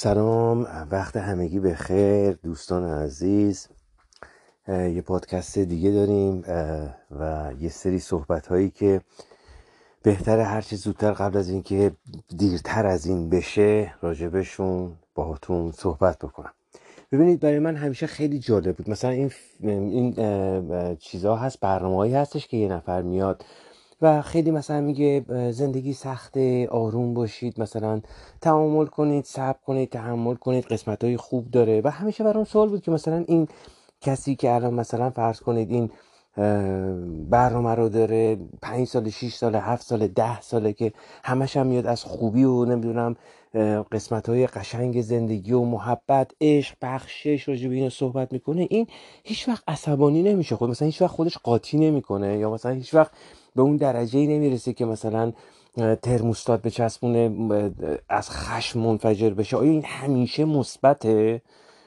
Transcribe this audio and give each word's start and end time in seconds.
سلام 0.00 0.86
وقت 0.90 1.16
همگی 1.16 1.60
به 1.60 1.74
خیر 1.74 2.32
دوستان 2.32 2.84
عزیز. 2.84 3.68
یه 4.68 5.02
پادکست 5.02 5.58
دیگه 5.58 5.90
داریم 5.90 6.42
و 7.10 7.52
یه 7.60 7.68
سری 7.68 7.98
صحبت 7.98 8.46
هایی 8.46 8.70
که 8.70 9.00
بهتر 10.02 10.40
هرچی 10.40 10.76
زودتر 10.76 11.12
قبل 11.12 11.38
از 11.38 11.48
اینکه 11.48 11.92
دیرتر 12.36 12.86
از 12.86 13.06
این 13.06 13.30
بشه 13.30 13.94
راجبشون 14.02 14.96
باهاتون 15.14 15.72
صحبت 15.72 16.18
بکنم. 16.18 16.52
ببینید 17.12 17.40
برای 17.40 17.58
من 17.58 17.76
همیشه 17.76 18.06
خیلی 18.06 18.38
جالب 18.38 18.76
بود. 18.76 18.90
مثلا 18.90 19.10
این 19.10 19.32
این 19.60 20.96
چیزها 20.96 21.36
هست 21.36 21.60
برنامه 21.60 22.16
هستش 22.18 22.46
که 22.46 22.56
یه 22.56 22.68
نفر 22.68 23.02
میاد 23.02 23.44
و 24.02 24.22
خیلی 24.22 24.50
مثلا 24.50 24.80
میگه 24.80 25.24
زندگی 25.50 25.92
سخته 25.92 26.68
آروم 26.68 27.14
باشید 27.14 27.60
مثلا 27.60 28.00
تعامل 28.40 28.86
کنید 28.86 29.24
صبر 29.24 29.58
کنید 29.66 29.90
تحمل 29.90 30.34
کنید 30.34 30.64
قسمت 30.64 31.04
های 31.04 31.16
خوب 31.16 31.50
داره. 31.50 31.80
و 31.84 31.90
همیشه 31.90 32.24
برام 32.24 32.44
سوال 32.44 32.68
بود 32.68 32.82
که 32.82 32.90
مثلا 32.90 33.24
این 33.28 33.48
کسی 34.00 34.36
که 34.36 34.54
الان 34.54 34.74
مثلا 34.74 35.10
فرض 35.10 35.40
کنید 35.40 35.70
این 35.70 35.90
برنامه 37.30 37.74
رو 37.74 37.88
داره 37.88 38.38
پنج 38.62 38.86
سال 38.86 39.10
شیش 39.10 39.34
سال 39.34 39.54
هفت 39.54 39.82
سال 39.86 40.06
ده 40.06 40.40
ساله 40.40 40.72
که 40.72 40.92
همش 41.24 41.56
هم 41.56 41.66
میاد 41.66 41.86
از 41.86 42.04
خوبی 42.04 42.44
و 42.44 42.64
نمی‌دونم 42.64 43.16
قسمت 43.92 44.28
های 44.28 44.46
قشنگ 44.46 45.00
زندگی 45.00 45.52
و 45.52 45.64
محبت 45.64 46.30
عشق 46.40 46.74
بخشش 46.82 47.48
راجع 47.48 47.68
به 47.68 47.74
اینو 47.74 47.90
صحبت 47.90 48.32
می‌کنه 48.32 48.66
این 48.70 48.86
هیچ 49.24 49.48
وقت 49.48 49.64
عصبانی 49.68 50.22
نمیشه. 50.22 50.56
خود 50.56 50.70
مثلا 50.70 50.86
هیچ 50.86 51.02
وقت 51.02 51.10
خودش 51.10 51.38
قاطی 51.38 51.78
نمی‌کنه 51.78 52.38
یا 52.38 52.50
مثلا 52.50 52.72
هیچ 52.72 52.94
وقت 52.94 53.12
به 53.58 53.62
اون 53.62 53.76
درجه 53.76 54.18
ای 54.18 54.26
نمی‌رسه 54.26 54.72
که 54.72 54.84
مثلا 54.84 55.32
ترموستات 56.02 56.62
به 56.62 56.70
چسبونه 56.70 57.30
از 58.08 58.30
خشم 58.30 58.80
منفجر 58.80 59.30
بشه. 59.30 59.56
آیا 59.56 59.70
این 59.70 59.84
همیشه 59.84 60.44
مثبته؟ 60.44 61.42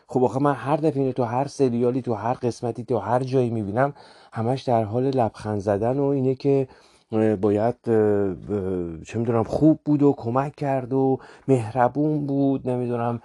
خب 0.07 0.23
آخه 0.23 0.39
من 0.39 0.53
هر 0.53 0.75
دفعه 0.77 1.13
تو 1.13 1.23
هر 1.23 1.47
سریالی 1.47 2.01
تو 2.01 2.13
هر 2.13 2.33
قسمتی 2.33 2.83
تو 2.83 2.97
هر 2.97 3.23
جایی 3.23 3.49
می‌بینم 3.49 3.93
همش 4.33 4.61
در 4.61 4.83
حال 4.83 5.03
لبخند 5.03 5.59
زدن 5.59 5.99
و 5.99 6.03
اینه 6.03 6.35
که 6.35 6.67
باید 7.41 7.75
چه 9.05 9.19
می‌دونم 9.19 9.43
خوب 9.43 9.79
بود 9.85 10.03
و 10.03 10.13
کمک 10.17 10.55
کرد 10.55 10.93
و 10.93 11.19
مهربون 11.47 12.27
بود 12.27 12.69
نمی‌دونم 12.69 13.21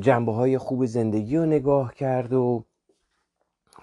جنبه 0.00 0.32
های 0.32 0.58
خوب 0.58 0.86
زندگی 0.86 1.36
رو 1.36 1.46
نگاه 1.46 1.94
کرد 1.94 2.32
و 2.32 2.64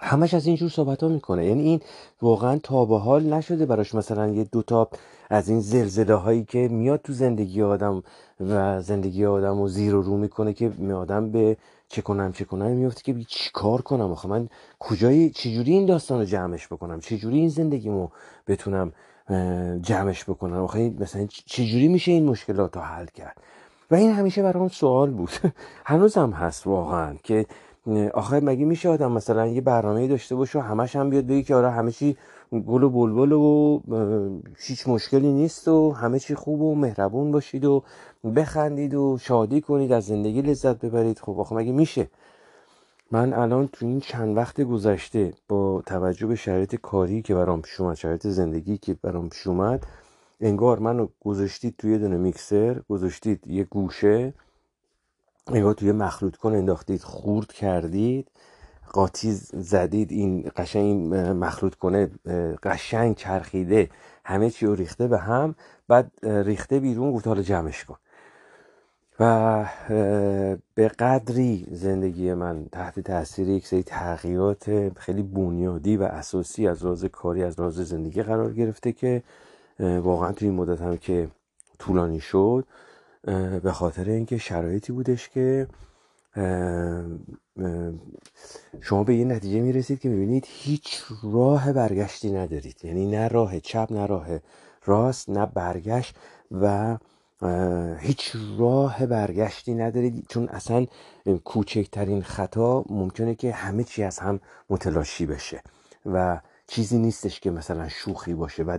همش 0.00 0.34
از 0.34 0.46
اینجور 0.46 0.70
صحبت 0.70 1.02
ها 1.02 1.08
می‌کنه. 1.08 1.46
یعنی 1.46 1.62
این 1.62 1.80
واقعا 2.22 2.58
تا 2.62 2.84
به 2.84 2.98
حال 2.98 3.22
نشده 3.32 3.66
براش. 3.66 3.94
مثلا 3.94 4.28
یه 4.28 4.44
دوتا 4.44 4.88
از 5.30 5.48
این 5.48 5.60
زلزله 5.60 6.14
هایی 6.14 6.44
که 6.44 6.68
میاد 6.68 7.00
تو 7.02 7.12
زندگی 7.12 7.62
آدم 7.62 8.02
و 8.40 8.82
زندگی 8.82 9.26
آدم 9.26 9.60
و 9.60 9.68
زیر 9.68 9.94
و 9.94 10.02
رو 10.02 10.16
می‌کنه 10.16 10.52
که 10.52 10.72
آدم 10.94 11.30
به 11.30 11.56
چه 11.88 12.02
کنم 12.02 12.32
چه 12.32 12.44
کنم 12.44 12.70
میفته 12.70 13.02
که 13.02 13.24
چی 13.28 13.50
کار 13.52 13.82
کنم. 13.82 14.12
آخه 14.12 14.28
من 14.28 14.48
کجایی 14.78 15.30
چجوری 15.30 15.72
این 15.72 15.86
داستان 15.86 16.18
رو 16.18 16.24
جمعش 16.24 16.66
بکنم؟ 16.66 17.00
چجوری 17.00 17.38
این 17.38 17.48
زندگیمو 17.48 18.08
بتونم 18.46 18.92
جمعش 19.82 20.24
بکنم؟ 20.24 20.62
آخه 20.62 20.92
مثلا 20.98 21.26
چجوری 21.46 21.88
میشه 21.88 22.12
این 22.12 22.24
مشکلات 22.24 22.76
رو 22.76 22.82
حل 22.82 23.06
کرد؟ 23.06 23.36
و 23.90 23.94
این 23.94 24.12
همیشه 24.12 24.42
برام 24.42 24.68
سوال 24.68 25.10
بود. 25.10 25.30
هنوزم 25.86 26.30
هست 26.30 26.66
واقعا 26.66 27.14
که 27.22 27.46
آخه 28.14 28.40
مگه 28.40 28.64
میشه 28.64 28.88
آدم 28.88 29.12
مثلا 29.12 29.46
یه 29.46 29.60
برنامه 29.60 30.08
داشته 30.08 30.34
باشه 30.34 30.58
و 30.58 30.62
همش 30.62 30.96
هم 30.96 31.10
بیاد 31.10 31.26
بگی 31.26 31.42
که 31.42 31.54
آره 31.54 31.70
همه 31.70 31.92
چی 31.92 32.16
گل 32.66 32.82
و 32.82 32.90
بلبل 32.90 33.32
و 33.32 33.80
هیچ 34.58 34.88
مشکلی 34.88 35.32
نیست 35.32 35.68
و 35.68 35.92
همه 35.92 36.18
چی 36.18 36.34
خوب 36.34 36.62
و 36.62 36.74
مهربون 36.74 37.32
باشید 37.32 37.64
و 37.64 37.82
بخندید 38.36 38.94
و 38.94 39.18
شادی 39.20 39.60
کنید 39.60 39.92
از 39.92 40.04
زندگی 40.04 40.42
لذت 40.42 40.84
ببرید. 40.84 41.18
خب 41.18 41.40
آخه 41.40 41.54
مگه 41.54 41.72
میشه؟ 41.72 42.10
من 43.10 43.32
الان 43.32 43.68
تو 43.72 43.86
این 43.86 44.00
چند 44.00 44.36
وقت 44.36 44.60
گذشته 44.60 45.32
با 45.48 45.82
توجه 45.86 46.26
به 46.26 46.36
شرایط 46.36 46.74
کاری 46.74 47.22
که 47.22 47.34
برام 47.34 47.62
پیش 47.62 47.80
اومد 47.80 47.96
شرایط 47.96 48.26
زندگی 48.26 48.78
که 48.78 48.94
برام 48.94 49.28
پیش 49.28 49.46
اومد 49.46 49.86
انگار 50.40 50.78
منو 50.78 51.08
گذاشتید 51.20 51.74
توی 51.78 51.98
دونه 51.98 52.16
میکسر 52.16 52.80
گذاشتید 52.88 53.46
یه 53.46 53.64
گوشه 53.64 54.34
انگار 55.52 55.74
توی 55.74 55.92
مخلوط 55.92 56.36
کن 56.36 56.54
انداختید 56.54 57.02
خورد 57.02 57.52
کردید. 57.52 58.28
قاطی 58.92 59.32
زدید 59.52 60.12
این 60.12 60.50
قشنگ 60.56 61.14
مخلوط 61.14 61.74
کنه 61.74 62.10
قشنگ 62.62 63.16
چرخیده. 63.16 63.90
همه 64.24 64.50
چی 64.50 64.66
رو 64.66 64.74
ریخته 64.74 65.08
به 65.08 65.18
هم 65.18 65.54
بعد 65.88 66.12
ریخته 66.22 66.80
بیرون 66.80 67.12
گفت 67.12 67.26
حالا 67.26 67.42
جمعش 67.42 67.84
کن. 67.84 67.96
و 69.20 69.64
به 70.74 70.88
قدری 70.88 71.66
زندگی 71.70 72.34
من 72.34 72.66
تحت 72.72 73.00
تاثیر 73.00 73.48
یک 73.48 73.66
سری 73.66 73.82
تغییرات 73.82 74.92
خیلی 74.98 75.22
بنیادی 75.22 75.96
و 75.96 76.02
اساسی 76.02 76.68
از 76.68 76.82
راز 76.82 77.04
کاری 77.04 77.42
از 77.42 77.60
راز 77.60 77.74
زندگی 77.74 78.22
قرار 78.22 78.52
گرفته 78.52 78.92
که 78.92 79.22
واقعا 79.80 80.32
توی 80.32 80.48
این 80.48 80.56
مدت 80.56 80.80
هم 80.80 80.96
که 80.96 81.28
طولانی 81.78 82.20
شد 82.20 82.64
به 83.62 83.72
خاطر 83.72 84.04
اینکه 84.08 84.38
شرایطی 84.38 84.92
بودش 84.92 85.28
که 85.28 85.68
شما 88.80 89.04
به 89.04 89.16
یه 89.16 89.24
نتیجه 89.24 89.60
می‌رسید 89.60 90.00
که 90.00 90.08
می‌بینید 90.08 90.44
هیچ 90.48 91.02
راه 91.22 91.72
برگشتی 91.72 92.32
ندارید. 92.32 92.84
یعنی 92.84 93.06
نه 93.06 93.28
راه 93.28 93.60
چپ 93.60 93.88
نه 93.90 94.06
راه 94.06 94.26
راست 94.84 95.30
نه 95.30 95.46
برگشت 95.46 96.16
و 96.50 96.96
هیچ 97.98 98.36
راه 98.58 99.06
برگشتی 99.06 99.74
ندارید. 99.74 100.26
چون 100.28 100.48
اصلا 100.48 100.86
کوچکترین 101.44 102.22
خطا 102.22 102.84
ممکنه 102.90 103.34
که 103.34 103.52
همه 103.52 103.84
چی 103.84 104.02
از 104.02 104.18
هم 104.18 104.40
متلاشی 104.70 105.26
بشه. 105.26 105.62
و 106.06 106.40
چیزی 106.70 106.98
نیستش 106.98 107.40
که 107.40 107.50
مثلا 107.50 107.88
شوخی 107.88 108.34
باشه 108.34 108.62
و 108.62 108.78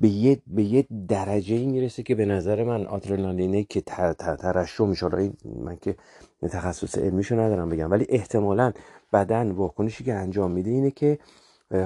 به 0.00 0.08
یه, 0.08 0.42
به 0.46 0.62
یه 0.62 0.86
درجه 1.08 1.54
ای 1.54 1.66
می‌رسه 1.66 2.02
که 2.02 2.14
به 2.14 2.24
نظر 2.24 2.64
من 2.64 2.86
آدرنالینه 2.86 3.64
که 3.64 3.80
ترشو 3.80 4.86
میشه. 4.86 5.06
من 5.44 5.76
که 5.76 5.96
تخصص 6.42 6.98
علمیشو 6.98 7.40
ندارم 7.40 7.68
بگم 7.68 7.90
ولی 7.90 8.06
احتمالا 8.08 8.72
بدن 9.12 9.50
واکنشی 9.50 10.04
که 10.04 10.14
انجام 10.14 10.50
میده 10.50 10.70
اینه 10.70 10.90
که 10.90 11.18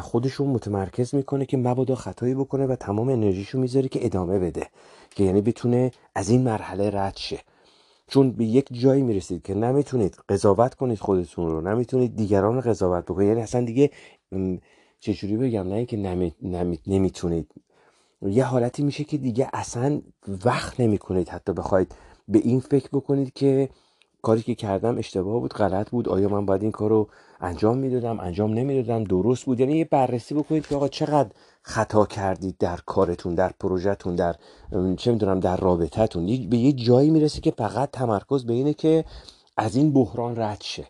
خودشو 0.01 0.45
متمرکز 0.45 1.15
می‌کنه 1.15 1.47
که 1.47 1.57
مبادا 1.57 1.95
خطایی 1.95 2.35
بکنه 2.35 2.67
و 2.67 2.77
تمام 2.77 3.09
انرژیشو 3.09 3.59
می‌ذاره 3.59 3.89
که 3.89 4.07
ادامه 4.07 4.39
بده 4.39 4.67
که 5.11 5.25
یعنی 5.25 5.41
بتونه 5.41 5.91
از 6.15 6.29
این 6.29 6.43
مرحله 6.43 6.91
رد 6.91 7.17
شه. 7.17 7.41
چون 8.09 8.31
به 8.31 8.45
یک 8.45 8.69
جایی 8.73 9.03
می‌رسید 9.03 9.43
که 9.43 9.55
نمی‌تونید 9.55 10.17
قضاوت 10.29 10.75
کنید 10.75 10.99
خودتون 10.99 11.51
رو 11.51 11.61
نمی‌تونید 11.61 12.17
دیگران 12.17 12.55
رو 12.55 12.61
قضاوت 12.61 13.05
بکنید. 13.05 13.29
یعنی 13.29 13.41
اصلا 13.41 13.65
دیگه 13.65 13.91
چجوری 15.01 15.37
بگم؟ 15.37 15.69
نه 15.69 15.87
که 15.87 15.97
نمی... 15.97 16.35
نمی... 16.43 16.79
نمی‌تونید. 16.87 17.51
یه 18.23 18.45
حالتی 18.45 18.83
میشه 18.83 19.05
که 19.05 19.19
دیگه 19.19 19.49
اصلا 19.53 20.01
وقت 20.45 20.81
نمی‌کنید. 20.81 21.29
حتی 21.29 21.53
بخواید 21.53 21.95
به 22.29 22.39
این 22.39 22.61
فکر 22.61 22.89
بکنید 22.93 23.33
که 23.33 23.69
کاری 24.23 24.43
که 24.43 24.55
کردم 24.55 24.99
اشتباه 24.99 25.41
بود 25.41 25.55
غلط 25.55 25.91
بود. 25.91 26.09
آیا 26.09 26.29
من 26.29 26.47
باید 26.47 26.63
این 26.63 26.73
کار 26.73 26.91
رو 26.91 27.09
انجام 27.41 27.79
می‌دادم؟ 27.79 28.21
انجام 28.21 28.55
نمی‌دادم. 28.55 29.05
درست 29.05 29.45
بود. 29.45 29.61
یعنی 29.61 29.79
یه 29.79 29.85
بررسی 29.85 30.35
بکنید 30.35 30.67
که 30.67 30.77
آقا 30.77 30.89
چقدر 30.89 31.31
خطا 31.63 32.07
کردید 32.07 32.59
در 32.59 32.77
کارتون 32.87 33.35
در 33.35 33.53
پروژهتون 33.61 34.17
در 34.17 34.37
چه 34.97 35.13
می‌دونم 35.13 35.41
در 35.41 35.57
رابطتون 35.57 36.27
به 36.27 36.57
یه 36.57 36.73
جایی 36.73 37.11
می‌رسه 37.11 37.41
که 37.41 37.51
فقط 37.51 37.91
تمرکز 37.91 38.47
به 38.47 38.53
اینه 38.53 38.75
که 38.75 39.05
از 39.57 39.77
این 39.77 39.93
بحران 39.93 40.37
رد 40.37 40.61
شه. 40.61 40.87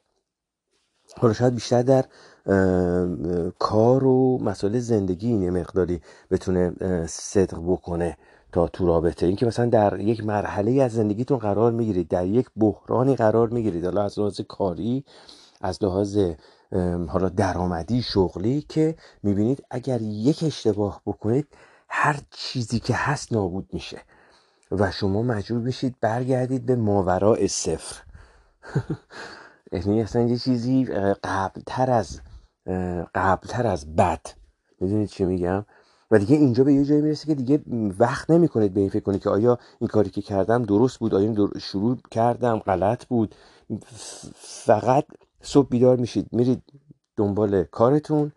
حالا 1.16 1.34
شاید 1.34 1.54
بیشتر 1.54 1.82
در 1.82 2.04
کار 3.58 4.04
و 4.04 4.38
مسائل 4.42 4.78
زندگی 4.78 5.28
این 5.28 5.50
مقداری 5.50 6.00
بتونه 6.30 6.72
صدق 7.06 7.58
بکنه 7.66 8.16
تا 8.52 8.68
تو 8.68 8.86
رابطه. 8.86 9.26
این 9.26 9.36
که 9.36 9.46
مثلا 9.46 9.66
در 9.66 10.00
یک 10.00 10.24
مرحله 10.24 10.82
از 10.82 10.92
زندگیتون 10.92 11.38
قرار 11.38 11.72
می‌گیرید 11.72 12.08
در 12.08 12.26
یک 12.26 12.46
بحرانی 12.56 13.16
قرار 13.16 13.48
می‌گیرید. 13.48 13.84
حالا 13.84 14.02
از 14.02 14.18
لحاظ 14.18 14.40
کاری 14.40 15.04
از 15.60 15.84
لحاظ 15.84 16.18
حالا 17.08 17.28
درآمدی 17.28 18.02
شغلی 18.02 18.62
که 18.68 18.94
می‌بینید 19.22 19.64
اگر 19.70 20.02
یک 20.02 20.44
اشتباه 20.46 21.02
بکنید 21.06 21.48
هر 21.88 22.20
چیزی 22.30 22.80
که 22.80 22.94
هست 22.94 23.32
نابود 23.32 23.68
میشه 23.72 23.98
و 24.70 24.90
شما 24.90 25.22
مجبور 25.22 25.60
بشید 25.60 25.96
برگردید 26.00 26.66
به 26.66 26.76
ماورا 26.76 27.46
صفر. 27.48 28.02
یعنی 29.72 30.02
اصلا 30.02 30.22
یه 30.22 30.38
چیزی 30.38 30.84
قبلتر 31.24 31.90
از 31.90 32.20
قبلتر 33.14 33.66
از 33.66 33.96
بد. 33.96 34.20
می‌دونید 34.80 35.08
چی 35.08 35.24
میگم؟ 35.24 35.64
و 36.10 36.18
دیگه 36.18 36.36
اینجا 36.36 36.64
به 36.64 36.72
یه 36.72 36.84
جایی 36.84 37.00
می‌رسه 37.02 37.26
که 37.26 37.34
دیگه 37.34 37.60
وقت 37.98 38.30
نمی‌کنید 38.30 38.74
به 38.74 38.80
این 38.80 38.88
فکر 38.88 39.02
کنید 39.02 39.22
که 39.22 39.30
آیا 39.30 39.58
این 39.80 39.88
کاری 39.88 40.10
که 40.10 40.22
کردم 40.22 40.62
درست 40.62 40.98
بود 40.98 41.14
آیا 41.14 41.30
این 41.30 41.50
شروع 41.60 41.98
کردم 42.10 42.58
غلط 42.58 43.04
بود. 43.04 43.34
فقط 44.34 45.04
صبح 45.40 45.68
بیدار 45.68 45.96
میشید 45.96 46.28
میرید 46.32 46.62
دنبال 47.16 47.64
کارتون 47.64 48.32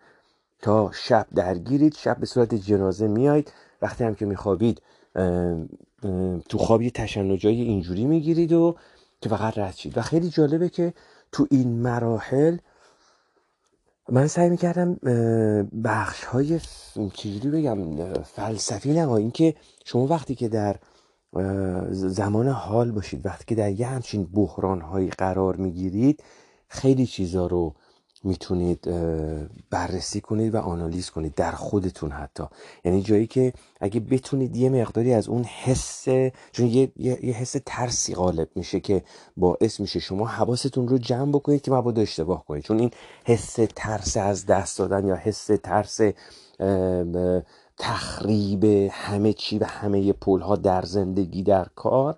تا 0.62 0.92
شب 0.94 1.28
درگیرید 1.36 1.96
شب 1.96 2.18
به 2.18 2.26
صورت 2.26 2.56
جنازه 2.56 3.08
میایید 3.08 3.54
وقتی 3.82 4.04
هم 4.04 4.16
که 4.16 4.26
میخوابید 4.26 4.82
تو 6.50 6.58
خواب 6.58 6.82
یه 6.82 6.92
تشنجای 6.92 7.62
اینجوری 7.62 8.06
می‌گیرید 8.06 8.54
و 8.54 8.76
که 9.22 9.30
فقط 9.30 9.58
رد 9.58 9.76
شید. 9.76 9.98
و 9.98 10.02
خیلی 10.02 10.30
جالبه 10.30 10.70
که 10.70 10.94
تو 11.32 11.48
این 11.52 11.82
مراحل 11.82 12.58
من 14.12 14.28
سعی 14.28 14.50
می‌کردم 14.50 14.94
بخش 15.84 16.24
های 16.24 16.60
چجوری 17.14 17.50
بگم 17.50 18.14
فلسفی 18.24 18.94
نه 18.94 19.12
اینکه 19.12 19.56
شما 19.86 20.08
وقتی 20.08 20.36
که 20.36 20.48
در 20.48 20.76
زمان 21.92 22.48
حال 22.48 22.92
باشید 22.92 23.26
وقتی 23.26 23.46
که 23.46 23.56
در 23.56 23.72
یه 23.72 23.88
همچین 23.88 24.24
بحران 24.24 24.82
هایی 24.82 25.10
قرار 25.10 25.56
می‌گیرید 25.56 26.24
خیلی 26.68 27.06
چیزا 27.06 27.48
رو 27.48 27.76
می‌تونید 28.24 28.90
بررسی 29.70 30.22
کنید 30.22 30.56
و 30.56 30.58
آنالیز 30.58 31.10
کنید 31.10 31.36
در 31.36 31.52
خودتون 31.52 32.12
حتی. 32.12 32.44
یعنی 32.86 33.02
جایی 33.02 33.28
که 33.28 33.54
اگه 33.80 34.00
بتونید 34.00 34.56
یه 34.56 34.70
مقداری 34.70 35.14
از 35.14 35.28
اون 35.28 35.44
حس 35.44 36.04
چون 36.52 36.66
یه, 36.66 36.92
یه،, 36.98 37.26
یه 37.26 37.34
حس 37.34 37.56
ترسی 37.66 38.16
غالب 38.16 38.50
میشه 38.56 38.80
که 38.80 39.04
باعث 39.38 39.80
میشه 39.80 40.00
شما 40.00 40.26
حواستون 40.28 40.88
رو 40.88 40.98
جمع 40.98 41.32
بکنید 41.32 41.62
که 41.62 41.72
مبادا 41.72 42.02
اشتباه 42.02 42.46
کنید. 42.46 42.64
چون 42.64 42.80
این 42.80 42.92
حس 43.26 43.58
ترس 43.76 44.18
از 44.18 44.46
دست 44.46 44.78
دادن 44.78 45.08
یا 45.08 45.16
حس 45.16 45.46
ترس 45.64 46.00
تخریب 47.78 48.64
همه 48.92 49.34
چی 49.34 49.60
و 49.60 49.66
همه 49.66 50.14
پل 50.14 50.40
ها 50.40 50.56
در 50.56 50.82
زندگی 50.82 51.44
در 51.44 51.68
کار 51.76 52.18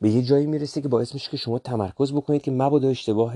به 0.00 0.10
یه 0.10 0.22
جایی 0.22 0.46
می‌رسه 0.46 0.80
که 0.80 0.88
باعث 0.88 1.14
میشه 1.14 1.30
که 1.30 1.36
شما 1.36 1.58
تمرکز 1.58 2.12
بکنید 2.12 2.42
که 2.42 2.50
مبادا 2.50 2.88
اشتباه 2.88 3.34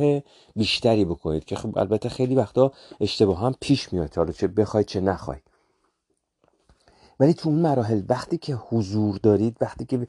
بیشتری 0.57 1.05
بکنید 1.05 1.45
که 1.45 1.57
خب 1.57 1.79
البته 1.79 2.09
خیلی 2.09 2.35
وقتا 2.35 2.73
اشتباه 3.01 3.41
هم 3.41 3.55
پیش 3.61 3.93
میاد 3.93 4.15
حالا 4.15 4.33
چه 4.33 4.47
بخواید 4.47 4.87
چه 4.87 5.01
نخواید 5.01 5.43
ولی 7.21 7.35
تو 7.35 7.49
اون 7.49 7.59
مراحل 7.59 8.03
وقتی 8.09 8.39
که 8.39 8.55
حضور 8.55 9.17
دارید 9.23 9.57
وقتی 9.61 9.85
که 9.85 10.07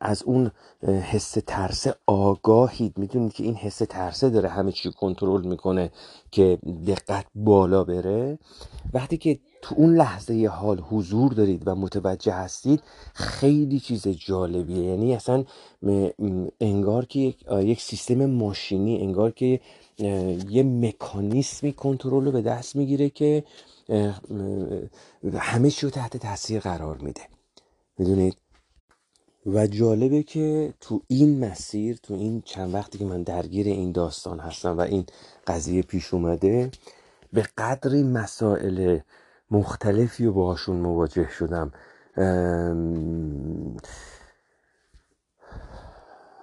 از 0.00 0.22
اون 0.22 0.50
حس 0.82 1.38
ترس 1.46 1.86
آگاهید 2.06 2.98
می‌دونید 2.98 3.32
که 3.32 3.44
این 3.44 3.54
حس 3.54 3.78
ترسه 3.78 4.30
داره 4.30 4.48
همه 4.48 4.72
چی 4.72 4.92
کنترل 4.92 5.46
می‌کنه 5.46 5.90
که 6.30 6.58
دقت 6.86 7.26
بالا 7.34 7.84
بره. 7.84 8.38
وقتی 8.92 9.16
که 9.16 9.38
تو 9.62 9.74
اون 9.78 9.96
لحظه 9.96 10.46
حال 10.46 10.80
حضور 10.80 11.32
دارید 11.32 11.62
و 11.66 11.74
متوجه 11.74 12.32
هستید 12.32 12.82
خیلی 13.14 13.80
چیز 13.80 14.08
جالبیه. 14.08 14.84
یعنی 14.84 15.14
اصلا 15.14 15.44
انگار 16.60 17.04
که 17.04 17.34
یک 17.50 17.80
سیستم 17.80 18.26
ماشینی 18.26 19.00
انگار 19.00 19.30
که 19.30 19.60
یه 20.48 20.62
مکانیسمی 20.62 21.72
کنترل 21.72 22.24
رو 22.24 22.32
به 22.32 22.42
دست 22.42 22.76
می‌گیره 22.76 23.10
که 23.10 23.44
همه 25.34 25.70
چی 25.70 25.86
رو 25.86 25.90
تحت 25.90 26.16
تاثیر 26.16 26.60
قرار 26.60 26.98
میده. 26.98 27.20
می‌دونید؟ 27.98 28.36
و 29.46 29.66
جالبه 29.66 30.22
که 30.22 30.74
تو 30.80 31.02
این 31.08 31.44
مسیر 31.44 31.98
تو 32.02 32.14
این 32.14 32.42
چند 32.44 32.74
وقتی 32.74 32.98
که 32.98 33.04
من 33.04 33.22
درگیر 33.22 33.66
این 33.66 33.92
داستان 33.92 34.40
هستم 34.40 34.78
و 34.78 34.80
این 34.80 35.06
قضیه 35.46 35.82
پیش 35.82 36.14
اومده 36.14 36.70
به 37.32 37.42
قدری 37.58 38.02
مسائل 38.02 38.98
مختلفی 39.50 40.24
رو 40.24 40.32
باشون 40.32 40.76
مواجه 40.76 41.28
شدم. 41.30 41.72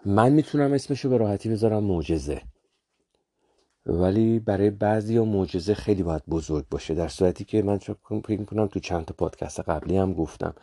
من 0.06 0.32
می‌تونم 0.32 0.74
اسمشو 0.74 1.10
به 1.10 1.18
راحتی 1.18 1.50
بذارم 1.50 1.84
معجزه. 1.84 2.42
ولی 3.86 4.40
برای 4.40 4.70
بعضی 4.70 5.18
ها 5.18 5.26
معجزه 5.26 5.74
خیلی 5.74 6.04
باید 6.04 6.24
بزرگ 6.30 6.66
باشه. 6.70 6.94
در 6.94 7.08
صورتی 7.08 7.46
که 7.46 7.62
من 7.62 7.78
فکر 7.78 8.40
می‌کنم 8.40 8.68
تو 8.68 8.80
چند 8.80 9.06
تا 9.06 9.16
پادکست 9.18 9.60
قبلی 9.60 9.98
هم 9.98 10.14
گفتم. 10.14 10.54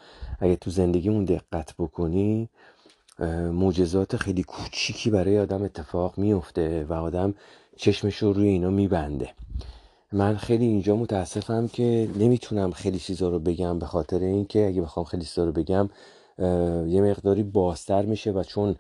اگه 0.41 0.57
تو 0.57 0.71
زندگیمون 0.71 1.25
دقت 1.25 1.75
بکنی 1.79 2.49
معجزات 3.53 4.17
خیلی 4.17 4.43
کوچیکی 4.43 5.11
برای 5.11 5.39
آدم 5.39 5.63
اتفاق 5.63 6.19
میفته 6.19 6.85
و 6.85 6.93
آدم 6.93 7.35
چشمش 7.77 8.17
رو 8.17 8.33
روی 8.33 8.49
اینا 8.49 8.71
میبنده. 8.71 9.31
من 10.13 10.37
خیلی 10.37 10.65
اینجا 10.65 10.97
متاسفم 10.97 11.69
که 11.69 12.09
نمی‌تونم 12.19 12.71
خیلی 12.71 12.99
چیزا 12.99 13.29
رو 13.29 13.39
بگم 13.39 13.79
به 13.79 13.87
خاطر 13.87 14.19
اینکه 14.19 14.67
اگه 14.67 14.83
بخوام 14.83 15.05
خیلی 15.05 15.25
چیزا 15.25 15.45
رو 15.45 15.53
بگم 15.53 15.89
یه 16.89 17.03
مقداری 17.03 17.43
بازتر 17.43 18.03
میشه 18.07 18.33
و 18.33 18.43
چون 18.43 18.77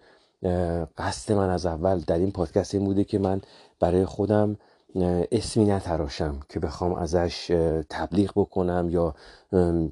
قصد 0.98 1.32
من 1.32 1.50
از 1.50 1.66
اول 1.66 1.98
در 1.98 2.18
این 2.18 2.30
پادکست 2.30 2.74
این 2.74 2.84
بوده 2.84 3.04
که 3.04 3.18
من 3.18 3.40
برای 3.80 4.04
خودم 4.04 4.56
اسمی 5.32 5.64
نتراشم 5.64 6.40
که 6.48 6.60
بخوام 6.60 6.94
ازش 6.94 7.46
تبلیغ 7.90 8.30
بکنم 8.36 8.88
یا 8.90 9.14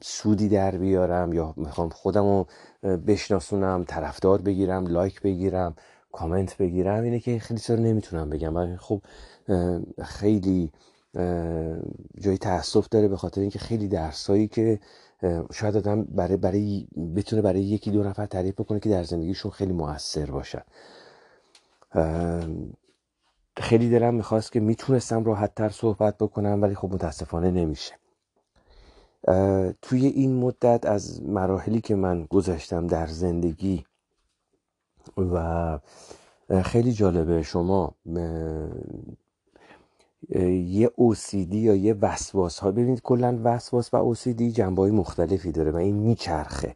سودی 0.03 0.49
در 0.49 0.71
بیارم 0.71 1.33
یا 1.33 1.55
بخوام 1.67 1.89
خودم 1.89 2.25
رو 2.25 2.47
بشناسونم 2.97 3.85
طرفدار 3.89 4.43
بگیرم 4.43 4.87
لایک 4.87 5.23
بگیرم 5.23 5.75
کامنت 6.13 6.57
بگیرم 6.57 7.03
اینه 7.05 7.21
که 7.21 7.39
خیلی 7.39 7.61
سر 7.61 7.77
نمی‌تونم 7.77 8.31
بگم. 8.31 8.77
خب 8.77 9.01
خیلی 10.05 10.73
جای 12.21 12.39
تاسف 12.41 12.89
داره 12.89 13.09
به 13.09 13.17
خاطر 13.17 13.41
اینکه 13.41 13.59
خیلی 13.59 13.89
درسایی 13.89 14.49
که 14.49 14.81
شاید 15.53 15.77
آدم 15.77 16.03
برای 16.05 16.37
برای 16.37 16.87
بتونه 17.17 17.43
برای 17.43 17.63
یکی 17.63 17.91
دو 17.91 18.03
نفر 18.03 18.27
تعریف 18.27 18.55
بکنه 18.55 18.81
که 18.81 18.91
در 18.91 19.03
زندگیشون 19.05 19.51
خیلی 19.51 19.73
موثر 19.73 20.31
باشن. 20.31 20.63
خیلی 23.57 23.91
دلم 23.91 24.15
می‌خواست 24.15 24.53
که 24.53 24.61
می‌تونستم 24.61 25.25
راحت 25.25 25.55
تر 25.55 25.69
صحبت 25.69 26.19
بکنم 26.19 26.63
ولی 26.63 26.75
خب 26.75 26.95
متاسفانه 26.95 27.51
نمیشه. 27.51 27.95
توی 29.83 30.07
این 30.07 30.37
مدت 30.37 30.87
از 30.87 31.23
مراحلی 31.23 31.81
که 31.81 31.95
من 31.95 32.25
گذاشتم 32.25 32.87
در 32.87 33.07
زندگی 33.07 33.85
و 35.17 35.79
خیلی 36.65 36.93
جالبه 36.93 37.43
شما 37.43 37.95
یه 40.29 40.89
OCD 40.89 41.55
یا 41.55 41.75
یه 41.75 41.95
وسواس 41.95 42.59
ها 42.59 42.71
ببینید 42.71 43.03
کلا 43.03 43.39
وسواس 43.45 43.95
و 43.95 44.15
OCD 44.15 44.43
جنبه 44.43 44.83
های 44.83 44.91
مختلفی 44.91 45.53
داره 45.53 45.71
و 45.71 45.77
این 45.77 45.97
میچرخه. 45.97 46.75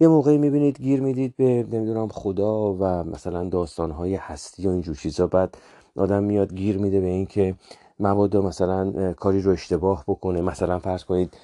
یه 0.00 0.08
موقعی 0.08 0.38
می‌بینید 0.38 0.80
گیر 0.80 1.00
می‌دید 1.00 1.36
به 1.36 1.66
نمی‌دونم 1.72 2.08
خدا 2.08 2.74
و 2.74 2.84
مثلا 2.84 3.44
داستان 3.44 3.90
های 3.90 4.14
هستی 4.14 4.66
و 4.66 4.70
اینجور 4.70 4.96
چیزا. 4.96 5.26
بعد 5.26 5.56
آدم 5.96 6.22
میاد 6.22 6.54
گیر 6.54 6.78
میده 6.78 7.00
به 7.00 7.06
اینکه 7.06 7.54
مبادا 8.00 8.42
مثلا 8.42 9.12
کاری 9.12 9.40
رو 9.40 9.52
اشتباه 9.52 10.04
بکنه. 10.08 10.40
مثلا 10.40 10.78
فرض 10.78 11.04
کنید 11.04 11.34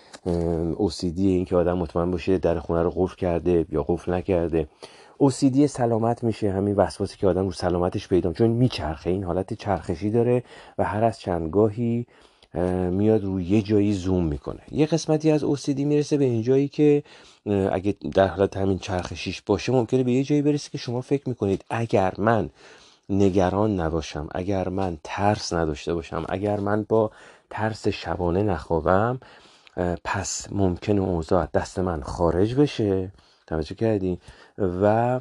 OCD 0.73 1.19
این 1.19 1.45
که 1.45 1.57
آدم 1.57 1.79
مطمئن 1.79 2.11
باشه 2.11 2.39
در 2.39 2.59
خونه 2.59 2.83
رو 2.83 2.91
قفل 2.91 3.17
کرده 3.17 3.67
یا 3.71 3.83
قفل 3.83 4.13
نکرده. 4.13 4.69
OCD 5.25 5.67
سلامت 5.67 6.25
میشه 6.25 6.53
همین 6.53 6.75
وسواسی 6.75 7.17
که 7.17 7.27
آدم 7.27 7.45
رو 7.45 7.53
سلامتش 7.53 8.09
پیدا 8.09 8.33
چون 8.33 8.51
میچرخه. 8.51 9.11
این 9.11 9.25
حالت 9.25 9.55
چرخشی 9.55 10.11
داره 10.11 10.43
و 10.79 10.85
هر 10.85 11.05
از 11.05 11.21
چندگاهی 11.21 12.07
میاد 12.91 13.25
روی 13.25 13.45
یه 13.45 13.63
جایی 13.63 13.93
زوم 13.93 14.25
می‌کنه. 14.25 14.61
یه 14.71 14.87
قسمتی 14.87 15.31
از 15.31 15.45
OCD 15.45 15.79
می‌رسه 15.79 16.17
به 16.17 16.25
این 16.25 16.43
جایی 16.43 16.69
که 16.69 17.03
اگه 17.73 17.95
در 18.15 18.27
حالت 18.27 18.57
همین 18.57 18.79
چرخشیش 18.79 19.43
باشه 19.43 19.73
ممکنه 19.73 20.03
به 20.03 20.13
یه 20.13 20.25
جایی 20.25 20.43
برسه 20.43 20.71
که 20.71 20.79
شما 20.79 21.01
فکر 21.01 21.29
می‌کنید 21.29 21.65
اگر 21.71 22.15
من 22.19 22.51
نگران 23.09 23.81
نباشم 23.81 24.29
اگر 24.35 24.69
من 24.69 24.99
ترس 25.05 25.53
نداشته 25.53 25.95
باشم 25.95 26.25
اگر 26.29 26.61
من 26.61 26.87
با 26.89 27.11
ترس 27.51 27.89
شبانه 27.89 28.43
نخوابم 28.43 29.21
پس 30.05 30.47
ممکنه 30.53 31.01
اوضاع 31.01 31.49
دست 31.55 31.79
من 31.79 32.03
خارج 32.03 32.55
بشه. 32.55 33.13
توجه 33.47 33.75
کردی؟ 33.75 34.19
و 34.59 35.21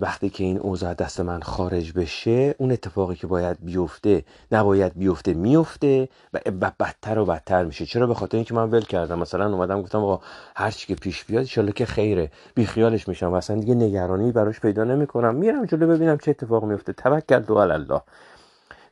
وقتی 0.00 0.30
که 0.30 0.44
این 0.44 0.58
اوضاع 0.58 0.94
دست 0.94 1.20
من 1.20 1.40
خارج 1.40 1.92
بشه 1.92 2.54
اون 2.58 2.72
اتفاقی 2.72 3.14
که 3.14 3.26
باید 3.26 3.56
بیفته 3.60 4.24
نباید 4.52 4.92
بیفته 4.94 5.34
میفته 5.34 6.08
و 6.34 6.70
بدتر 6.80 7.18
و 7.18 7.24
بدتر 7.24 7.64
میشه. 7.64 7.86
چرا؟ 7.86 8.06
به 8.06 8.14
خاطر 8.14 8.36
اینکه 8.36 8.54
من 8.54 8.70
ول 8.70 8.80
کردم. 8.80 9.18
مثلا 9.18 9.52
اومدم 9.52 9.82
گفتم 9.82 9.98
آقا 9.98 10.20
هر 10.56 10.70
چی 10.70 10.86
که 10.86 10.94
پیش 10.94 11.24
بیاد 11.24 11.46
ان 11.56 11.72
که 11.72 11.86
خیره. 11.86 12.30
بی 12.54 12.66
خیالش 12.66 13.08
میشم 13.08 13.32
و 13.32 13.34
اصلا 13.34 13.60
دیگه 13.60 13.74
نگرانی 13.74 14.32
براش 14.32 14.60
پیدا 14.60 14.84
نمی‌کنم. 14.84 15.34
میرم 15.34 15.66
جلو 15.66 15.86
ببینم 15.86 16.18
چه 16.18 16.30
اتفاق 16.30 16.64
میفته 16.64 16.92
توکل 16.92 17.40
تو 17.40 17.54
الله. 17.54 18.00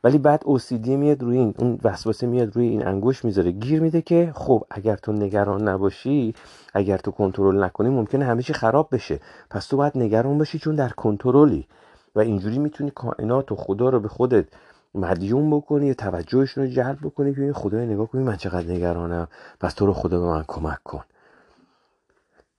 ولی 0.03 0.17
بعد 0.17 0.43
OCD 0.43 0.87
میاد 0.87 1.23
روی 1.23 1.37
این 1.37 1.53
اون 1.57 1.79
وسوسه 1.83 2.27
میاد 2.27 2.55
روی 2.55 2.67
این 2.67 2.87
انگوش 2.87 3.25
می‌ذاره. 3.25 3.51
گیر 3.51 3.81
میده 3.81 4.01
که 4.01 4.31
خب 4.35 4.63
اگر 4.71 4.95
تو 4.95 5.11
نگران 5.13 5.67
نباشی 5.67 6.33
اگر 6.73 6.97
تو 6.97 7.11
کنترل 7.11 7.63
نکنی 7.63 7.89
ممکنه 7.89 8.25
همه 8.25 8.43
چی 8.43 8.53
خراب 8.53 8.89
بشه. 8.91 9.19
پس 9.49 9.67
تو 9.67 9.77
باید 9.77 9.97
نگران 9.97 10.37
باشی 10.37 10.59
چون 10.59 10.75
در 10.75 10.89
کنترلی. 10.89 11.67
و 12.15 12.19
اینجوری 12.19 12.59
می‌تونی 12.59 12.91
کائنات 12.91 13.51
و 13.51 13.55
خدا 13.55 13.89
رو 13.89 13.99
به 13.99 14.07
خودت 14.07 14.47
مدیون 14.95 15.49
بکنی 15.49 15.91
و 15.91 15.93
توجهشون 15.93 16.63
رو 16.63 16.69
جلب 16.69 16.97
بکنی 17.01 17.35
که 17.35 17.53
خدای 17.53 17.85
نگاه 17.85 18.07
کنی 18.07 18.23
من 18.23 18.37
چقدر 18.37 18.67
نگرانم. 18.67 19.27
پس 19.59 19.73
تو 19.73 19.85
رو 19.85 19.93
خدا 19.93 20.19
به 20.19 20.25
من 20.25 20.43
کمک 20.47 20.83
کن. 20.83 21.03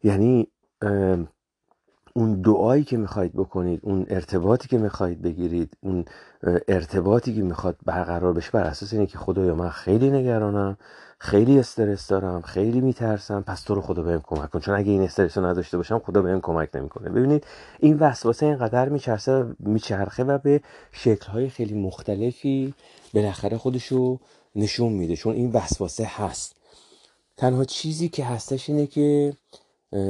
یعنی 0.03 0.49
اون 2.15 2.41
دعایی 2.41 2.85
که 2.85 2.97
می‌خواید 2.97 3.33
بکنید 3.33 3.81
اون 3.83 4.07
ارتباطی 4.09 4.69
که 4.69 4.79
می‌خواید 4.79 5.23
بگیرید 5.23 5.77
اون 5.81 6.05
ارتباطی 6.69 7.35
که 7.35 7.43
می‌خواد 7.43 7.77
برقرار 7.87 8.33
بشه 8.33 8.51
بر 8.51 8.63
اساس 8.63 8.93
اینه 8.93 9.07
که 9.07 9.19
خدایا 9.19 9.55
من 9.55 9.69
خیلی 9.69 10.11
نگرانم 10.11 10.77
خیلی 11.19 11.59
استرس 11.59 12.09
دارم 12.09 12.43
خیلی 12.43 12.81
میترسم 12.81 13.45
پس 13.47 13.63
تو 13.63 13.75
رو 13.75 13.81
خدا 13.81 14.03
بهم 14.03 14.21
کمک 14.23 14.51
کن. 14.51 14.61
چون 14.61 14.75
اگه 14.75 14.91
این 14.91 15.03
استرس 15.03 15.39
رو 15.39 15.47
نداشته 15.47 15.77
باشم 15.77 15.99
خدا 15.99 16.23
بهم 16.23 16.41
کمک 16.41 16.69
نمی‌کنه. 16.75 17.09
ببینید 17.09 17.47
این 17.79 17.99
وسوسه 17.99 18.47
اینقدر 18.47 18.89
میچرخه 18.89 19.47
میچرخه 19.59 20.25
و 20.25 20.39
به 20.39 20.61
شکلهای 20.93 21.49
خیلی 21.49 21.75
مختلفی 21.75 22.75
بالاخره 23.15 23.59
خودشو 23.59 24.19
نشون 24.57 24.93
میده. 24.93 25.17
چون 25.17 25.35
این 25.35 25.53
وسوسه 25.53 26.11
هست. 26.17 26.57
تنها 27.37 27.65
چیزی 27.65 28.09
که 28.09 28.25
هستش 28.25 28.71
اینه 28.71 28.87
که 28.87 29.33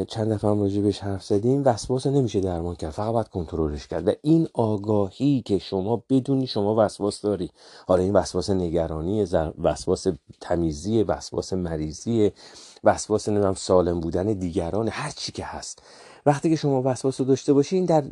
چند 0.09 0.33
دفعه 0.33 0.51
هم 0.51 0.83
بهش 0.83 0.99
حرف 0.99 1.25
زدیم. 1.25 1.63
وسواس 1.65 2.07
نمیشه 2.07 2.41
درمان 2.41 2.75
کرد. 2.75 2.91
فقط 2.91 3.13
باید 3.13 3.29
کنترلش 3.29 3.87
کرد. 3.87 4.09
و 4.09 4.13
این 4.23 4.49
آگاهی 4.55 5.43
که 5.45 5.59
شما 5.59 6.03
بدونی 6.11 6.47
شما 6.47 6.85
وسواس 6.85 7.21
داری. 7.21 7.51
حالا 7.87 8.03
این 8.03 8.13
وسواس 8.13 8.51
نگرانی 8.51 9.27
وسواس 9.63 10.07
تمیزی 10.41 11.03
وسواس 11.03 11.53
مریضی 11.53 12.33
وسواس 12.85 13.29
نمی‌دونم 13.29 13.55
سالم 13.55 14.01
بودن 14.01 14.27
دیگران 14.27 14.89
هر 14.89 15.11
چی 15.11 15.33
که 15.33 15.45
هست. 15.45 15.83
وقتی 16.27 16.51
که 16.51 16.57
شما 16.57 16.83
وسواس 16.85 17.21
رو 17.21 17.27
داشته 17.27 17.53
باشی 17.53 17.77
این 17.77 17.85
در 17.85 18.05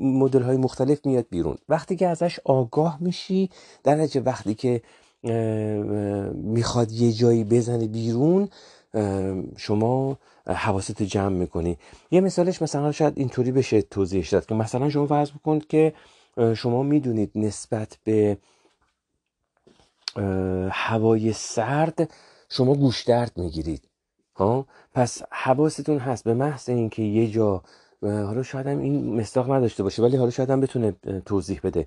مدل 0.00 0.42
های 0.42 0.56
مختلف 0.56 1.06
میاد 1.06 1.26
بیرون. 1.30 1.56
وقتی 1.68 1.96
که 1.96 2.08
ازش 2.08 2.40
آگاه 2.44 2.96
میشی 3.00 3.50
در 3.84 3.94
نتیجه 3.94 4.20
وقتی 4.20 4.54
که 4.54 4.82
می‌خواد 6.34 6.92
یه 6.92 7.12
جایی 7.12 7.44
بزنه 7.44 7.86
بیرون 7.86 8.48
شما 9.56 10.18
حواست 10.46 11.02
جمع 11.02 11.36
می‌کنی. 11.36 11.78
یه 12.10 12.20
مثالش 12.20 12.62
مثلا 12.62 12.92
شاید 12.92 13.18
اینطوری 13.18 13.52
بشه 13.52 13.82
توضیحش 13.82 14.28
داد 14.28 14.46
که 14.46 14.54
مثلا 14.54 14.90
شما 14.90 15.06
فرض 15.06 15.30
بکنید 15.30 15.66
که 15.66 15.94
شما 16.56 16.82
می‌دونید 16.82 17.30
نسبت 17.34 17.98
به 18.04 18.38
هوای 20.70 21.32
سرد 21.32 22.10
شما 22.48 22.74
گوشدرد 22.74 23.32
می‌گیرید. 23.36 23.88
ها 24.36 24.66
پس 24.94 25.22
حواستون 25.30 25.98
هست 25.98 26.24
به 26.24 26.34
محض 26.34 26.68
اینکه 26.68 27.02
یه 27.02 27.30
جا 27.30 27.62
حالا 28.04 28.42
شاید 28.42 28.66
هم 28.66 28.78
این 28.78 29.14
مستاق 29.20 29.52
نداشته 29.52 29.82
باشه 29.82 30.02
ولی 30.02 30.16
حالا 30.16 30.30
شاید 30.30 30.50
هم 30.50 30.60
بتونه 30.60 30.94
توضیح 31.26 31.60
بده. 31.64 31.86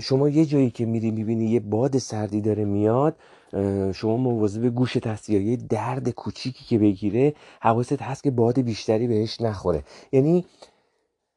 شما 0.00 0.28
یه 0.28 0.46
جایی 0.46 0.70
که 0.70 0.86
میری 0.86 1.10
می‌بینی 1.10 1.50
یه 1.50 1.60
باد 1.60 1.98
سردی 1.98 2.40
داره 2.40 2.64
میاد 2.64 3.16
شما 3.94 4.16
مواظب 4.16 4.66
گوشت 4.66 5.06
هستی 5.06 5.32
یا 5.32 5.40
یه 5.40 5.56
درد 5.56 6.08
کوچیکی 6.08 6.64
که 6.64 6.78
بگیره 6.78 7.34
حواست 7.60 8.02
هست 8.02 8.22
که 8.22 8.30
باد 8.30 8.60
بیشتری 8.60 9.06
بهش 9.06 9.40
نخوره. 9.40 9.84
یعنی 10.12 10.44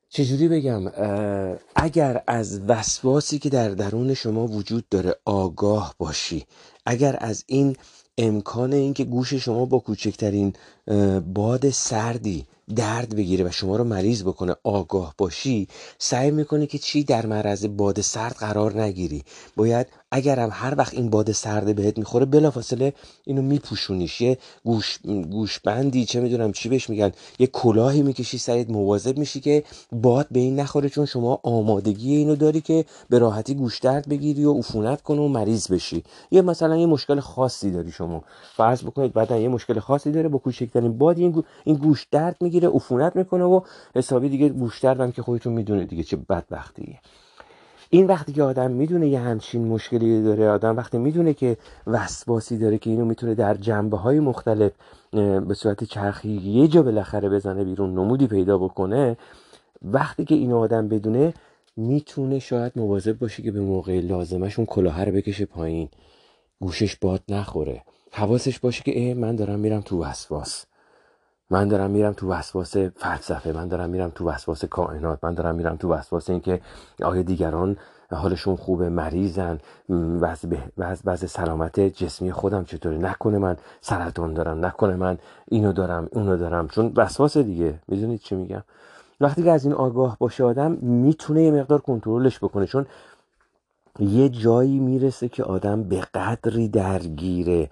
چجوری 0.09 0.47
بگم؟ 0.47 0.81
اگر 1.75 2.23
از 2.27 2.61
وسواسی 2.67 3.39
که 3.39 3.49
در 3.49 3.69
درون 3.69 4.13
شما 4.13 4.47
وجود 4.47 4.89
داره 4.89 5.15
آگاه 5.25 5.95
باشی 5.97 6.45
اگر 6.85 7.17
از 7.19 7.43
این 7.47 7.75
امکان 8.17 8.73
اینکه 8.73 9.03
گوش 9.03 9.33
شما 9.33 9.65
با 9.65 9.79
کوچکترین 9.79 10.53
باد 11.33 11.69
سردی 11.69 12.45
درد 12.75 13.15
بگیره 13.15 13.45
و 13.45 13.51
شما 13.51 13.75
رو 13.75 13.83
مریض 13.83 14.23
بکنه 14.23 14.55
آگاه 14.63 15.13
باشی 15.17 15.67
سعی 15.99 16.31
می‌کنی 16.31 16.67
که 16.67 16.77
چی 16.77 17.03
در 17.03 17.25
معرض 17.25 17.65
باد 17.65 18.01
سرد 18.01 18.35
قرار 18.35 18.81
نگیری. 18.81 19.23
باید 19.55 19.87
اگر 20.11 20.39
هم 20.39 20.49
هر 20.51 20.75
وقت 20.77 20.93
این 20.93 21.09
باد 21.09 21.31
سرده 21.31 21.73
بهت 21.73 21.97
می‌خوره 21.97 22.25
بلافاصله 22.25 22.93
اینو 23.25 23.41
میپوشونیش. 23.41 24.21
یه 24.21 24.37
گوش 24.63 24.99
گوشبندی 25.31 26.05
چه 26.05 26.19
می‌دونم 26.19 26.51
چی 26.51 26.69
بهش 26.69 26.89
میگن 26.89 27.11
یه 27.39 27.47
کلاهی 27.47 28.01
می‌کشی 28.01 28.37
سرت 28.37 28.69
مواظب 28.69 29.17
میشی 29.17 29.39
که 29.39 29.63
باد 29.91 30.27
به 30.31 30.39
این 30.39 30.59
نخوره 30.59 30.89
چون 30.89 31.05
شما 31.05 31.39
آمادگی 31.43 32.15
اینو 32.15 32.35
داری 32.35 32.61
که 32.61 32.85
به 33.09 33.19
راحتی 33.19 33.55
گوش 33.55 33.79
درد 33.79 34.09
بگیری 34.09 34.45
و 34.45 34.53
عفونت 34.53 35.01
کنه 35.01 35.21
و 35.21 35.27
مریض 35.27 35.71
بشی. 35.71 36.03
یه 36.31 36.41
مثلا 36.41 36.77
یه 36.77 36.85
مشکل 36.85 37.19
خاصی 37.19 37.71
داری 37.71 37.91
شما. 37.91 38.23
فرض 38.55 38.83
بکنید 38.83 39.13
بعدا 39.13 39.37
یه 39.37 39.47
مشکل 39.49 39.79
خاصی 39.79 40.11
داره 40.11 40.29
با 40.29 40.37
کوچکترین 40.37 40.97
باد 40.97 41.19
این, 41.19 41.43
این 41.63 41.75
گوش 41.75 42.07
درد 42.11 42.35
می‌گیره 42.41 42.69
عفونت 42.69 43.15
می‌کنه 43.15 43.43
و 43.43 43.61
حسابی 43.95 44.29
دیگه 44.29 44.49
گوش 44.49 44.79
درد 44.79 45.01
هم 45.01 45.11
که 45.11 45.21
خودتون 45.21 45.53
می‌دونید 45.53 45.89
دیگه 45.89 46.03
چه 46.03 46.17
بدبختیه. 46.17 46.99
این 47.89 48.07
وقتی 48.07 48.33
که 48.33 48.43
آدم 48.43 48.71
می‌دونه 48.71 49.07
یه 49.07 49.19
همچین 49.19 49.67
مشکلی 49.67 50.23
داره 50.23 50.49
آدم 50.49 50.77
وقتی 50.77 50.97
می‌دونه 50.97 51.33
که 51.33 51.57
وسواسی 51.87 52.57
داره 52.57 52.77
که 52.77 52.89
اینو 52.89 53.05
می‌تونه 53.05 53.35
در 53.35 53.53
جنبه 53.53 53.97
های 53.97 54.19
مختلف 54.19 54.71
به 55.47 55.53
صورت 55.53 55.83
چرخی 55.83 56.29
یه 56.29 56.67
جا 56.67 56.83
بالاخره 56.83 57.29
بزنه 57.29 57.63
بیرون 57.63 57.93
نمودی 57.93 58.27
پیدا 58.27 58.57
بکنه 58.57 59.17
وقتی 59.81 60.25
که 60.25 60.35
اینو 60.35 60.57
آدم 60.57 60.87
بدونه 60.87 61.33
می‌تونه 61.77 62.39
شاید 62.39 62.71
مواظب 62.75 63.19
باشه 63.19 63.43
که 63.43 63.51
به 63.51 63.59
موقع 63.61 63.99
لازمش 63.99 64.59
اون 64.59 64.65
کلاه 64.65 65.03
رو 65.03 65.11
بکشه 65.11 65.45
پایین. 65.45 65.89
گوشش 66.59 66.95
باد 66.95 67.21
نخوره. 67.29 67.83
حواسش 68.11 68.59
باشه 68.59 68.83
که 68.83 69.09
اه 69.09 69.13
من 69.13 69.35
دارم 69.35 69.59
میرم 69.59 69.81
تو 69.81 70.03
وسواس. 70.03 70.65
من 71.49 71.67
دارم 71.67 71.91
میرم 71.91 72.13
تو 72.13 72.31
وسواس 72.31 72.77
فلسفه 72.77 73.51
من 73.51 73.67
دارم 73.67 73.89
میرم 73.89 74.11
تو 74.15 74.29
وسواس 74.29 74.65
کائنات 74.65 75.19
من 75.23 75.33
دارم 75.33 75.55
میرم 75.55 75.75
تو 75.75 75.93
وسواس 75.93 76.29
اینکه 76.29 76.61
آیا 77.03 77.21
دیگران 77.21 77.77
حالشون 78.11 78.55
خوبه 78.55 78.89
مریضن 78.89 79.59
وضع 81.05 81.27
سلامت 81.27 81.79
جسمی 81.79 82.31
خودم 82.31 82.63
چطوره؟ 82.63 82.97
نکنه 82.97 83.37
من 83.37 83.57
سرطان 83.81 84.33
دارم 84.33 84.65
نکنه 84.65 84.95
من 84.95 85.17
اینو 85.47 85.73
دارم 85.73 86.07
اونو 86.11 86.37
دارم. 86.37 86.67
چون 86.67 86.93
وسواس 86.95 87.37
دیگه. 87.37 87.79
می‌دونید 87.87 88.19
چی 88.19 88.35
میگم؟ 88.35 88.63
وقتی 89.21 89.43
که 89.43 89.51
از 89.51 89.65
این 89.65 89.73
آگاه 89.73 90.17
باشه 90.19 90.43
آدم 90.43 90.71
می‌تونه 90.71 91.43
یه 91.43 91.51
مقدار 91.51 91.81
کنترلش 91.81 92.39
بکنه. 92.39 92.65
چون 92.65 92.85
یه 93.99 94.29
جایی 94.29 94.79
می‌رسه 94.79 95.29
که 95.29 95.43
آدم 95.43 95.83
به 95.83 96.01
قدری 96.13 96.67
درگیر 96.67 97.69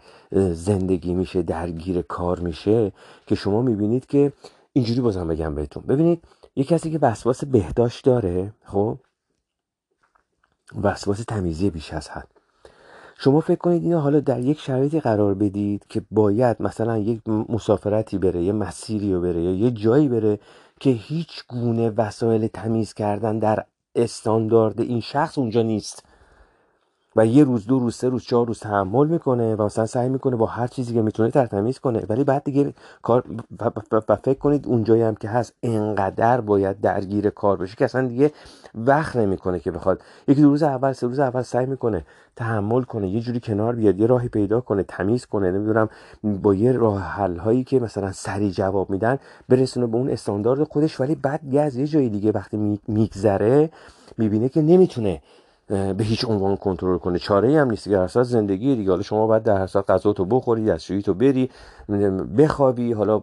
زندگی 0.52 1.14
میشه 1.14 1.42
درگیر 1.42 2.02
کار 2.02 2.40
میشه 2.40 2.92
که 3.28 3.36
شما 3.36 3.62
می‌بینید 3.62 4.06
که 4.06 4.34
اینجوری 4.74 5.02
بازم 5.02 5.28
بگم 5.28 5.56
بهتون. 5.56 5.84
ببینید 5.84 6.24
یه 6.56 6.64
کسی 6.64 6.92
که 6.92 7.00
وسواس 7.02 7.44
بهداشت 7.44 8.06
داره 8.06 8.54
خب؟ 8.64 8.98
وسواس 10.82 11.24
تمیزی 11.24 11.70
بیش 11.70 11.94
از 11.94 12.10
حد. 12.10 12.28
شما 13.18 13.40
فکر 13.40 13.58
کنید 13.58 13.84
اینو 13.84 14.00
حالا 14.00 14.20
در 14.20 14.40
یک 14.40 14.60
شرایطی 14.60 15.00
قرار 15.00 15.34
بدید 15.34 15.86
که 15.90 16.02
باید 16.12 16.58
مثلا 16.60 16.98
یک 16.98 17.30
مسافرتی 17.30 18.18
بره 18.18 18.44
یه 18.44 18.52
مسیری 18.52 19.14
رو 19.14 19.22
بره 19.22 19.42
یا 19.42 19.52
یه 19.52 19.72
جایی 19.72 20.08
بره 20.08 20.40
که 20.80 20.90
هیچ 20.90 21.44
گونه 21.48 21.90
وسایل 21.90 22.48
تمیز 22.48 22.94
کردن 22.94 23.40
در 23.40 23.66
استاندارد 23.96 24.82
این 24.82 25.00
شخص 25.00 25.38
اونجا 25.38 25.62
نیست. 25.62 26.04
و 27.16 27.26
یه 27.26 27.44
روز 27.44 27.68
دو 27.68 27.80
روز 27.80 27.96
سه 27.96 28.10
روز 28.10 28.24
چهار 28.24 28.48
روز 28.48 28.60
تحمل 28.60 29.08
می‌کنه 29.08 29.56
و 29.56 29.64
مثلا 29.64 29.86
سعی 29.86 30.10
می‌کنه 30.10 30.36
با 30.36 30.46
هر 30.46 30.68
چیزی 30.68 30.94
که 30.94 31.02
می‌تونه 31.02 31.32
ترتمیز 31.32 31.80
کنه. 31.80 32.06
ولی 32.10 32.24
بعد 32.24 32.44
دیگه 32.44 32.74
کار 33.02 33.24
و 34.10 34.16
فکر 34.16 34.40
کنید 34.40 34.68
اونجایی 34.68 35.02
هم 35.02 35.16
که 35.16 35.30
هست 35.30 35.54
انقدر 35.64 36.42
باید 36.42 36.82
درگیر 36.82 37.30
کار 37.30 37.58
بشه 37.58 37.76
که 37.76 37.86
اصلا 37.86 38.08
دیگه 38.08 38.32
وقت 38.76 39.16
نمی‌کنه 39.16 39.60
که 39.60 39.72
بخواد. 39.72 40.02
یکی 40.28 40.42
دو 40.42 40.50
روز 40.50 40.64
اول 40.64 40.92
سه 40.94 41.08
روز 41.08 41.20
اول 41.20 41.42
سعی 41.42 41.66
می‌کنه 41.66 42.06
تحمل 42.36 42.82
کنه 42.82 43.10
یه 43.10 43.22
جوری 43.22 43.40
کنار 43.40 43.76
بیاد 43.76 44.00
یه 44.00 44.08
راهی 44.08 44.28
پیدا 44.28 44.62
کنه 44.62 44.84
تمیز 44.84 45.26
کنه 45.26 45.52
نمی‌دونم 45.52 45.90
با 46.24 46.54
یه 46.54 46.72
راه 46.72 47.02
حل 47.02 47.38
هایی 47.38 47.64
که 47.64 47.80
مثلا 47.80 48.12
سریع 48.12 48.52
جواب 48.52 48.90
میدن 48.90 49.18
برسونه 49.50 49.88
به 49.88 49.98
اون 49.98 50.10
استاندارد 50.10 50.64
خودش. 50.64 51.00
ولی 51.00 51.16
بعد 51.16 51.54
یه 51.54 51.62
از 51.62 51.76
یه 51.76 51.88
جایی 51.88 52.10
دیگه 52.10 52.32
وقتی 52.32 52.80
میگذره 52.88 53.70
می‌بینه 54.18 54.50
که 54.50 54.62
نمی‌تونه 54.62 55.22
به 55.68 56.04
هیچ 56.04 56.26
عنوان 56.26 56.58
کنترل 56.58 56.98
کنه. 56.98 57.20
چاره 57.20 57.62
هم 57.62 57.70
نیست. 57.70 57.90
که 57.90 57.98
هر 57.98 58.24
زندگی 58.24 58.76
دیگه. 58.76 58.90
حالا 58.90 59.02
شما 59.02 59.28
باید 59.28 59.44
در 59.44 59.58
هر 59.58 59.66
غذا 59.66 60.14
تو 60.14 60.26
بخوری 60.26 60.66
دستشویی 60.66 61.02
تو 61.02 61.14
بری 61.14 61.50
بخوابی. 62.38 62.94
حالا 62.94 63.22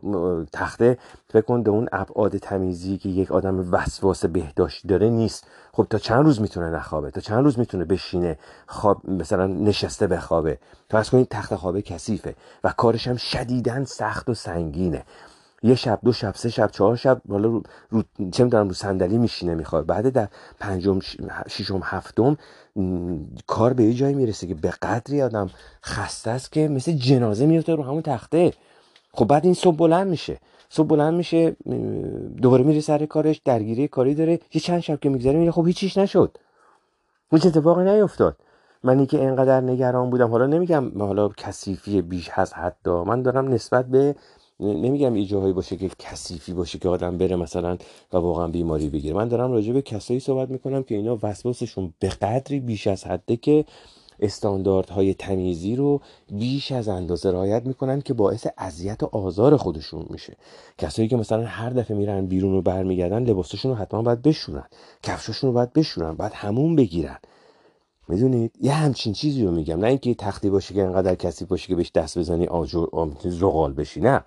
تخته 0.52 0.98
فکر 1.28 1.42
کن 1.42 1.62
اون 1.66 1.88
ابعاد 1.92 2.36
تمیزی 2.36 2.98
که 2.98 3.08
یک 3.08 3.32
آدم 3.32 3.72
وسواس 3.72 4.24
بهداشت 4.24 4.86
داره 4.86 5.10
نیست. 5.10 5.46
خب 5.72 5.86
تا 5.90 5.98
چند 5.98 6.24
روز 6.24 6.40
می‌تونه 6.40 6.70
نخوابه؟ 6.70 7.10
تا 7.10 7.20
چند 7.20 7.44
روز 7.44 7.58
می‌تونه 7.58 7.84
بشینه 7.84 8.38
خواب 8.66 9.10
مثلا 9.10 9.46
نشسته 9.46 10.06
بخوابه؟ 10.06 10.58
فرض 10.90 11.10
کنید 11.10 11.28
تخت 11.28 11.54
خوابه 11.54 11.82
کثیفه 11.82 12.34
و 12.64 12.74
کارش 12.76 13.08
هم 13.08 13.16
شدیدن 13.16 13.84
سخت 13.84 14.28
و 14.28 14.34
سنگینه. 14.34 15.04
یه 15.62 15.74
شب 15.74 15.98
دو 16.04 16.12
شب 16.12 16.34
سه 16.34 16.48
شب 16.48 16.70
چهار 16.70 16.96
شب 16.96 17.22
حالا 17.28 17.48
رو, 17.48 17.62
رو 17.90 18.02
چه 18.32 18.44
می‌دونم 18.44 18.68
رو 18.68 18.74
صندلی 18.74 19.18
میشینه 19.18 19.54
می‌خواد. 19.54 19.86
بعد 19.86 20.08
در 20.08 20.28
پنجم 20.60 20.98
ششم 21.48 21.80
هفتم 21.84 22.36
کار 23.46 23.72
به 23.72 23.84
یه 23.84 23.94
جایی 23.94 24.14
می‌رسه 24.14 24.46
که 24.46 24.54
به 24.54 24.70
قدری 24.70 25.22
آدم 25.22 25.50
خسته 25.84 26.30
است 26.30 26.52
که 26.52 26.68
مثل 26.68 26.92
جنازه 26.92 27.46
میفته 27.46 27.74
رو 27.74 27.82
همون 27.82 28.02
تخته. 28.02 28.52
خب 29.12 29.24
بعد 29.24 29.44
این 29.44 29.54
صبح 29.54 29.76
بلند 29.76 30.06
میشه. 30.06 30.38
صبح 30.68 30.86
بلند 30.86 31.14
میشه 31.14 31.56
دوباره 32.42 32.64
میره 32.64 32.80
سر 32.80 33.06
کارش 33.06 33.40
درگیری 33.44 33.88
کاری 33.88 34.14
داره. 34.14 34.32
یه 34.52 34.60
چند 34.60 34.80
شب 34.80 35.00
که 35.00 35.08
میگذره 35.08 35.38
میره 35.38 35.52
خب 35.52 35.66
هیچیش 35.66 35.96
نشد. 35.96 36.38
هیچ 37.30 37.46
اتفاقی 37.46 37.84
نیفتاد. 37.84 38.36
منی 38.84 39.06
که 39.06 39.20
اینقدر 39.20 39.60
نگران 39.60 40.10
بودم 40.10 40.30
حالا 40.30 40.46
نمیگم 40.46 41.02
حالا 41.02 41.28
کثیفی 41.28 42.02
بیش 42.02 42.30
از 42.34 42.54
حد 42.54 42.88
من 42.88 43.22
دارم 43.22 43.48
نسبت 43.48 43.86
به 43.86 44.16
نمیگم 44.62 45.16
یه 45.16 45.24
جاهایی 45.24 45.52
باشه 45.52 45.76
که 45.76 45.90
کثیفی 45.98 46.52
باشه 46.52 46.78
که 46.78 46.88
آدم 46.88 47.18
بره 47.18 47.36
مثلا 47.36 47.78
و 48.12 48.16
واقعا 48.16 48.48
بیماری 48.48 48.88
بگیره. 48.88 49.14
من 49.14 49.28
دارم 49.28 49.52
راجع 49.52 49.72
به 49.72 49.82
کسایی 49.82 50.20
صحبت 50.20 50.50
می‌کنم 50.50 50.82
که 50.82 50.94
اینا 50.94 51.18
وسواسشون 51.22 51.94
به 51.98 52.08
قدری 52.08 52.60
بیش 52.60 52.86
از 52.86 53.04
حده 53.04 53.36
که 53.36 53.64
استانداردهای 54.20 55.14
تمیزی 55.14 55.76
رو 55.76 56.00
بیش 56.32 56.72
از 56.72 56.88
اندازه 56.88 57.30
رعایت 57.30 57.66
می‌کنن 57.66 58.00
که 58.00 58.14
باعث 58.14 58.46
اذیت 58.58 59.02
و 59.02 59.08
آزار 59.12 59.56
خودشون 59.56 60.06
میشه. 60.10 60.36
کسایی 60.78 61.08
که 61.08 61.16
مثلا 61.16 61.44
هر 61.46 61.70
دفعه 61.70 61.96
میرن 61.96 62.26
بیرون 62.26 62.52
رو 62.52 62.62
برمیگردن 62.62 63.24
لباسشون 63.24 63.70
رو 63.70 63.76
حتما 63.76 64.02
باید 64.02 64.22
بشورن 64.22 64.66
کفشاشون 65.02 65.48
رو 65.48 65.54
باید 65.54 65.72
بشورن 65.72 66.14
باید 66.14 66.32
همون 66.32 66.76
بگیرن. 66.76 67.18
می‌دونید؟ 68.08 68.52
یه 68.60 68.72
همچین 68.72 69.12
چیزی 69.12 69.44
رو 69.44 69.50
میگم. 69.50 69.80
نه 69.80 69.86
اینکه 69.86 70.14
تختی 70.14 70.50
باشه 70.50 70.74
که 70.74 70.82
انقدر 70.82 71.14
کسی 71.14 71.44
باشه 71.44 71.68
که 71.68 71.76
بهش 71.76 71.92
دست 71.94 72.18
بزنی 72.18 72.46
آجر 72.46 72.86
زغال 73.24 73.72
بشی 73.72 74.00
نه. 74.00 74.24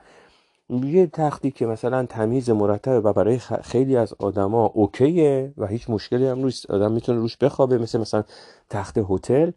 یه 0.70 1.08
تختی 1.08 1.52
که 1.52 1.66
مثلا 1.66 2.06
تمیز 2.06 2.50
مرتبه 2.50 3.00
و 3.00 3.14
برای 3.14 3.40
خیلی 3.64 3.98
از 3.98 4.14
آدما 4.20 4.66
اوکیه 4.66 5.54
و 5.58 5.68
هیچ 5.68 5.90
مشکلی 5.90 6.28
هم 6.28 6.44
روش 6.44 6.66
آدم 6.66 6.92
می‌تونه 6.92 7.20
روش 7.20 7.38
بخوابه 7.38 7.78
مثل 7.78 8.00
مثلا 8.00 8.24
تخت 8.70 9.00
هتل 9.10 9.52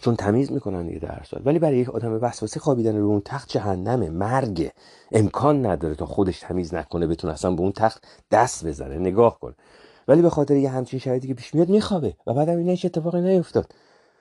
چون 0.00 0.16
تمیز 0.16 0.52
می‌کنن 0.52 0.86
دیگه 0.86 0.98
در 0.98 1.22
سال 1.30 1.42
ولی 1.44 1.58
برای 1.58 1.78
یک 1.78 1.90
آدم 1.90 2.18
وسواسی 2.22 2.60
خوابیدن 2.60 2.96
رو 2.96 3.06
اون 3.06 3.22
تخت 3.24 3.48
جهنمه 3.48 4.10
مرگ 4.10 4.70
امکان 5.12 5.66
نداره 5.66 5.94
تا 5.94 6.06
خودش 6.06 6.40
تمیز 6.40 6.74
نکنه 6.74 7.06
بتونه 7.06 7.32
اصلا 7.32 7.50
به 7.50 7.60
اون 7.60 7.72
تخت 7.72 8.04
دست 8.30 8.66
بزنه. 8.66 8.98
نگاه 8.98 9.40
کنه 9.40 9.54
ولی 10.08 10.22
به 10.22 10.30
خاطر 10.30 10.56
یه 10.56 10.70
همچین 10.70 11.00
شرایطی 11.00 11.28
که 11.28 11.34
پیش 11.34 11.54
میاد 11.54 11.68
میخوابه. 11.68 12.16
و 12.26 12.34
بعدم 12.34 12.56
این 12.56 12.68
هیچ 12.68 12.84
اتفاقی 12.84 13.20
نیفتاد. 13.20 13.74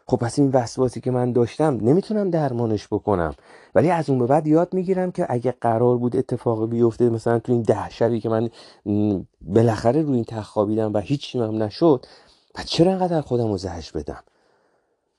خب 0.10 0.18
پس 0.18 0.40
این 0.40 0.52
وسواسی 0.52 1.02
که 1.02 1.12
من 1.12 1.32
داشتم 1.32 1.78
نمی‌تونم 1.82 2.30
درمانش 2.30 2.88
بکنم. 2.88 3.34
ولی 3.76 3.92
از 3.92 4.10
اون 4.10 4.20
به 4.20 4.28
بعد 4.28 4.48
یاد 4.48 4.74
می‌گیرم 4.74 5.12
که 5.12 5.26
اگه 5.30 5.54
قرار 5.62 5.98
بود 5.98 6.16
اتفاقی 6.16 6.68
بیفته 6.68 7.10
مثلا 7.10 7.40
تو 7.40 7.52
این 7.52 7.62
ده 7.62 7.90
شبی 7.90 8.20
که 8.20 8.30
من 8.30 8.50
بالاخره 9.42 10.02
روی 10.02 10.16
این 10.16 10.24
تخت 10.24 10.50
خوابیدم 10.52 10.94
و 10.94 11.00
هیچی 11.00 11.40
هم 11.40 11.64
نشد 11.64 12.06
و 12.58 12.64
چرا 12.64 12.92
انقدر 12.92 13.22
خودم 13.22 13.48
رو 13.48 13.58
زهش 13.58 13.92
بدم؟ 13.92 14.24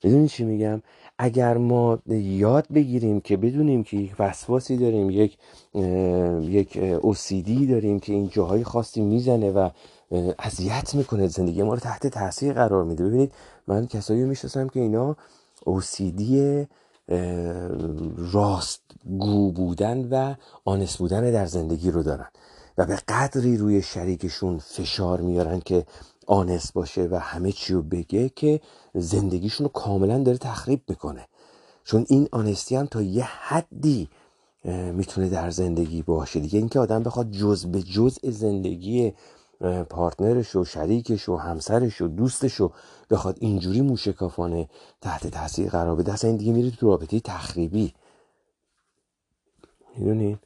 می‌دونی 0.04 0.28
چی 0.28 0.44
میگم؟ 0.44 0.82
اگر 1.18 1.56
ما 1.56 1.98
یاد 2.08 2.66
بگیریم 2.74 3.20
که 3.20 3.36
بدونیم 3.36 3.84
که 3.84 3.96
یک 3.96 4.14
وسواسی 4.18 4.76
داریم 4.76 5.10
یک 5.10 5.38
یک 6.42 6.76
اوسیدی 7.02 7.66
داریم 7.66 8.00
که 8.00 8.12
این 8.12 8.28
جاهای 8.28 8.64
خاصی 8.64 9.00
می‌زنه 9.00 9.50
و 9.50 9.68
اذیت 10.38 10.94
می‌کنه 10.94 11.26
زندگی 11.26 11.62
ما 11.62 11.74
رو 11.74 11.80
تحت 11.80 12.06
تاثیر 12.06 12.52
قرار 12.52 12.84
میده. 12.84 13.04
ببینید 13.04 13.32
من 13.66 13.86
کسایی 13.86 14.24
می‌شناسم 14.24 14.68
که 14.68 14.80
اینا 14.80 15.16
اوسیدی 15.64 16.66
راست 18.32 18.82
گو 19.18 19.52
بودن 19.52 20.08
و 20.10 20.34
آنس 20.64 20.96
بودن 20.96 21.30
در 21.30 21.46
زندگی 21.46 21.90
رو 21.90 22.02
دارن 22.02 22.28
و 22.78 22.86
به 22.86 22.98
قدری 23.08 23.56
روی 23.56 23.82
شریکشون 23.82 24.58
فشار 24.58 25.20
میارن 25.20 25.60
که 25.60 25.84
آنست 26.28 26.72
باشه 26.72 27.08
و 27.10 27.18
همه 27.18 27.52
چی 27.52 27.72
رو 27.72 27.82
بگه 27.82 28.28
که 28.28 28.60
زندگیشون 28.94 29.64
رو 29.64 29.72
کاملا 29.72 30.18
داره 30.22 30.38
تخریب 30.38 30.82
می‌کنه. 30.88 31.26
چون 31.84 32.06
این 32.08 32.28
آنستی 32.32 32.76
هم 32.76 32.86
تا 32.86 33.02
یه 33.02 33.24
حدی 33.24 34.08
می‌تونه 34.92 35.28
در 35.28 35.50
زندگی 35.50 36.02
باشه 36.02 36.40
دیگه. 36.40 36.58
اینکه 36.58 36.78
آدم 36.78 37.02
بخواد 37.02 37.30
جز 37.30 37.66
به 37.66 37.82
جز 37.82 38.18
زندگی 38.22 39.12
پارتنرش 39.90 40.56
و 40.56 40.64
شریکش 40.64 41.28
و 41.28 41.36
همسرش 41.36 42.00
و 42.00 42.08
دوستش 42.08 42.60
و 42.60 42.70
بخواد 43.10 43.36
اینجوری 43.40 43.80
موشکافانه 43.80 44.68
تحت 45.00 45.26
تاثیر 45.26 45.70
قرار 45.70 45.96
بده 45.96 46.12
اصلا 46.12 46.30
این 46.30 46.36
دیگه 46.36 46.52
میره 46.52 46.70
تو 46.70 46.86
رابطه 46.86 47.20
تخریبی. 47.20 47.94
می‌دونید 49.96 50.38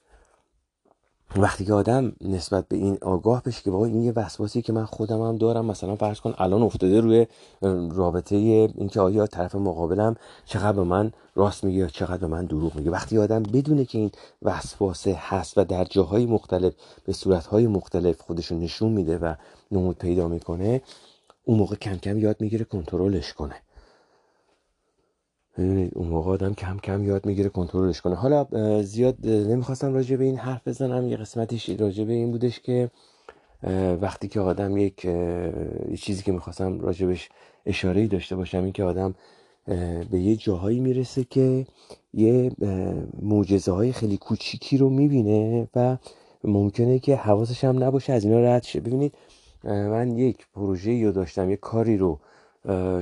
وقتی 1.37 1.65
که 1.65 1.73
آدم 1.73 2.13
نسبت 2.21 2.69
به 2.69 2.77
این 2.77 2.99
آگاه 3.03 3.43
بشه 3.43 3.63
که 3.63 3.71
بابا 3.71 3.87
این 3.87 4.03
یه 4.03 4.13
وسواسی 4.17 4.63
که 4.63 4.73
من 4.73 4.85
خودم 4.85 5.23
هم 5.23 5.39
دارم 5.39 5.65
مثلا 5.65 5.97
فرض 5.97 6.21
کن 6.21 6.35
الان 6.39 6.63
افتاده 6.63 7.01
روی 7.01 7.27
رابطه 7.91 8.37
اینکه 8.37 9.01
آیا 9.01 9.27
طرف 9.27 9.55
مقابلم 9.55 10.17
چقدر 10.45 10.73
به 10.73 10.85
من 10.85 11.13
راست 11.35 11.65
میگه 11.65 11.79
یا 11.79 11.87
چقدر 11.87 12.17
به 12.17 12.27
من 12.27 12.45
دروغ 12.45 12.77
میگه. 12.77 12.91
وقتی 12.91 13.19
آدم 13.19 13.43
بدونه 13.43 13.85
که 13.85 13.99
این 13.99 14.11
وسواسه 14.43 15.17
هست 15.21 15.59
و 15.59 15.65
در 15.65 15.85
جاهای 15.85 16.27
مختلف 16.27 16.73
به 17.05 17.13
صورتهای 17.13 17.67
مختلف 17.67 18.21
خودشون 18.21 18.59
نشون 18.59 18.93
میده 18.93 19.19
و 19.19 19.35
نمود 19.71 19.99
پیدا 19.99 20.29
می‌کنه 20.29 20.83
اون 21.45 21.59
موقع 21.59 21.77
کم 21.77 21.97
کم 21.97 22.19
یاد 22.19 22.37
می‌گیره 22.41 22.65
کنترلش 22.65 23.33
کنه. 23.33 23.55
ببینید 25.59 25.93
اون 25.95 26.09
موقع 26.09 26.31
آدم 26.31 26.55
کم 26.55 26.79
کم 26.79 27.05
یاد 27.05 27.27
می‌گیره 27.27 27.49
کنترلش 27.49 28.01
کنه. 28.01 28.15
حالا 28.15 28.47
زیاد 28.83 29.27
نمی‌خواستم 29.27 29.95
راجع 29.95 30.17
به 30.17 30.25
این 30.25 30.37
حرف 30.37 30.69
بزنم 30.69 31.09
یه 31.09 31.17
قسمتش 31.17 31.69
راجع 31.69 32.05
به 32.05 32.13
این 32.13 32.31
بودش 32.31 32.61
که 32.61 32.91
وقتی 34.01 34.29
که 34.29 34.41
آدم 34.41 34.77
یک 34.77 35.09
چیزی 36.01 36.23
که 36.23 36.33
می‌خواستم 36.33 36.81
راجبش 36.81 37.29
اشاره 37.67 38.07
داشته 38.07 38.37
باشم 38.37 38.65
این 38.65 38.73
که 38.73 38.85
آدم 38.85 39.15
به 40.11 40.19
یه 40.19 40.37
جاهایی 40.37 40.81
می‌رسه 40.81 41.25
که 41.25 41.67
یه 42.15 42.53
معجزه 43.23 43.73
های 43.73 43.93
خیلی 43.93 44.17
کوچیکی 44.17 44.79
رو 44.79 44.89
می‌بینه 44.91 45.69
و 45.77 45.97
ممکنه 46.45 46.99
که 46.99 47.17
حواسش 47.17 47.65
هم 47.65 47.85
نباشه 47.85 48.13
از 48.13 48.25
اینا 48.25 48.41
رد 48.41 48.63
شه. 48.63 48.81
ببینید 48.81 49.15
من 49.65 50.19
یک 50.19 50.47
پروژه 50.55 51.05
رو 51.05 51.13
داشتم 51.13 51.51
یک 51.51 51.61
کاری 51.61 51.97
رو 51.97 52.19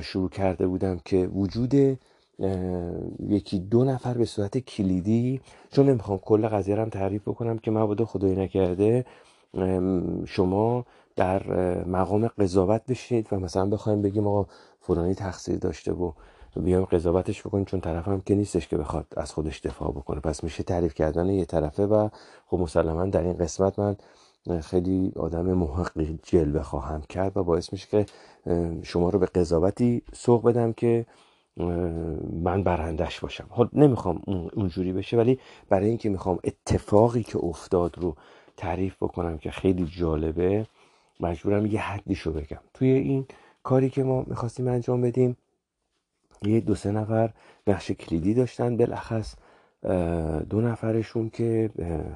شروع 0.01 0.29
کرده 0.29 0.67
بودم 0.67 0.99
که 1.05 1.27
وجود 1.27 1.99
یکی 3.19 3.59
دو 3.59 3.83
نفر 3.83 4.13
به 4.13 4.25
صورت 4.25 4.57
کلیدی 4.57 5.41
چون 5.71 5.89
نمی‌خوام 5.89 6.17
کل 6.17 6.47
قضیه 6.47 6.75
هم 6.75 6.89
تعریف 6.89 7.21
بکنم 7.21 7.57
که 7.57 7.71
مبادا 7.71 8.05
خدای 8.05 8.35
نکرده 8.35 9.05
شما 10.25 10.85
در 11.15 11.43
مقام 11.85 12.27
قضاوت 12.27 12.81
بشید 12.89 13.27
و 13.31 13.39
مثلا 13.39 13.65
بخوایم 13.65 14.01
بگیم 14.01 14.27
آقا 14.27 14.45
فلانی 14.79 15.13
تقصیر 15.13 15.57
داشته 15.57 15.91
و 15.93 16.11
بیام 16.55 16.85
قضاوتش 16.85 17.41
بکنیم 17.41 17.65
چون 17.65 17.81
طرف 17.81 18.07
هم 18.07 18.21
که 18.21 18.35
نیستش 18.35 18.67
که 18.67 18.77
بخواد 18.77 19.05
از 19.17 19.31
خودش 19.33 19.59
دفاع 19.59 19.91
بکنه. 19.91 20.19
پس 20.19 20.43
میشه 20.43 20.63
تعریف 20.63 20.93
کردن 20.93 21.29
یه 21.29 21.45
طرفه 21.45 21.85
و 21.85 22.09
خب 22.45 22.57
مسلما 22.57 23.05
در 23.05 23.23
این 23.23 23.33
قسمت 23.33 23.79
من 23.79 23.95
خیلی 24.61 25.11
آدم 25.15 25.53
محقی 25.53 26.19
جلوه 26.23 26.61
خواهم 26.61 27.01
کرد 27.01 27.37
و 27.37 27.43
باعث 27.43 27.73
میشه 27.73 27.87
که 27.87 28.05
شما 28.83 29.09
رو 29.09 29.19
به 29.19 29.25
قضاوتی 29.25 30.01
سوق 30.13 30.47
بدم 30.47 30.73
که 30.73 31.05
من 32.43 32.63
برندش 32.63 33.19
باشم. 33.19 33.47
خب 33.49 33.69
نمی‌خوام 33.73 34.21
اونجوری 34.53 34.93
بشه 34.93 35.17
ولی 35.17 35.39
برای 35.69 35.89
اینکه 35.89 36.09
می‌خوام 36.09 36.39
اتفاقی 36.43 37.23
که 37.23 37.37
افتاد 37.37 37.97
رو 37.97 38.15
تعریف 38.57 38.95
بکنم 39.01 39.37
که 39.37 39.51
خیلی 39.51 39.85
جالبه 39.85 40.67
مجبورم 41.19 41.65
یه 41.65 41.81
حدیشو 41.81 42.31
بگم. 42.31 42.59
توی 42.73 42.89
این 42.89 43.25
کاری 43.63 43.89
که 43.89 44.03
ما 44.03 44.23
می‌خواستیم 44.27 44.67
انجام 44.67 45.01
بدیم 45.01 45.37
یه 46.45 46.59
دو 46.59 46.75
سه 46.75 46.91
نفر 46.91 47.33
نقش 47.67 47.91
کلیدی 47.91 48.33
داشتن. 48.33 48.77
بالاخص 48.77 49.35
دو 50.49 50.61
نفرشون 50.61 51.29
که 51.29 51.69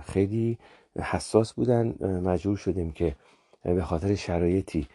خیلی 0.05 0.57
حساس 0.99 1.53
بودن. 1.53 1.95
مجبور 2.23 2.57
شدیم 2.57 2.91
که 2.91 3.15
به 3.63 3.83
خاطر 3.83 4.15
شرایطی 4.15 4.87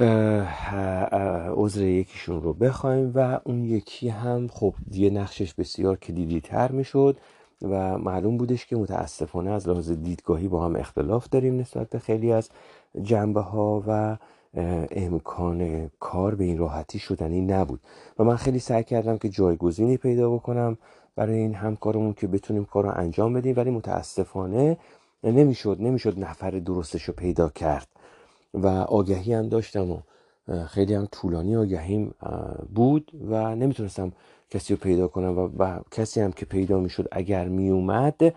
عذر 0.00 1.82
یکیشون 1.82 2.42
رو 2.42 2.52
بخوایم 2.52 3.12
و 3.14 3.40
اون 3.44 3.64
یکی 3.64 4.08
هم 4.08 4.48
خب 4.48 4.74
دیگه 4.90 5.10
نقشش 5.10 5.54
بسیار 5.54 5.96
کلیدی 5.96 6.40
تر 6.40 6.72
می‌شد 6.72 7.16
و 7.62 7.98
معلوم 7.98 8.36
بودش 8.36 8.66
که 8.66 8.76
متاسفانه 8.76 9.50
از 9.50 9.68
لحاظ 9.68 9.90
دیدگاهی 9.90 10.48
با 10.48 10.64
هم 10.64 10.76
اختلاف 10.76 11.28
داریم 11.28 11.60
نسبت 11.60 11.90
به 11.90 11.98
خیلی 11.98 12.32
از 12.32 12.50
جنبه 13.02 13.40
ها 13.40 13.82
و 13.86 14.16
امکان 14.90 15.90
کار 16.00 16.34
به 16.34 16.44
این 16.44 16.58
راحتی 16.58 16.98
شدنی 16.98 17.40
نبود. 17.40 17.80
و 18.18 18.24
من 18.24 18.36
خیلی 18.36 18.58
سعی 18.58 18.84
کردم 18.84 19.18
که 19.18 19.28
جایگزینی 19.28 19.96
پیدا 19.96 20.30
بکنم 20.30 20.78
برای 21.16 21.38
این 21.38 21.54
همکارمون 21.54 22.12
که 22.12 22.26
بتونیم 22.26 22.64
کار 22.64 22.84
رو 22.84 22.92
انجام 22.94 23.32
بدیم 23.32 23.56
ولی 23.56 23.70
متاسفانه 23.70 24.76
نمی‌شد 25.24 25.76
نمی‌شد 25.80 26.18
نفر 26.18 26.50
درستش 26.50 27.02
رو 27.02 27.14
پیدا 27.14 27.48
کرد. 27.48 27.88
و 28.54 28.66
آگهی 28.68 29.32
هم 29.34 29.48
داشتم 29.48 29.90
و 29.90 29.98
خیلی 30.66 30.94
هم 30.94 31.06
طولانی 31.06 31.56
آگهیم 31.56 32.14
بود 32.74 33.10
و 33.28 33.54
نمی‌تونستم 33.54 34.12
کسی 34.50 34.74
رو 34.74 34.80
پیدا 34.80 35.08
کنم 35.08 35.38
و, 35.38 35.48
و 35.58 35.80
کسی 35.90 36.20
هم 36.20 36.32
که 36.32 36.46
پیدا 36.46 36.80
می‌شد 36.80 37.08
اگر 37.12 37.48
میومد 37.48 38.34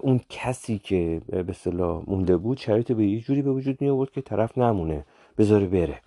اون 0.00 0.20
کسی 0.28 0.78
که 0.78 1.22
به 1.28 1.52
صلاح 1.52 2.02
مونده 2.06 2.36
بود 2.36 2.58
شرایط 2.58 2.92
به 2.92 3.06
یه 3.06 3.20
جوری 3.20 3.42
به 3.42 3.52
وجود 3.52 3.80
می 3.80 3.88
آورد 3.88 4.10
که 4.10 4.20
طرف 4.20 4.58
نمونه 4.58 5.04
بذاره 5.38 5.66
بره. 5.66 6.00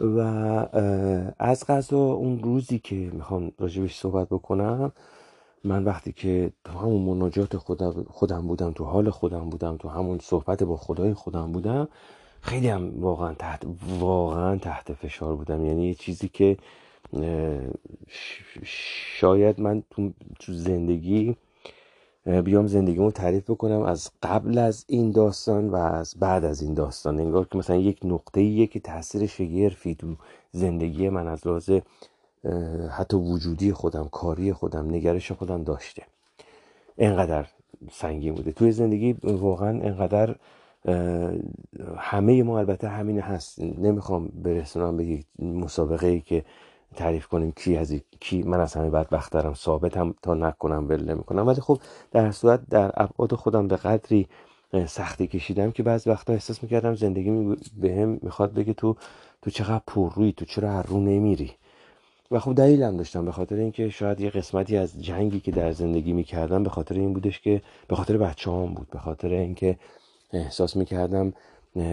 و 0.00 0.18
از 1.38 1.66
غذا 1.66 1.98
اون 1.98 2.42
روزی 2.42 2.78
که 2.78 2.94
می‌خوام 2.94 3.52
راجبش 3.58 3.98
صحبت 3.98 4.28
بکنم 4.28 4.92
من 5.64 5.84
وقتی 5.84 6.12
که 6.12 6.52
تو 6.64 6.72
همون 6.72 7.02
مناجات 7.02 7.56
خودم, 7.56 8.06
خودم 8.10 8.46
بودم 8.46 8.72
تو 8.72 8.84
حال 8.84 9.10
خودم 9.10 9.50
بودم 9.50 9.76
تو 9.76 9.88
همون 9.88 10.18
صحبت 10.18 10.62
با 10.62 10.76
خدای 10.76 11.14
خودم 11.14 11.52
بودم 11.52 11.88
خیلی 12.40 12.68
هم 12.68 13.00
واقعا 13.00 13.34
تحت 13.34 13.62
واقعا 13.98 14.56
تحت 14.56 14.92
فشار 14.92 15.36
بودم. 15.36 15.64
یعنی 15.64 15.86
یه 15.86 15.94
چیزی 15.94 16.28
که 16.28 16.56
شاید 19.18 19.60
من 19.60 19.82
تو 20.38 20.52
زندگی 20.52 21.36
بیام 22.44 22.66
زندگیمو 22.66 23.10
تعریف 23.10 23.50
بکنم 23.50 23.82
از 23.82 24.10
قبل 24.22 24.58
از 24.58 24.84
این 24.88 25.12
داستان 25.12 25.68
و 25.68 25.76
از 25.76 26.14
بعد 26.18 26.44
از 26.44 26.62
این 26.62 26.74
داستان. 26.74 27.20
انگار 27.20 27.48
که 27.48 27.58
مثلا 27.58 27.76
یک 27.76 28.00
نقطه 28.04 28.40
ایه 28.40 28.66
که 28.66 28.80
تاثیر 28.80 29.26
شگرفی 29.26 29.94
تو 29.94 30.16
زندگی 30.52 31.08
من 31.08 31.28
از 31.28 31.46
لحاظ 31.46 31.70
حتی 32.90 33.16
وجودی 33.16 33.72
خودم 33.72 34.08
کاری 34.12 34.52
خودم 34.52 34.90
نگرش 34.90 35.32
خودم 35.32 35.64
داشته. 35.64 36.02
انقدر 36.98 37.46
سنگین 37.92 38.34
بوده. 38.34 38.52
توی 38.52 38.72
زندگی 38.72 39.12
واقعا 39.22 39.68
انقدر 39.68 40.36
همه 41.96 42.42
ما 42.42 42.58
البته 42.58 42.88
همین 42.88 43.20
هست. 43.20 43.60
نمی‌خوام 43.60 44.28
برسونم 44.28 44.96
به 44.96 45.04
یک 45.04 45.26
مسابقه 45.38 46.06
ای 46.06 46.20
که 46.20 46.44
تعریف 46.96 47.26
کنیم 47.26 47.52
کی 47.52 47.76
از 47.76 47.94
کی 48.20 48.42
من 48.42 48.60
از 48.60 48.74
همه 48.74 48.90
بدبخت 48.90 49.32
دارم 49.32 49.54
ثابت 49.54 49.96
هم 49.96 50.14
تا 50.22 50.34
نکنم 50.34 50.88
ول 50.88 51.04
نمی‌کنم. 51.04 51.46
ولی 51.46 51.60
خب 51.60 51.78
در 52.10 52.30
صورت 52.30 52.60
در 52.70 52.92
ابعاد 52.94 53.34
خودم 53.34 53.68
به 53.68 53.76
قدری 53.76 54.28
سختی 54.86 55.26
کشیدم 55.26 55.70
که 55.70 55.82
بعض 55.82 56.06
وقتا 56.06 56.32
احساس 56.32 56.62
می‌کردم 56.62 56.94
زندگی 56.94 57.56
به 57.76 57.94
هم 57.94 58.18
می‌خواد 58.22 58.54
بگه 58.54 58.72
تو 58.72 58.96
تو 59.42 59.50
چقدر 59.50 59.82
روی 60.14 60.32
تو 60.32 60.44
چرا 60.44 60.70
هر 60.70 60.82
رو 60.82 61.00
نمیری؟ 61.00 61.50
و 62.30 62.38
خب 62.38 62.54
دلیلم 62.54 62.96
داشتم 62.96 63.24
به 63.24 63.32
خاطر 63.32 63.56
اینکه 63.56 63.88
شاید 63.88 64.20
یه 64.20 64.30
قسمتی 64.30 64.76
از 64.76 65.02
جنگی 65.04 65.40
که 65.40 65.50
در 65.50 65.72
زندگی 65.72 66.12
می‌کردم 66.12 66.62
به 66.62 66.70
خاطر 66.70 66.94
این 66.94 67.12
بودش 67.12 67.40
که 67.40 67.62
به 67.88 67.96
خاطر 67.96 68.16
بچه 68.16 68.50
هم 68.50 68.74
بود 68.74 68.90
به 68.90 68.98
خاطر 68.98 69.28
اینکه 69.28 69.78
احساس 70.32 70.76
می‌کردم 70.76 71.32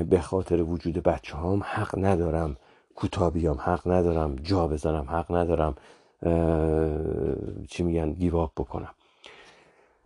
به 0.09 0.19
خاطر 0.19 0.61
وجود 0.61 1.03
بچه 1.03 1.37
هم 1.37 1.61
حق 1.65 2.05
ندارم 2.05 2.57
کوتاه 2.95 3.31
بیام 3.31 3.57
حق 3.57 3.87
ندارم 3.87 4.35
جا 4.35 4.67
بزنم 4.67 5.05
حق 5.09 5.31
ندارم 5.35 5.75
چی 7.67 7.83
میگن 7.83 8.11
گیواب 8.13 8.51
بکنم. 8.57 8.93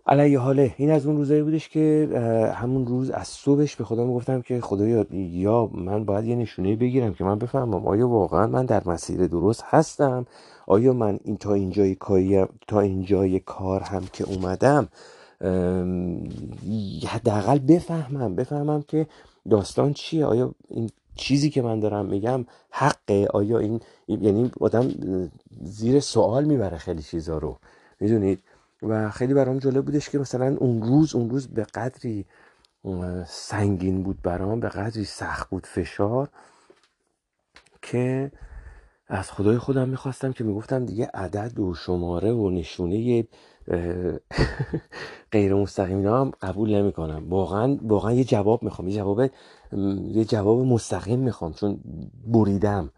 علیه 0.09 0.39
حاله. 0.39 0.73
این 0.77 0.91
از 0.91 1.05
اون 1.05 1.17
روزایی 1.17 1.41
بودش 1.41 1.69
که 1.69 2.09
همون 2.55 2.87
روز 2.87 3.09
از 3.09 3.27
صبحش 3.27 3.75
به 3.75 3.83
خودم 3.83 4.13
گفتم 4.13 4.41
که 4.41 4.61
خدایا 4.61 5.05
یا 5.11 5.69
من 5.73 6.05
باید 6.05 6.25
یه 6.25 6.35
نشونه 6.35 6.75
بگیرم 6.75 7.13
که 7.13 7.23
من 7.23 7.39
بفهمم 7.39 7.87
آیا 7.87 8.07
واقعا 8.07 8.47
من 8.47 8.65
در 8.65 8.81
مسیر 8.85 9.27
درست 9.27 9.63
هستم؟ 9.65 10.25
آیا 10.67 10.93
من 10.93 11.19
این 11.23 11.37
تا 11.37 11.53
اینجای 11.53 11.95
کاری 11.95 12.45
تا 12.67 12.79
اینجای 12.79 13.39
کار 13.39 13.81
هم 13.81 14.03
که 14.13 14.23
اومدم 14.23 14.87
حداقل 17.07 17.59
بفهمم 17.59 18.35
بفهمم 18.35 18.81
که 18.87 19.07
داستان 19.49 19.93
چیه؟ 19.93 20.25
آیا 20.25 20.51
این 20.69 20.89
چیزی 21.15 21.49
که 21.49 21.61
من 21.61 21.79
دارم 21.79 22.05
میگم 22.05 22.45
حقه؟ 22.69 23.27
آیا 23.33 23.59
این 23.59 23.79
یعنی 24.07 24.51
آدم 24.59 24.91
زیر 25.61 25.99
سوال 25.99 26.43
می‌بره 26.45 26.77
خیلی 26.77 27.01
چیزا 27.01 27.37
رو. 27.37 27.57
می‌دونید؟ 27.99 28.39
و 28.83 29.09
خیلی 29.09 29.33
برام 29.33 29.59
جالب 29.59 29.85
بودش 29.85 30.09
که 30.09 30.19
مثلا 30.19 30.55
اون 30.59 30.81
روز 30.81 31.15
اون 31.15 31.29
روز 31.29 31.47
به 31.47 31.63
قدری 31.63 32.25
سنگین 33.27 34.03
بود 34.03 34.21
برام 34.21 34.59
به 34.59 34.69
قدری 34.69 35.05
سخت 35.05 35.49
بود 35.49 35.65
فشار 35.65 36.29
که 37.81 38.31
از 39.07 39.31
خدای 39.31 39.57
خودم 39.57 39.89
می‌خواستم 39.89 40.31
که 40.31 40.43
می‌گفتم 40.43 40.85
دیگه 40.85 41.09
عدد 41.13 41.59
و 41.59 41.73
شماره 41.73 42.31
و 42.31 42.49
نشونه 42.49 43.27
غیر 45.31 45.53
مستقیم 45.53 46.07
هم 46.07 46.31
قبول 46.41 46.75
نمی‌کنم. 46.75 47.29
واقعا 47.29 47.77
واقعا 47.81 48.11
یه 48.11 48.23
جواب 48.23 48.63
می‌خوام 48.63 48.87
یه 48.87 48.95
جواب 48.95 49.21
یه 50.03 50.25
جواب 50.25 50.65
مستقیم 50.65 51.19
می‌خوام 51.19 51.53
چون 51.53 51.79
بریدم. 52.27 52.91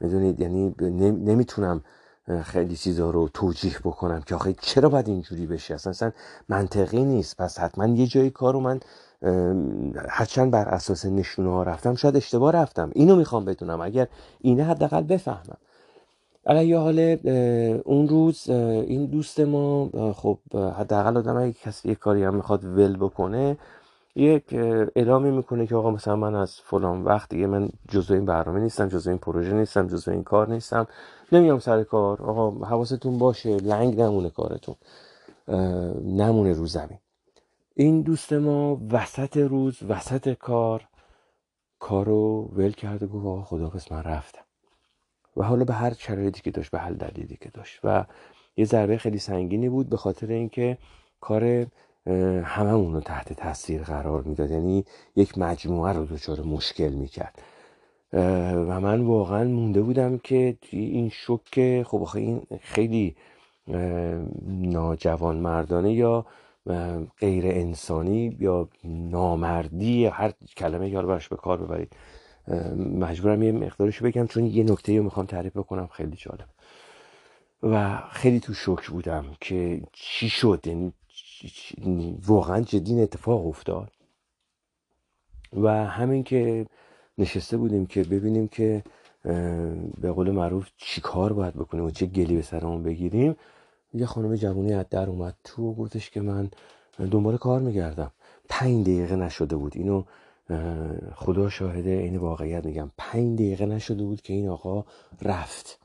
می‌دونید؟ 0.00 0.40
یعنی 0.40 0.74
نمی‌تونم 1.10 1.84
خیلی 2.44 2.76
چیزا 2.76 3.10
رو 3.10 3.28
توجیه 3.28 3.78
بکنم 3.84 4.22
که 4.26 4.34
آخه 4.34 4.52
چرا 4.52 4.88
باید 4.88 5.08
اینجوری 5.08 5.46
بشه؟ 5.46 5.74
اصلا, 5.74 5.90
اصلا 5.90 6.12
منطقی 6.48 7.04
نیست. 7.04 7.36
پس 7.36 7.58
حتما 7.58 7.86
یه 7.86 8.06
جایی 8.06 8.30
کارو 8.30 8.60
من 8.60 8.80
هرچند 10.08 10.50
بر 10.50 10.68
اساس 10.68 11.06
نشونه 11.06 11.50
ها 11.50 11.62
رفتم 11.62 11.94
شاید 11.94 12.16
اشتباه 12.16 12.52
رفتم. 12.52 12.90
اینو 12.94 13.16
می‌خوام 13.16 13.44
بدونم 13.44 13.80
اگر 13.80 14.08
اینه 14.40 14.64
حداقل 14.64 15.02
بفهمم. 15.02 15.56
علیه 16.46 16.78
حال 16.78 17.16
اون 17.84 18.08
روز 18.08 18.50
این 18.50 19.06
دوست 19.06 19.40
ما 19.40 19.90
خب 20.16 20.38
حداقل 20.54 21.16
آدم 21.16 21.36
اگه 21.36 21.52
کسی 21.52 21.88
یه 21.88 21.94
کاری 21.94 22.24
هم 22.24 22.34
می‌خواد 22.34 22.64
ول 22.64 22.96
بکنه 22.96 23.56
یک 24.16 24.44
اعلامی 24.96 25.30
می‌کنه 25.30 25.66
که 25.66 25.74
آقا 25.76 25.90
مثلا 25.90 26.16
من 26.16 26.34
از 26.34 26.60
فلان 26.60 27.02
وقت 27.02 27.28
دیگه 27.28 27.46
من 27.46 27.68
جزو 27.88 28.14
این 28.14 28.24
برنامه 28.24 28.60
نیستم 28.60 28.88
جزو 28.88 29.10
این 29.10 29.18
پروژه 29.18 29.52
نیستم 29.52 29.86
جزو 29.86 30.10
این 30.10 30.24
کار 30.24 30.48
نیستم. 30.48 30.86
نمیام 31.32 31.58
سر 31.58 31.82
کار. 31.82 32.22
آقا 32.22 32.66
حواستون 32.66 33.18
باشه 33.18 33.56
لنگ 33.56 34.00
نمونه 34.00 34.30
کارتون. 34.30 34.74
نمونه 36.04 36.52
رو 36.52 36.66
زمین. 36.66 36.98
این 37.74 38.02
دوست 38.02 38.32
ما 38.32 38.80
وسط 38.90 39.36
روز 39.36 39.82
وسط 39.82 40.32
کار 40.32 40.88
کارو 41.78 42.50
ول 42.52 42.72
کرده 42.72 43.06
گفت 43.06 43.26
آقا 43.26 43.42
خدا 43.42 43.68
پس 43.68 43.92
من 43.92 44.02
رفتم. 44.02 44.44
و 45.36 45.42
حالا 45.42 45.64
به 45.64 45.72
هر 45.74 45.92
شرایطی 45.92 46.42
که 46.42 46.50
داشت 46.50 46.70
به 46.70 46.78
هر 46.78 46.90
دلیلی 46.90 47.38
که 47.40 47.50
داشت. 47.50 47.80
و 47.84 48.04
یه 48.56 48.64
ضربه 48.64 48.98
خیلی 48.98 49.18
سنگینی 49.18 49.68
بود 49.68 49.88
به 49.88 49.96
خاطر 49.96 50.26
اینکه 50.26 50.78
کار 51.20 51.66
همه 52.44 52.70
رو 52.70 53.00
تحت 53.00 53.32
تاثیر 53.32 53.82
قرار 53.82 54.22
می‌داد. 54.22 54.50
یعنی 54.50 54.84
یک 55.16 55.38
مجموعه 55.38 55.92
رو 55.92 56.04
دچار 56.04 56.40
مشکل 56.40 56.92
می‌کرد. 56.92 57.42
و 58.12 58.80
من 58.80 59.00
واقعا 59.00 59.44
مونده 59.44 59.82
بودم 59.82 60.18
که 60.18 60.56
این 60.70 61.08
شک 61.08 61.82
خب 61.82 62.02
آخه 62.02 62.18
این 62.18 62.42
خیلی 62.60 63.16
ناجوان 64.46 65.36
مردانه 65.36 65.92
یا 65.92 66.26
غیر 67.20 67.46
انسانی 67.46 68.36
یا 68.40 68.68
نامردی 68.84 70.06
هر 70.06 70.32
کلمه 70.56 70.88
یار 70.88 71.06
برش 71.06 71.28
به 71.28 71.36
کار 71.36 71.62
ببرید. 71.62 71.92
مجبورم 72.76 73.42
یه 73.42 73.52
مقدارش 73.52 74.02
بگم 74.02 74.26
چون 74.26 74.46
یه 74.46 74.64
نکته 74.64 74.96
رو 74.96 75.02
می‌خوام 75.02 75.26
تعریف 75.26 75.56
بکنم 75.56 75.86
خیلی 75.86 76.16
جالب. 76.16 76.48
و 77.62 77.98
خیلی 78.10 78.40
تو 78.40 78.54
شک 78.54 78.90
بودم 78.90 79.24
که 79.40 79.82
چی 79.92 80.28
شد. 80.28 80.60
یعنی 80.66 80.92
واقعا 82.26 82.60
جدی 82.60 83.00
اتفاق 83.00 83.46
افتاد. 83.46 83.90
و 85.52 85.68
همین 85.86 86.24
که 86.24 86.66
نشسته 87.18 87.56
بودیم 87.56 87.86
که 87.86 88.02
ببینیم 88.02 88.48
که 88.48 88.84
به 90.00 90.12
قول 90.12 90.30
معروف 90.30 90.68
چی 90.76 91.00
کار 91.00 91.32
باید 91.32 91.54
بکنیم 91.54 91.84
و 91.84 91.90
چه 91.90 92.06
گلی 92.06 92.36
به 92.36 92.42
سرمون 92.42 92.82
بگیریم. 92.82 93.36
یه 93.94 94.06
خانم 94.06 94.36
جوانی 94.36 94.74
از 94.74 94.88
در 94.90 95.08
اومد 95.08 95.34
تو 95.44 95.62
و 95.62 95.74
گفتش 95.74 96.10
که 96.10 96.20
من 96.20 96.50
دنبال 96.98 97.36
کار 97.36 97.60
میگردم. 97.60 98.10
پنج 98.48 98.82
دقیقه 98.82 99.16
نشده 99.16 99.56
بود. 99.56 99.72
اینو 99.76 100.04
خدا 101.14 101.50
شاهده 101.50 101.90
این 101.90 102.16
واقعیت 102.16 102.64
میگم. 102.66 102.90
پنج 102.98 103.34
دقیقه 103.34 103.66
نشده 103.66 104.04
بود 104.04 104.22
که 104.22 104.32
این 104.32 104.48
آقا 104.48 104.84
رفت. 105.22 105.80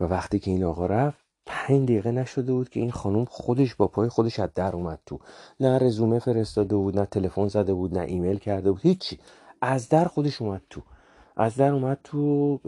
و 0.00 0.04
وقتی 0.04 0.38
که 0.38 0.50
این 0.50 0.64
آقا 0.64 0.86
رفت 0.86 1.23
پنج 1.46 1.82
دقیقه 1.82 2.10
نشده 2.10 2.52
بود 2.52 2.68
که 2.68 2.80
این 2.80 2.90
خانم 2.90 3.24
خودش 3.24 3.74
با 3.74 3.86
پای 3.86 4.08
خودش 4.08 4.40
از 4.40 4.50
در 4.54 4.76
اومد 4.76 4.98
تو. 5.06 5.18
نه 5.60 5.78
رزومه 5.78 6.18
فرستاده 6.18 6.76
بود 6.76 6.98
نه 6.98 7.06
تلفن 7.06 7.48
زده 7.48 7.74
بود 7.74 7.98
نه 7.98 8.04
ایمیل 8.04 8.38
کرده 8.38 8.72
بود 8.72 8.80
هیچی. 8.82 9.18
از 9.60 9.88
در 9.88 10.04
خودش 10.04 10.42
اومد 10.42 10.62
تو. 10.70 10.80
از 11.36 11.56
در 11.56 11.70
اومد 11.72 11.98
تو 12.04 12.58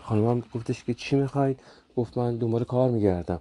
خانم 0.00 0.30
هم 0.30 0.42
گفتش 0.54 0.84
که 0.84 0.94
چی 0.94 1.16
می‌خواید 1.16 1.60
گفت 1.96 2.18
من 2.18 2.36
دنبال 2.36 2.64
کار 2.64 2.90
میگردم. 2.90 3.40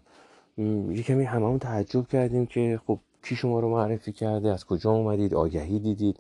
یه 0.58 1.04
کمی 1.04 1.24
هممون 1.24 1.60
تعجب 1.60 2.08
کردیم 2.08 2.46
که 2.46 2.80
خب 2.88 3.00
کی 3.24 3.36
شما 3.36 3.60
رو 3.60 3.70
معرفی 3.70 4.12
کرده؟ 4.12 4.52
از 4.52 4.66
کجا 4.66 4.92
اومدید؟ 4.92 5.34
آگهی 5.34 5.80
دیدید؟ 5.80 6.20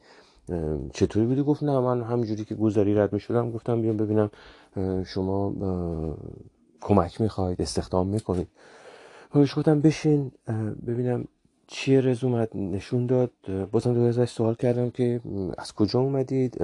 چطوری 0.93 1.25
بودی؟ 1.25 1.43
گفت 1.43 1.63
نه 1.63 1.79
من 1.79 2.01
همینجوری 2.01 2.45
که 2.45 2.55
گذاری 2.55 2.93
رد 2.95 3.13
می‌شدم 3.13 3.51
گفتم 3.51 3.81
بیام 3.81 3.97
ببینم 3.97 4.31
شما 5.05 5.53
کمک 6.85 7.21
می‌خواید 7.21 7.61
استخدام 7.61 8.07
می‌کنید. 8.07 8.47
بهش 9.33 9.57
گفتم 9.57 9.81
بشین 9.81 10.31
ببینم 10.87 11.25
چیه 11.67 12.01
رزومت 12.01 12.55
نشون 12.55 13.05
داد. 13.05 13.31
بازم 13.71 13.93
دو 13.93 14.01
ازش 14.01 14.29
سوال 14.29 14.55
کردم 14.55 14.89
که 14.89 15.21
از 15.57 15.73
کجا 15.73 15.99
اومدید؟ 15.99 16.57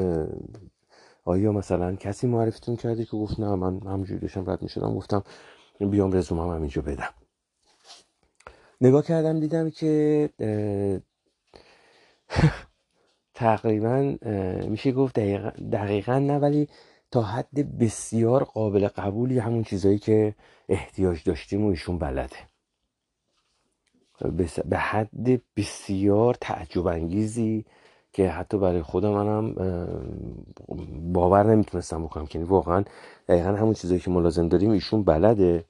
آیا 1.25 1.51
مثلا 1.51 1.95
کسی 1.95 2.27
معرفتون 2.27 2.75
کردی 2.75 3.05
که 3.05 3.11
گفت 3.11 3.39
نه 3.39 3.55
من 3.55 3.79
همینجوری 3.79 4.19
داشتم 4.19 4.49
رد 4.49 4.61
می‌شدم 4.61 4.95
گفتم 4.95 5.23
بیام 5.79 6.11
رزومم 6.11 6.55
همینجا 6.55 6.81
بدم. 6.81 7.13
نگاه 8.81 9.03
کردم 9.03 9.39
دیدم 9.39 9.69
که 9.69 10.29
تقریبا 13.33 14.15
میشه 14.67 14.91
گفت 14.91 15.15
دقیقا, 15.71 16.19
نه 16.19 16.37
ولی 16.37 16.67
تا 17.11 17.21
حد 17.21 17.77
بسیار 17.77 18.43
قابل 18.43 18.87
قبولی 18.87 19.39
همون 19.39 19.63
چیزایی 19.63 19.99
که 19.99 20.35
احتیاج 20.69 21.23
داشتیم 21.23 21.65
و 21.65 21.69
ایشون 21.69 21.97
بلده. 21.97 22.35
به 24.65 24.77
حد 24.77 25.41
بسیار 25.57 26.37
تعجب 26.41 26.87
انگیزی 26.87 27.65
که 28.13 28.29
حتی 28.29 28.57
برای 28.57 28.81
خود 28.81 29.05
منم 29.05 29.55
باور 31.13 31.43
نمی‌تونستم 31.55 32.03
بکنم. 32.03 32.25
که 32.25 32.39
یعنی 32.39 32.49
واقعا 32.49 32.83
دقیقا 33.27 33.49
همون 33.49 33.73
چیزایی 33.73 33.99
که 33.99 34.11
ملازم 34.11 34.47
داریم 34.47 34.71
ایشون 34.71 35.03
بلده. 35.03 35.65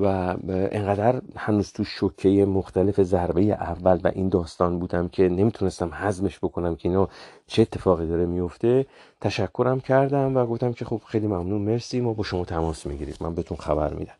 و 0.00 0.36
انقدر 0.46 1.22
هنوز 1.36 1.72
تو 1.72 1.84
شوکه 1.84 2.28
مختلف 2.44 3.02
ضربه 3.02 3.42
اول 3.42 4.00
و 4.04 4.10
این 4.14 4.28
داستان 4.28 4.78
بودم 4.78 5.08
که 5.08 5.28
نمی‌تونستم 5.28 5.94
حزمش 5.94 6.38
بکنم 6.38 6.76
که 6.76 6.88
اینا 6.88 7.08
چه 7.46 7.62
اتفاقی 7.62 8.06
داره 8.06 8.26
میفته 8.26 8.86
تشکرم 9.20 9.80
کردم 9.80 10.36
و 10.36 10.46
گفتم 10.46 10.72
که 10.72 10.84
خب 10.84 11.00
خیلی 11.06 11.26
ممنون 11.26 11.62
مرسی 11.62 12.00
ما 12.00 12.12
با 12.12 12.22
شما 12.22 12.44
تماس 12.44 12.86
می‌گیریم. 12.86 13.14
من 13.20 13.34
بهتون 13.34 13.56
خبر 13.56 13.94
میدم. 13.94 14.14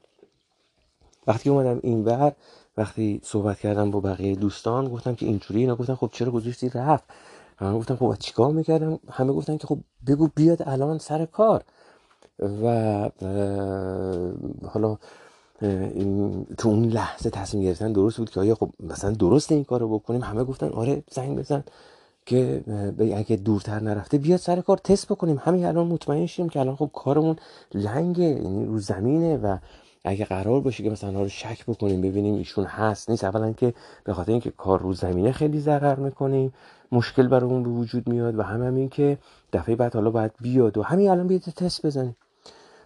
وقتی 1.26 1.50
اومدم 1.50 1.80
این 1.82 2.04
ور 2.04 2.32
وقتی 2.76 3.20
صحبت 3.24 3.58
کردم 3.60 3.90
با 3.90 4.00
بقیه 4.00 4.34
دوستان 4.34 4.88
گفتم 4.88 5.14
که 5.14 5.26
اینجوری 5.26 5.60
اینا 5.60 5.76
گفتن 5.76 5.94
خب 5.94 6.10
چرا 6.12 6.32
گذاشتی 6.32 6.68
رفت؟ 6.68 7.04
من 7.60 7.78
گفتم 7.78 7.96
خب 7.96 8.14
چیکار 8.18 8.52
می‌کردم؟ 8.52 8.98
همه 9.10 9.32
گفتن 9.32 9.56
که 9.56 9.66
خب 9.66 9.78
بگو 10.06 10.28
بیاد 10.34 10.62
الان 10.66 10.98
سر 10.98 11.26
کار. 11.26 11.62
و 12.62 13.10
حالا 14.68 14.98
تو 16.58 16.68
اون 16.68 16.84
لحظه 16.84 17.30
تصمیم 17.30 17.62
گرفتن 17.64 17.92
درست 17.92 18.16
بود 18.16 18.30
که 18.30 18.40
آیا 18.40 18.54
خب 18.54 18.70
مثلا 18.80 19.10
درست 19.10 19.52
این 19.52 19.64
کارو 19.64 19.98
بکنیم؟ 19.98 20.20
همه 20.20 20.44
گفتن 20.44 20.68
آره 20.68 21.02
زنگ 21.10 21.38
بزن 21.38 21.64
که 22.26 22.64
اگه 22.98 23.36
دورتر 23.36 23.80
نرفته 23.80 24.18
بیاد 24.18 24.38
سر 24.38 24.60
کار 24.60 24.76
تست 24.76 25.08
بکنیم. 25.08 25.40
همین 25.44 25.64
الان 25.64 25.86
مطمئن 25.86 26.26
شیم 26.26 26.48
که 26.48 26.60
الان 26.60 26.76
خب 26.76 26.90
کارمون 26.92 27.36
لنگه 27.74 28.24
یعنی 28.24 28.66
رو 28.66 28.78
زمینه 28.78 29.36
و 29.36 29.56
اگه 30.04 30.24
قرار 30.24 30.60
باشه 30.60 30.82
که 30.82 30.90
مثلا 30.90 31.22
رو 31.22 31.28
شک 31.28 31.64
بکنیم 31.66 32.00
ببینیم 32.00 32.34
ایشون 32.34 32.64
هست 32.64 33.10
نیست. 33.10 33.24
اولا 33.24 33.52
که 33.52 33.74
به 34.04 34.12
خاطر 34.14 34.32
اینکه 34.32 34.50
کار 34.50 34.80
رو 34.80 34.92
زمینه 34.92 35.32
خیلی 35.32 35.60
ضرر 35.60 35.98
می‌کنیم 35.98 36.52
مشکل 36.92 37.28
برامون 37.28 37.62
به 37.62 37.68
وجود 37.68 38.08
میاد 38.08 38.38
و 38.38 38.42
هم 38.42 38.62
همین 38.62 38.88
که 38.88 39.18
دفعه 39.52 39.76
بعد 39.76 39.94
حالا 39.94 40.10
باید 40.10 40.32
بیاد 40.40 40.78
و 40.78 40.82
همین 40.82 41.10
الان 41.10 41.26
بیاد 41.26 41.40
تست 41.40 41.86
بزنیم 41.86 42.16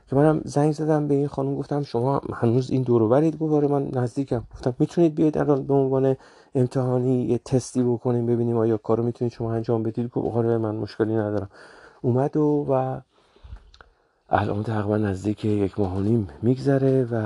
که 0.08 0.16
منم 0.16 0.40
زنگ 0.44 0.72
زدم 0.72 1.08
به 1.08 1.14
این 1.14 1.28
خانم 1.28 1.56
گفتم 1.56 1.82
شما 1.82 2.20
هنوز 2.32 2.70
این 2.70 2.82
دور 2.82 3.08
برید 3.08 3.38
گفت 3.38 3.52
آره 3.52 3.68
من 3.68 3.88
نزدیکم. 3.92 4.44
گفتم 4.52 4.74
می‌تونید 4.78 5.14
بیاید 5.14 5.38
الان 5.38 5.66
به 5.66 5.74
عنوان 5.74 6.16
امتحانی 6.54 7.22
یه 7.24 7.38
تستی 7.38 7.82
بکنیم 7.82 8.26
ببینیم 8.26 8.56
آیا 8.56 8.76
کارو 8.76 9.02
می‌تونید 9.02 9.32
شما 9.32 9.52
انجام 9.52 9.82
بدید. 9.82 10.10
گفت 10.10 10.36
آره 10.36 10.58
من 10.58 10.74
مشکلی 10.74 11.16
ندارم. 11.16 11.50
اومد 12.02 12.36
و 12.36 12.66
و 12.68 13.00
الان 14.30 14.62
تقریبا 14.62 14.96
نزدیک 14.96 15.44
یک 15.44 15.80
ماه 15.80 15.96
و 15.96 16.00
نیم 16.00 16.28
میگذره 16.42 17.04
و 17.04 17.16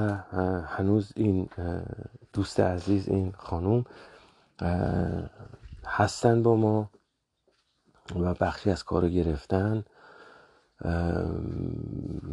هنوز 0.66 1.12
این 1.16 1.48
دوست 2.32 2.60
عزیز 2.60 3.08
این 3.08 3.32
خانوم 3.36 3.84
هستن 5.86 6.42
با 6.42 6.56
ما 6.56 6.90
و 8.20 8.34
بخشی 8.34 8.70
از 8.70 8.84
کارو 8.84 9.08
گرفتن. 9.08 9.84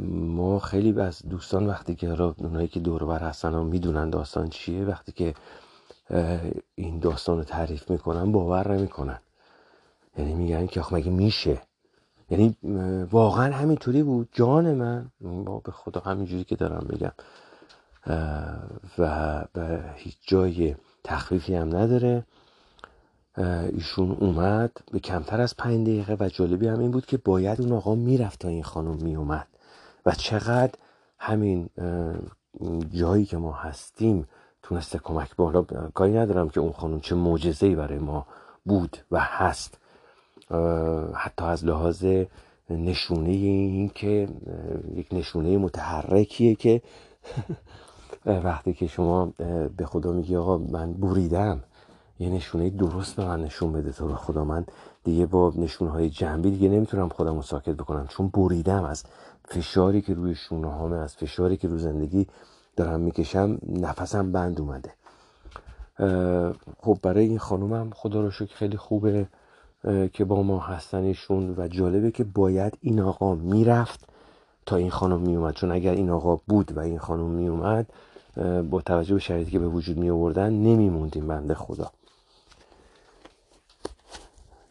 ما 0.02 0.60
خیلی 0.60 1.02
از 1.02 1.22
دوستان 1.30 1.68
وقتی 1.68 1.96
که 1.96 2.22
اونایی 2.22 2.68
که 2.68 2.80
دور 2.80 3.06
بر 3.06 3.20
هستن 3.20 3.54
و 3.54 3.64
می‌دونن 3.64 4.10
داستان 4.10 4.50
چیه 4.50 4.86
وقتی 4.86 5.12
که 5.12 5.34
این 6.76 7.00
داستان 7.00 7.38
رو 7.38 7.44
تعریف 7.44 7.92
می‌کنن 7.92 8.32
باور 8.32 8.76
نمی‌کنن. 8.78 9.20
یعنی 10.18 10.34
میگن 10.34 10.68
که 10.68 10.84
مگه 10.92 11.12
میشه؟ 11.12 11.62
یعنی 12.30 12.56
واقعا 13.12 13.56
همینطوری 13.56 14.04
بود. 14.04 14.30
جان 14.32 14.74
من 14.74 15.12
با 15.22 15.60
به 15.60 15.72
خدا 15.72 16.02
همینجوری 16.02 16.44
که 16.44 16.56
دارم 16.56 16.88
بگم 16.90 17.12
و 18.98 19.44
به 19.54 19.84
هیچ 19.96 20.18
جای 20.28 20.76
تخفیفی 21.04 21.56
هم 21.56 21.76
نداره. 21.76 22.24
ایشون 23.74 24.12
اومد 24.12 24.72
به 24.92 25.00
کمتر 25.00 25.42
از 25.42 25.58
پنج 25.58 25.88
دقیقه 25.88 26.18
و 26.20 26.30
جالبی 26.30 26.68
هم 26.68 26.80
این 26.80 26.92
بود 26.92 27.06
که 27.06 27.18
باید 27.18 27.62
اون 27.62 27.72
آقا 27.72 27.96
می‌رفت 27.96 28.40
تا 28.40 28.48
این 28.48 28.64
خانم 28.64 28.98
میومد. 29.02 29.48
و 30.06 30.12
چقدر 30.12 30.72
همین 31.20 31.70
جایی 32.94 33.26
که 33.26 33.38
ما 33.38 33.52
هستیم 33.52 34.28
تونسته 34.64 35.00
کمک 35.00 35.36
بالا 35.36 35.62
کاری 35.94 36.14
ندارم 36.14 36.50
که 36.50 36.60
اون 36.60 36.72
خانم 36.72 37.00
چه 37.00 37.16
معجزه‌ای 37.16 37.76
برای 37.76 38.00
ما 38.00 38.28
بود 38.66 38.98
و 39.12 39.20
هست. 39.20 39.78
حتی 41.14 41.46
از 41.46 41.66
لحاظ 41.66 42.06
نشونه 42.70 43.30
این 43.30 43.90
که 43.90 44.28
یک 44.96 45.08
نشونه 45.12 45.58
متحرکیه 45.58 46.56
که 46.56 46.82
وقتی 48.26 48.74
که 48.74 48.88
شما 48.88 49.34
به 49.78 49.86
خدا 49.86 50.12
میگی 50.12 50.36
آقا 50.36 50.58
من 50.58 50.94
بوریدم 50.94 51.64
یه 52.20 52.30
نشونه 52.30 52.70
درست 52.70 53.16
به 53.16 53.26
من 53.26 53.44
نشون 53.44 53.72
بده 53.72 53.92
تو 53.92 54.08
به 54.08 54.16
خدا. 54.16 54.44
من 54.44 54.66
دیگه 55.04 55.26
با 55.26 55.54
نشونه 55.56 55.92
های 55.92 56.10
جنبی 56.10 56.52
دیگه 56.52 56.70
نمی‌تونم 56.70 57.10
خودم 57.10 57.36
رو 57.36 57.42
ساکت 57.42 57.76
بکنم 57.76 58.08
چون 58.08 58.28
بریدم 58.28 58.84
از 58.84 59.04
فشاری 59.46 60.02
که 60.02 60.14
روی 60.14 60.36
شونه 60.36 60.72
هامه 60.72 60.96
از 60.96 61.16
فشاری 61.16 61.58
که 61.58 61.68
رو 61.68 61.78
زندگی 61.78 62.28
دارم 62.76 63.00
می‌کشم 63.00 63.58
نفسم 63.70 64.32
بند 64.32 64.62
اومده. 64.62 64.94
خب 66.82 66.98
برای 67.02 67.26
این 67.26 67.40
خانومم 67.40 67.90
خدا 67.96 68.22
رو 68.22 68.32
شکر 68.32 68.56
خیلی 68.56 68.78
خوبه 68.78 69.28
که 70.14 70.26
با 70.26 70.44
ما 70.44 70.60
هستنشون 70.60 71.56
و 71.58 71.68
جالبه 71.68 72.12
که 72.12 72.24
باید 72.24 72.78
این 72.82 73.00
آقا 73.00 73.36
می‌رفت 73.36 74.10
تا 74.66 74.76
این 74.76 74.90
خانم 74.90 75.20
میومد. 75.20 75.54
چون 75.54 75.72
اگر 75.72 75.92
این 75.92 76.10
آقا 76.10 76.40
بود 76.48 76.78
و 76.78 76.80
این 76.80 77.00
خانم 77.00 77.30
میومد 77.30 77.90
با 78.70 78.82
توجه 78.82 79.14
به 79.14 79.20
شرایطی 79.20 79.52
که 79.52 79.60
به 79.60 79.68
وجود 79.68 79.98
می 79.98 80.10
آوردن 80.10 80.54
نمیموندیم 80.54 81.28
بنده 81.28 81.54
خدا. 81.54 81.92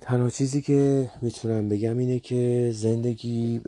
تنها 0.06 0.30
چیزی 0.30 0.62
که 0.62 1.10
می‌تونم 1.22 1.68
بگم 1.68 1.98
اینه 1.98 2.18
که 2.18 2.70
زندگی 2.74 3.60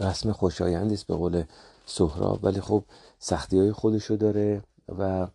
رسم 0.00 0.32
خوشایندی 0.32 0.94
است 0.94 1.06
به 1.06 1.14
قول 1.14 1.42
سهراب 1.86 2.44
ولی 2.44 2.60
خب 2.60 2.84
سختی 3.18 3.58
های 3.58 3.72
خودشو 3.72 4.16
داره 4.16 4.62
و 4.98 5.26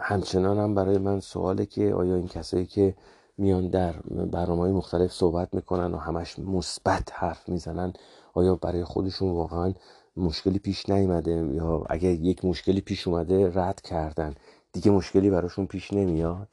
همچنان 0.00 0.58
هم 0.58 0.74
برای 0.74 0.98
من 0.98 1.20
سواله 1.20 1.66
که 1.66 1.94
آیا 1.94 2.14
این 2.14 2.28
کسایی 2.28 2.66
که 2.66 2.94
میان 3.36 3.68
در 3.68 3.92
برنامه 4.32 4.62
های 4.62 4.72
مختلف 4.72 5.12
صحبت 5.12 5.54
می‌کنن 5.54 5.94
و 5.94 5.96
همش 5.96 6.38
مثبت 6.38 7.08
حرف 7.12 7.48
می‌زنن 7.48 7.92
آیا 8.34 8.54
برای 8.54 8.84
خودشون 8.84 9.30
واقعا 9.30 9.74
مشکلی 10.16 10.58
پیش 10.58 10.88
نیومده 10.88 11.30
یا 11.30 11.84
اگر 11.90 12.10
یک 12.10 12.44
مشکلی 12.44 12.80
پیش 12.80 13.08
اومده 13.08 13.52
رد 13.54 13.80
کردن؟ 13.80 14.34
دیگه 14.72 14.90
مشکلی 14.90 15.30
براشون 15.30 15.66
پیش 15.66 15.92
نمیاد. 15.92 16.48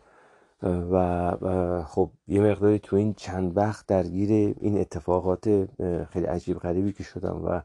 و 0.63 1.84
خب 1.88 2.10
یه 2.28 2.41
مقداری 2.41 2.80
تو 2.80 2.96
این 2.96 3.13
چند 3.13 3.58
وقت 3.58 3.88
درگیر 3.88 4.56
این 4.60 4.78
اتفاقات 4.78 5.68
خیلی 6.10 6.26
عجیب 6.26 6.60
غریبی 6.60 6.94
که 6.94 7.04
شدم 7.04 7.41
و 7.46 7.62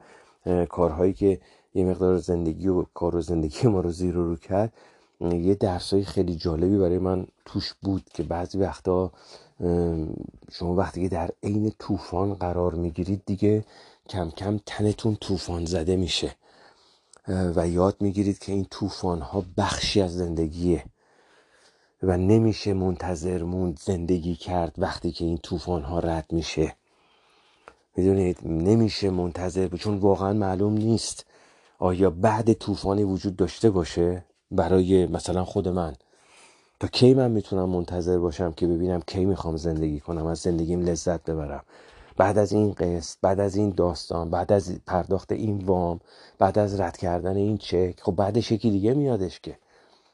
کارهایی 0.66 1.12
که 1.12 1.40
یه 1.74 1.84
مقدار 1.84 2.18
زندگی 2.18 2.68
و 2.68 2.82
کار 2.94 3.16
و 3.16 3.20
زندگی 3.20 3.68
ما 3.68 3.80
رو 3.80 3.90
زیر 3.90 4.14
رو 4.14 4.36
کرد 4.36 4.72
یه 5.20 5.54
درسای 5.54 6.04
خیلی 6.04 6.34
جالبی 6.34 6.78
برای 6.78 6.98
من 6.98 7.26
توش 7.44 7.74
بود 7.82 8.04
که 8.14 8.22
بعضی 8.22 8.58
وقتا 8.58 9.12
شما 10.50 10.74
وقتی 10.74 11.02
که 11.02 11.08
در 11.08 11.30
عین 11.42 11.72
طوفان 11.78 12.34
قرار 12.34 12.74
می‌گیرید 12.74 13.22
دیگه 13.26 13.64
کم 14.08 14.30
کم 14.30 14.60
تنتون 14.66 15.16
طوفان 15.16 15.64
زده 15.64 15.96
میشه 15.96 16.34
و 17.28 17.68
یاد 17.68 17.96
می‌گیرید 18.00 18.38
که 18.38 18.52
این 18.52 18.66
طوفان 18.70 19.20
ها 19.20 19.44
بخشی 19.56 20.00
از 20.00 20.14
زندگیه. 20.16 20.84
و 22.02 22.16
نمیشه 22.16 22.72
منتظر 22.72 23.42
موند 23.42 23.78
زندگی 23.78 24.34
کرد 24.34 24.74
وقتی 24.78 25.12
که 25.12 25.24
این 25.24 25.38
طوفان 25.38 25.82
ها 25.82 25.98
رد 25.98 26.26
میشه. 26.32 26.74
می‌دونید 27.96 28.38
نمیشه 28.44 29.10
منتظر 29.10 29.68
چون 29.68 29.98
واقعا 29.98 30.32
معلوم 30.32 30.72
نیست 30.72 31.26
آیا 31.78 32.10
بعد 32.10 32.52
طوفانی 32.52 33.04
وجود 33.04 33.36
داشته 33.36 33.70
باشه 33.70 34.24
برای 34.50 35.06
مثلا 35.06 35.44
خود 35.44 35.68
من. 35.68 35.96
تا 36.80 36.88
کی 36.88 37.14
من 37.14 37.30
می‌تونم 37.30 37.68
منتظر 37.68 38.18
باشم 38.18 38.52
که 38.52 38.66
ببینم 38.66 39.00
کی 39.06 39.24
می‌خوام 39.24 39.56
زندگی 39.56 40.00
کنم 40.00 40.26
از 40.26 40.38
زندگیم 40.38 40.80
لذت 40.80 41.24
ببرم؟ 41.24 41.64
بعد 42.16 42.38
از 42.38 42.52
این 42.52 42.72
قسط 42.72 43.18
بعد 43.22 43.40
از 43.40 43.56
این 43.56 43.70
داستان 43.70 44.30
بعد 44.30 44.52
از 44.52 44.80
پرداخت 44.86 45.32
این 45.32 45.58
وام 45.58 46.00
بعد 46.38 46.58
از 46.58 46.80
رد 46.80 46.96
کردن 46.96 47.36
این 47.36 47.58
چک 47.58 48.00
خب 48.00 48.12
بعدش 48.12 48.52
یکی 48.52 48.70
دیگه 48.70 48.94
میادش 48.94 49.40
که. 49.40 49.58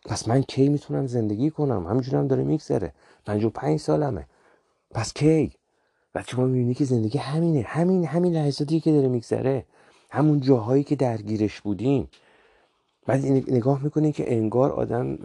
پس 0.06 0.28
من 0.28 0.42
کی 0.42 0.68
می‌تونم 0.68 1.06
زندگی 1.06 1.50
کنم؟ 1.50 1.86
همینجور 1.86 2.16
هم 2.20 2.26
داره 2.26 2.42
میگذره. 2.42 2.92
پنج 3.54 3.80
سالمه. 3.80 4.26
پس 4.90 5.12
کی؟ 5.12 5.52
بعد 6.12 6.28
شما 6.28 6.44
می‌بینی 6.46 6.74
که 6.74 6.84
زندگی 6.84 7.18
همینه. 7.18 7.62
همین 7.62 8.04
همین 8.04 8.34
لحظاتی 8.34 8.80
که 8.80 8.92
داره 8.92 9.08
میگذره. 9.08 9.64
همون 10.10 10.40
جاهایی 10.40 10.84
که 10.84 10.96
درگیرش 10.96 11.60
بودیم. 11.60 12.08
بعد 13.06 13.26
نگاه 13.26 13.84
می‌کنی 13.84 14.12
که 14.12 14.32
انگار 14.32 14.72
آدم 14.72 15.18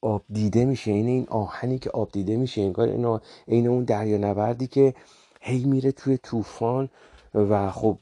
آب 0.00 0.22
دیده 0.32 0.64
میشه. 0.64 0.90
این 0.90 1.06
این 1.06 1.26
آهنی 1.28 1.78
که 1.78 1.90
آب 1.90 2.12
دیده 2.12 2.36
میشه 2.36 2.60
انگار 2.62 2.88
این, 2.88 3.18
این 3.46 3.66
اون 3.66 3.84
دریا 3.84 4.18
نوردی 4.18 4.66
که 4.66 4.94
هی 5.40 5.64
میره 5.64 5.92
توی 5.92 6.18
طوفان 6.18 6.88
و 7.36 7.70
خب 7.70 7.98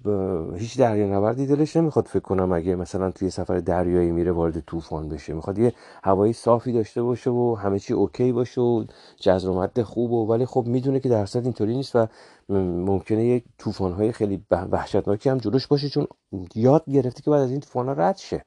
هیچ 0.57 0.79
دریا 0.79 1.07
نوردی 1.07 1.47
دلش 1.47 1.77
نمی‌خواد 1.77 2.07
فکر 2.07 2.23
کنم 2.23 2.53
اگه 2.53 2.75
مثلا 2.75 3.11
توی 3.11 3.31
سفر 3.31 3.59
دریایی 3.59 4.11
میره 4.13 4.33
وارد 4.33 4.61
طوفان 4.61 5.09
بشه. 5.09 5.33
می‌خواد 5.33 5.59
یه 5.59 5.73
هوایی 6.05 6.33
صافی 6.33 6.73
داشته 6.73 7.03
باشه 7.03 7.31
و 7.31 7.55
همه 7.55 7.79
چی 7.79 7.95
اوکی 7.95 8.33
باشه 8.33 8.61
و 8.61 8.85
جزر 9.21 9.49
و 9.49 9.55
مد 9.55 9.83
خوب 9.83 10.13
و 10.13 10.27
ولی 10.27 10.47
خب 10.47 10.65
می‌دونه 10.67 11.01
که 11.01 11.09
درصد 11.09 11.45
اینطوری 11.45 11.77
نیست 11.77 11.97
و 11.97 12.07
ممکنه 12.49 13.25
یه 13.25 13.43
طوفان 13.59 14.13
خیلی 14.13 14.45
وحشتناکی 14.51 15.29
هم 15.29 15.39
جلوش 15.39 15.67
باشه 15.67 15.89
چون 15.89 16.07
یاد 16.55 16.85
گرفته 16.91 17.23
که 17.23 17.31
بعد 17.31 17.43
از 17.43 17.51
این 17.51 17.61
طوفان 17.61 17.89
رد 17.89 18.17
شه. 18.17 18.45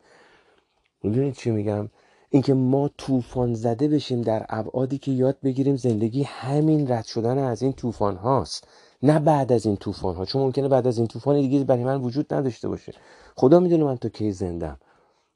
می‌دونید 1.04 1.34
چی 1.34 1.52
میگم؟ 1.52 1.89
اینکه 2.30 2.54
ما 2.54 2.89
طوفان 2.97 3.54
زده 3.54 3.88
بشیم 3.88 4.21
در 4.21 4.45
ابعادی 4.50 4.97
که 4.97 5.12
یاد 5.12 5.38
بگیریم 5.43 5.76
زندگی 5.76 6.23
همین 6.23 6.91
رد 6.91 7.06
شدن 7.06 7.38
از 7.38 7.62
این 7.62 7.73
طوفان 7.73 8.15
هاست. 8.15 8.67
نه 9.03 9.19
بعد 9.19 9.51
از 9.51 9.65
این 9.65 9.77
طوفان 9.77 10.15
ها 10.15 10.25
چون 10.25 10.41
ممکنه 10.41 10.67
بعد 10.67 10.88
از 10.88 10.97
این 10.97 11.07
طوفان 11.07 11.36
دیگه 11.41 11.63
برای 11.63 11.83
من 11.83 12.01
وجود 12.01 12.33
نداشته 12.33 12.67
باشه. 12.67 12.93
خدا 13.36 13.60
می‌دونه 13.60 13.83
من 13.83 13.97
تا 13.97 14.10
کی 14.10 14.31
زندم 14.31 14.77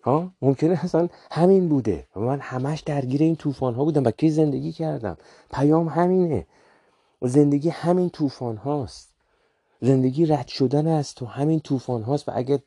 ها؟ 0.04 0.32
ممکنه 0.42 0.84
اصلا 0.84 1.08
همین 1.32 1.70
بوده. 1.70 2.08
و 2.16 2.20
من 2.20 2.40
همش 2.40 2.82
درگیر 2.82 3.22
این 3.22 3.36
طوفان 3.36 3.74
ها 3.76 3.84
بودم 3.84 4.04
و 4.04 4.12
کی 4.12 4.30
زندگی 4.30 4.72
کردم. 4.72 5.18
پیام 5.54 5.88
همینه. 5.88 6.48
زندگی 7.22 7.70
همین 7.70 8.10
طوفان 8.10 8.58
هاست 8.58 9.12
زندگی 9.82 10.26
رد 10.26 10.48
شدن 10.48 10.88
از 10.88 11.16
تو 11.16 11.26
همین 11.26 11.60
طوفان 11.60 12.04
هاست 12.04 12.30
و 12.30 12.32
اگه 12.36 12.64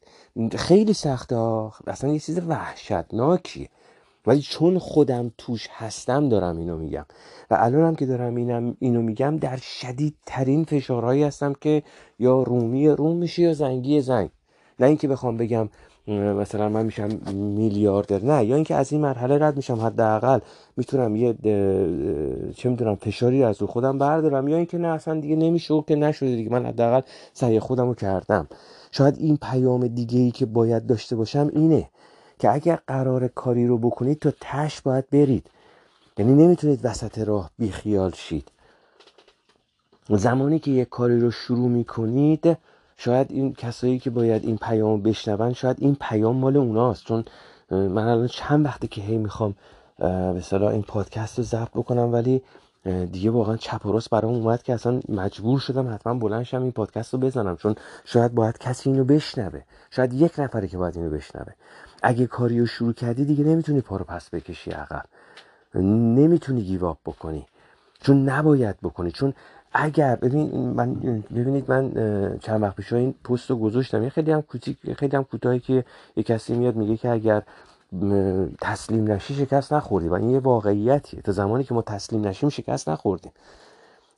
خیلی 0.57 0.93
سخته 0.93 1.37
ها 1.37 1.73
اصلا 1.87 2.13
یه 2.13 2.19
چیز 2.19 2.39
وحشتناکیه 2.39 3.69
ولی 4.27 4.41
چون 4.41 4.79
خودم 4.79 5.33
توش 5.39 5.69
هستم 5.71 6.29
دارم 6.29 6.57
اینو 6.57 6.77
میگم. 6.77 7.05
و 7.51 7.57
الانم 7.61 7.95
که 7.95 8.07
دارم 8.07 8.35
اینم 8.35 8.77
اینو 8.79 9.03
میگم 9.03 9.37
در 9.37 9.57
شدیدترین 9.57 10.65
فشارهایی 10.65 11.23
هستم 11.23 11.53
که 11.61 11.83
یا 12.19 12.43
رومی 12.43 12.89
روم 12.89 13.17
میشه 13.17 13.43
یا 13.43 13.55
زنگی 13.55 14.01
زنگ. 14.01 14.31
نه 14.81 14.87
اینکه 14.87 15.09
بخوام 15.09 15.37
بگم 15.37 15.69
مثلا 16.09 16.69
من 16.69 16.87
میشم 16.87 17.09
میلیاردر 17.33 18.25
نه. 18.25 18.45
یا 18.45 18.55
اینکه 18.55 18.75
از 18.75 18.93
این 18.93 19.01
مرحله 19.01 19.39
رد 19.39 19.57
میشم 19.57 19.81
حداقل. 19.81 20.39
می‌تونم 20.77 21.17
یه 21.17 21.35
چه 22.57 22.69
می‌دونم 22.69 22.95
فشاری 22.95 23.45
از 23.45 23.61
رو 23.61 23.67
خودم 23.67 23.99
بردارم. 23.99 24.49
یا 24.49 24.57
اینکه 24.57 24.79
نه 24.79 24.89
اصلا 24.89 25.21
دیگه 25.21 25.37
نمیشه 25.37 25.85
که 25.89 25.97
نشده 25.97 26.37
دیگه. 26.37 26.51
من 26.51 26.67
حداقل 26.67 27.01
سعی 27.33 27.61
خودم 27.61 27.87
رو 27.87 27.95
کردم. 27.95 28.49
شاید 28.91 29.19
این 29.19 29.39
پیام 29.43 29.87
دیگه 29.87 30.19
ای 30.19 30.31
که 30.31 30.47
باید 30.47 30.87
داشته 30.87 31.17
باشم 31.17 31.51
اینه. 31.53 31.89
که 32.39 32.53
اگر 32.53 32.79
قرار 32.87 33.29
کاری 33.29 33.67
رو 33.67 33.79
بکنید 33.79 34.19
تو 34.19 34.33
تش 34.41 34.81
باید 34.81 35.11
برید. 35.11 35.51
یعنی 36.19 36.33
نمی‌تونید 36.33 36.81
وسط 36.85 37.19
راه 37.19 37.51
بیخیال 37.59 38.11
شید. 38.11 38.49
زمانی 40.09 40.59
که 40.59 40.71
یک 40.71 40.89
کاری 40.89 41.21
رو 41.21 41.31
شروع 41.31 41.69
می‌کنید 41.69 42.57
شاید 42.97 43.27
این 43.31 43.55
کسایی 43.55 43.99
که 43.99 44.11
باید 44.11 44.45
این 44.45 44.57
پیام 44.57 45.03
بشنون 45.03 45.53
شاید 45.53 45.77
این 45.81 45.97
پیام 46.01 46.37
مال 46.37 46.57
اوناست. 46.57 47.05
چون 47.05 47.25
من 47.71 48.09
الان 48.09 48.27
چند 48.27 48.67
وقته 48.67 48.87
که 48.87 49.01
هی 49.01 49.19
می‌خوام 49.19 49.55
به 49.99 50.53
این 50.53 50.83
پادکست 50.83 51.39
رو 51.39 51.45
ضبط 51.45 51.71
بکنم 51.71 52.13
ولی 52.13 52.43
دیگه 53.13 53.31
واقعا 53.31 53.57
چپ 53.57 53.87
و 53.87 53.93
راست 53.93 54.11
برام 54.11 54.35
اومد 54.35 54.63
که 54.63 54.75
اصلا 54.75 55.01
مجبور 55.09 55.61
شدم 55.61 55.95
حتما 55.95 56.15
بلند 56.15 56.47
این 56.53 56.73
پادکست 56.73 57.15
رو 57.15 57.21
بزنم. 57.21 57.57
چون 57.57 57.75
شاید 58.05 58.35
باید 58.35 58.59
کسی 58.59 58.91
اینو 58.91 59.05
بشنوه. 59.05 59.61
شاید 59.91 60.13
یک 60.13 60.39
نفره 60.39 60.69
که 60.69 60.79
باید 60.79 60.97
اینو 60.97 61.11
بشنوه. 61.11 61.53
اگه 62.07 62.27
کاری 62.27 62.61
رو 62.61 62.67
شروع 62.67 62.93
کردی 62.93 63.25
دیگه 63.25 63.45
نمی‌تونی 63.45 63.81
پا 63.81 63.97
رو 63.97 64.05
پس 64.05 64.31
بکشی 64.31 64.71
عقب. 64.71 65.05
نمی‌تونی 65.75 66.63
گیواب 66.63 66.99
بکنی. 67.07 67.47
چون 68.01 68.29
نباید 68.29 68.77
بکنی. 68.83 69.11
چون 69.11 69.35
اگر 69.73 70.17
ببین 70.17 70.51
من 70.71 70.95
ببینید 71.35 71.71
من 71.71 71.93
چند 72.39 72.63
وقت 72.63 72.77
پیش 72.77 72.93
این 72.93 73.15
پست 73.25 73.51
رو 73.51 73.57
گذاشتم. 73.57 74.09
خیلی 74.09 74.33
هم 74.33 74.43
کوچیک 74.43 74.93
خیلی 74.93 75.17
هم 75.17 75.25
کوتاهی 75.25 75.61
که 75.61 75.85
یه 76.17 76.23
کسی 76.23 76.55
میاد 76.55 76.77
میگه 76.77 76.97
که 76.97 77.11
اگر 77.11 77.43
تسلیم 78.61 79.11
نشی 79.11 79.35
شکست 79.35 79.73
نخوردی. 79.73 80.09
و 80.09 80.15
این 80.15 80.31
یه 80.31 80.39
واقعیتیه. 80.39 81.21
تا 81.21 81.33
زمانی 81.33 81.65
که 81.65 81.75
ما 81.75 81.83
تسلیم 81.83 82.27
نشیم 82.27 82.49
شکست 82.49 82.89
نخوردیم. 82.89 83.33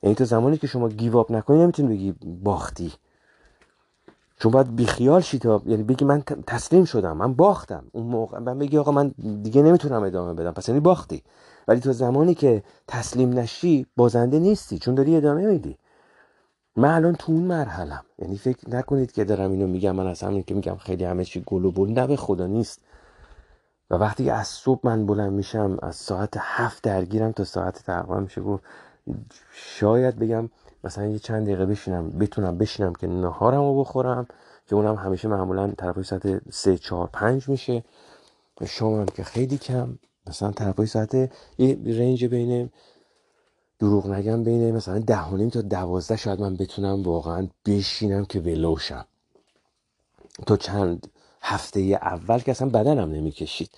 یعنی 0.03 0.15
تا 0.15 0.25
زمانی 0.25 0.57
که 0.57 0.67
شما 0.67 0.89
گیواب 0.89 1.31
نکنی 1.31 1.57
نمی‌تونی 1.57 1.87
بگی 1.89 2.15
باختی. 2.43 2.91
چون 4.39 4.51
باید 4.51 4.75
بیخیال 4.75 5.21
شی 5.21 5.39
تا 5.39 5.61
یعنی 5.65 5.83
بگی 5.83 6.05
من 6.05 6.21
تسلیم 6.47 6.85
شدم 6.85 7.17
من 7.17 7.33
باختم. 7.33 7.83
اون 7.91 8.05
موقع 8.05 8.39
من 8.39 8.59
بگی 8.59 8.77
آقا 8.77 8.91
من 8.91 9.07
دیگه 9.43 9.61
نمی‌تونم 9.61 10.03
ادامه 10.03 10.33
بدم. 10.33 10.51
پس 10.51 10.69
یعنی 10.69 10.81
باختی. 10.81 11.23
ولی 11.67 11.79
تو 11.79 11.93
زمانی 11.93 12.33
که 12.33 12.63
تسلیم 12.87 13.39
نشی 13.39 13.85
بازنده 13.95 14.39
نیستی 14.39 14.79
چون 14.79 14.95
داری 14.95 15.15
ادامه 15.15 15.45
میدی. 15.45 15.77
من 16.75 16.89
الان 16.95 17.15
تو 17.15 17.31
اون 17.31 17.43
مرحلم. 17.43 18.03
یعنی 18.19 18.37
فکر 18.37 18.69
نکنید 18.69 19.11
که 19.11 19.23
دارم 19.23 19.51
اینو 19.51 19.67
میگم. 19.67 19.95
من 19.95 20.07
از 20.07 20.23
همین 20.23 20.43
که 20.43 20.53
میگم 20.55 20.75
خیلی 20.75 21.03
همه 21.03 21.25
چی 21.25 21.43
گل 21.45 21.65
و 21.65 21.71
بل 21.71 21.89
نه 21.89 22.07
به 22.07 22.15
خدا 22.15 22.47
نیست. 22.47 22.81
و 23.89 23.95
وقتی 23.95 24.29
از 24.29 24.47
صبح 24.47 24.79
من 24.83 25.05
بلند 25.05 25.31
میشم 25.31 25.77
از 25.81 25.95
ساعت 25.95 26.37
هفت 26.39 26.83
درگیرم 26.83 27.31
تا 27.31 27.43
ساعت 27.43 27.83
تقریبا 27.85 28.19
میشه 28.19 28.41
گفت 28.41 28.63
شاید 29.51 30.19
بگم 30.19 30.49
مثلا 30.83 31.05
یه 31.05 31.19
چند 31.19 31.45
دقیقه 31.45 31.65
بشینم 31.65 32.09
بتونم 32.09 32.57
بشینم 32.57 32.93
که 32.93 33.07
نهارم 33.07 33.61
رو 33.61 33.79
بخورم 33.79 34.27
که 34.67 34.75
اونم 34.75 34.95
همیشه 34.95 35.27
معمولا 35.27 35.71
طرفای 35.77 36.03
ساعت 36.03 36.51
سه 36.51 36.77
چهار 36.77 37.09
پنج 37.13 37.49
میشه. 37.49 37.83
و 38.61 38.65
شامم 38.65 39.05
که 39.05 39.23
خیلی 39.23 39.57
کم 39.57 39.99
مثلا 40.27 40.51
طرفای 40.51 40.87
ساعت 40.87 41.13
یه 41.57 41.77
رنج 41.85 42.25
بین 42.25 42.69
دروغ 43.79 44.07
نگم 44.07 44.43
بین 44.43 44.75
مثلا 44.75 44.99
ده 44.99 45.49
تا 45.49 45.61
دوازده 45.61 46.15
شاید 46.15 46.41
من 46.41 46.55
بتونم 46.55 47.03
واقعا 47.03 47.47
بشینم 47.65 48.25
که 48.25 48.39
ولوشم 48.39 49.05
تا 50.45 50.57
چند 50.57 51.07
هفته 51.41 51.79
اول 51.79 52.39
که 52.39 52.51
اصلا 52.51 52.69
بدنم 52.69 53.11
نمی‌کشید. 53.11 53.69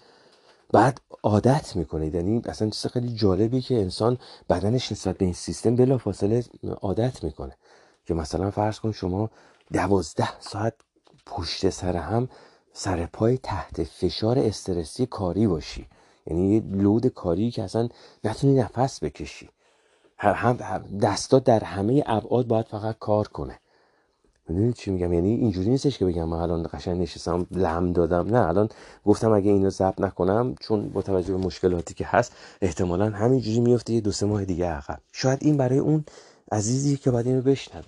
بعد 0.74 1.02
عادت 1.24 1.76
می‌کنید 1.76 2.16
یعنی 2.16 2.42
اصلا 2.46 2.70
چیز 2.70 2.92
خیلی 2.92 3.16
جالبی 3.16 3.62
که 3.62 3.76
انسان 3.76 4.18
بدنش 4.50 4.92
نسبت 4.92 5.18
به 5.18 5.26
این 5.26 5.34
سیستم 5.34 5.76
بلا 5.76 5.98
فاصله 5.98 6.44
عادت 6.82 7.24
می‌کنه. 7.24 7.56
که 8.06 8.14
مثلا 8.14 8.52
فرض 8.52 8.80
کن 8.80 8.92
شما 8.92 9.30
دوازده 9.74 10.40
ساعت 10.40 10.74
پشت 11.26 11.70
سر 11.70 11.96
هم 11.98 12.30
سر 12.74 13.06
پای 13.06 13.38
تحت 13.38 13.84
فشار 13.84 14.40
استرسی 14.40 15.06
کاری 15.06 15.48
باشی. 15.48 15.88
یعنی 16.28 16.56
یه 16.56 16.62
لود 16.62 17.08
کاری 17.08 17.52
که 17.52 17.64
اصلا 17.64 17.90
نتونی 18.24 18.54
نفس 18.54 19.04
بکشی. 19.04 19.50
هم 20.18 20.58
دستا 21.02 21.40
در 21.40 21.64
همه 21.64 22.04
ابعاد 22.06 22.48
باید 22.48 22.66
فقط 22.66 23.00
کار 23.00 23.28
کنه. 23.28 23.60
می‌دونید 24.50 24.76
چی 24.76 24.92
میگم؟ 24.92 25.14
یعنی 25.14 25.30
اینجوری 25.30 25.70
نیستش 25.70 25.98
که 25.98 26.06
بگم 26.06 26.30
من 26.30 26.38
الان 26.38 26.68
قشنگ 26.74 27.02
نشستم 27.02 27.48
لم 27.52 27.94
دادم. 27.94 28.28
نه 28.36 28.48
الان 28.48 28.70
گفتم 29.06 29.32
اگه 29.32 29.52
اینو 29.52 29.70
ضبط 29.70 30.02
نکنم 30.02 30.56
چون 30.60 30.90
با 30.90 31.02
توجه 31.02 31.34
به 31.34 31.40
مشکلاتی 31.40 31.94
که 31.94 32.06
هست 32.06 32.32
احتمالا 32.62 33.10
همینجوری 33.10 33.60
میفته 33.60 33.94
یه 33.94 34.02
دو 34.02 34.12
سه 34.12 34.26
ماه 34.26 34.46
دیگه 34.46 34.66
عقب. 34.66 35.00
شاید 35.12 35.40
این 35.42 35.58
برای 35.58 35.80
اون 35.80 36.06
عزیزی 36.52 36.98
که 36.98 37.12
باید 37.12 37.28
اینو 37.28 37.42
بشنوه. 37.42 37.84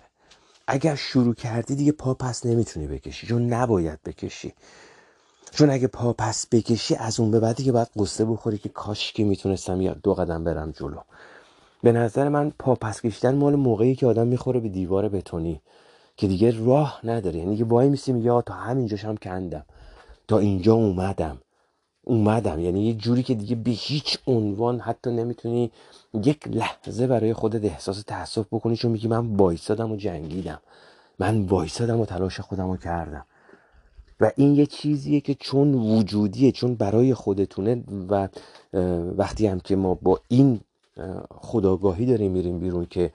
اگر 0.68 0.96
شروع 0.96 1.34
کردی 1.34 1.76
دیگه 1.76 1.92
پا 1.92 2.14
پس 2.14 2.46
نمی‌تونی 2.46 2.88
بکشی 2.88 3.28
چون 3.28 3.48
نباید 3.48 4.00
بکشی. 4.06 4.54
چون 5.52 5.70
اگه 5.70 5.88
پا 5.88 6.14
پس 6.14 6.48
بکشی 6.52 6.96
از 6.96 7.20
اون 7.20 7.32
به 7.32 7.40
بعدی 7.40 7.64
که 7.64 7.72
باید 7.72 7.88
قصه 7.98 8.26
بخوری 8.26 8.58
که 8.58 8.70
کاش 8.70 9.14
که 9.14 9.24
می‌تونستم 9.24 9.82
یا 9.82 9.94
دو 9.94 10.14
قدم 10.14 10.44
برم 10.44 10.72
جلو. 10.72 10.98
به 11.84 11.92
نظر 11.92 12.30
من 12.30 12.52
پا 12.60 12.76
پس 12.76 13.02
کشیدن 13.02 13.36
مال 13.36 13.56
موقعی 13.56 13.96
که 13.96 14.08
آدم 14.08 14.28
می‌خوره 14.28 14.60
به 14.60 14.70
دیوار 14.70 15.10
بتونی. 15.10 15.62
که 16.22 16.28
دیگه 16.28 16.66
راه 16.66 17.00
نداره. 17.04 17.40
یعنی 17.40 17.58
که 17.58 17.66
وای 17.66 17.90
میسیم 17.90 18.18
یا 18.18 18.42
تا 18.42 18.54
همینجاش 18.54 19.06
هم 19.06 19.18
کندم. 19.18 19.66
تا 20.28 20.40
اینجا 20.40 20.74
اومدم. 20.74 21.38
اومدم. 22.04 22.60
یعنی 22.60 22.88
یه 22.88 22.94
جوری 22.94 23.24
که 23.24 23.36
دیگه 23.36 23.56
به 23.56 23.72
هیچ 23.72 24.18
عنوان 24.28 24.80
حتی 24.80 25.12
نمی‌تونی 25.12 25.72
یک 26.14 26.48
لحظه 26.48 27.08
برای 27.08 27.34
خودت 27.34 27.66
احساس 27.66 28.04
تاسف 28.04 28.46
بکنی 28.52 28.76
چون 28.76 28.92
میگی 28.92 29.08
من 29.08 29.36
وایسادم 29.36 29.92
و 29.92 29.96
جنگیدم. 29.96 30.60
من 31.20 31.42
وایسادم 31.42 32.00
و 32.00 32.06
تلاش 32.06 32.40
خودم 32.40 32.72
رو 32.72 32.78
کردم. 32.78 33.26
و 34.20 34.32
این 34.36 34.56
یه 34.56 34.66
چیزیه 34.66 35.22
که 35.22 35.34
چون 35.34 35.74
وجودیه 35.74 36.52
چون 36.52 36.76
برای 36.76 37.14
خودتونه 37.14 37.84
و 38.10 38.28
وقتی 39.18 39.48
هم 39.48 39.60
که 39.60 39.76
ما 39.76 39.94
با 39.94 40.20
این 40.28 40.60
خداگاهی 41.30 42.06
داریم 42.06 42.32
میریم 42.32 42.60
بیرون 42.60 42.86
که 42.86 43.12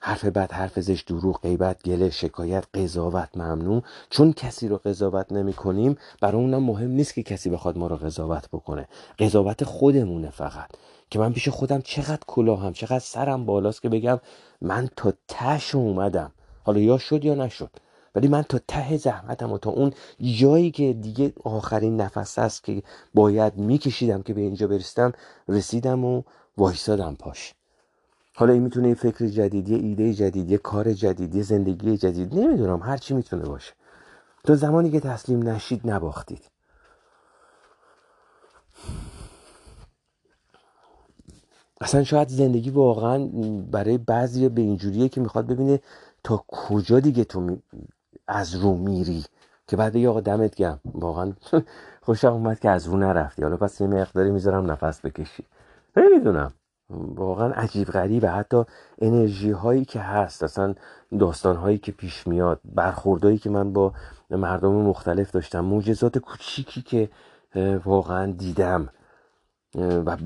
حرف 0.00 0.24
بد 0.24 0.52
حرف 0.52 0.80
زش 0.80 1.02
دروغ 1.02 1.40
غیبت 1.40 1.82
گله 1.82 2.10
شکایت 2.10 2.64
قضاوت 2.74 3.28
ممنوع. 3.36 3.82
چون 4.10 4.32
کسی 4.32 4.68
رو 4.68 4.76
قضاوت 4.76 5.32
نمی 5.32 5.52
کنیم 5.52 5.96
برای 6.20 6.42
اونم 6.42 6.62
مهم 6.62 6.90
نیست 6.90 7.14
که 7.14 7.22
کسی 7.22 7.50
بخواد 7.50 7.78
ما 7.78 7.86
رو 7.86 7.96
قضاوت 7.96 8.48
بکنه. 8.52 8.88
قضاوت 9.18 9.64
خودمونه 9.64 10.30
فقط. 10.30 10.70
که 11.10 11.18
من 11.18 11.32
پیش 11.32 11.48
خودم 11.48 11.80
چقدر 11.80 12.20
کلاهم 12.26 12.72
چقدر 12.72 12.98
سرم 12.98 13.46
بالاست 13.46 13.82
که 13.82 13.88
بگم 13.88 14.20
من 14.60 14.88
تا 14.96 15.12
تش 15.28 15.74
اومدم. 15.74 16.32
حالا 16.64 16.80
یا 16.80 16.98
شد 16.98 17.24
یا 17.24 17.34
نشد. 17.34 17.70
ولی 18.14 18.28
من 18.28 18.42
تا 18.42 18.58
ته 18.68 18.96
زحمتم 18.96 19.52
و 19.52 19.58
تا 19.58 19.70
اون 19.70 19.92
جایی 20.38 20.70
که 20.70 20.92
دیگه 20.92 21.32
آخرین 21.44 22.00
نفس 22.00 22.38
است 22.38 22.64
که 22.64 22.82
باید 23.14 23.56
میکشیدم 23.56 24.22
که 24.22 24.34
به 24.34 24.40
اینجا 24.40 24.66
برسیدم 24.66 25.12
رسیدم 25.48 26.04
و 26.04 26.22
وایسادم 26.56 27.14
پاش. 27.14 27.54
حالا 28.38 28.52
این 28.52 28.62
می‌تونه 28.62 28.88
یه 28.88 28.94
فکر 28.94 29.26
جدید 29.26 29.68
یه 29.68 29.78
ایده 29.78 30.14
جدید 30.14 30.50
یه 30.50 30.58
کار 30.58 30.92
جدید 30.92 31.34
یه 31.34 31.42
زندگی 31.42 31.96
جدید 31.96 32.34
نمی‌دونم 32.34 32.82
هر 32.82 32.96
چی 32.96 33.14
می‌تونه 33.14 33.42
باشه. 33.42 33.72
تا 34.44 34.54
زمانی 34.54 34.90
که 34.90 35.00
تسلیم 35.00 35.48
نشید 35.48 35.90
نباختید. 35.90 36.50
اصلا 41.80 42.04
شاید 42.04 42.28
زندگی 42.28 42.70
واقعا 42.70 43.28
برای 43.70 43.98
بعضی 43.98 44.48
به 44.48 44.62
اینجوریه 44.62 45.08
که 45.08 45.20
می‌خواد 45.20 45.46
ببینه 45.46 45.80
تا 46.24 46.44
کجا 46.48 47.00
دیگه 47.00 47.24
تو 47.24 47.56
از 48.28 48.54
رو 48.54 48.74
میری. 48.74 49.24
که 49.66 49.76
بعد 49.76 49.96
یه 49.96 50.08
آقا 50.08 50.20
دمت 50.20 50.56
گم 50.56 50.78
واقعا 50.84 51.32
خوشم 52.06 52.32
اومد 52.32 52.60
که 52.60 52.70
از 52.70 52.86
رو 52.86 52.96
نرفتی. 52.96 53.42
حالا 53.42 53.56
پس 53.56 53.80
یه 53.80 53.86
مقداری 53.86 54.30
می‌ذارم 54.30 54.70
نفس 54.70 55.00
بکشی. 55.00 55.44
نمی‌دونم. 55.96 56.52
واقعا 56.90 57.52
عجیب 57.52 57.88
غریبه 57.88 58.30
حتی 58.30 58.64
انرژی 58.98 59.50
هایی 59.50 59.84
که 59.84 60.00
هست 60.00 60.42
اصلا 60.42 60.74
داستان 61.18 61.56
هایی 61.56 61.78
که 61.78 61.92
پیش 61.92 62.26
میاد 62.26 62.60
برخوردهایی 62.64 63.38
که 63.38 63.50
من 63.50 63.72
با 63.72 63.92
مردم 64.30 64.72
مختلف 64.72 65.30
داشتم 65.30 65.60
موجزات 65.60 66.18
کوچیکی 66.18 66.82
که 66.82 67.10
واقعا 67.84 68.32
دیدم. 68.32 68.88
و 69.74 70.16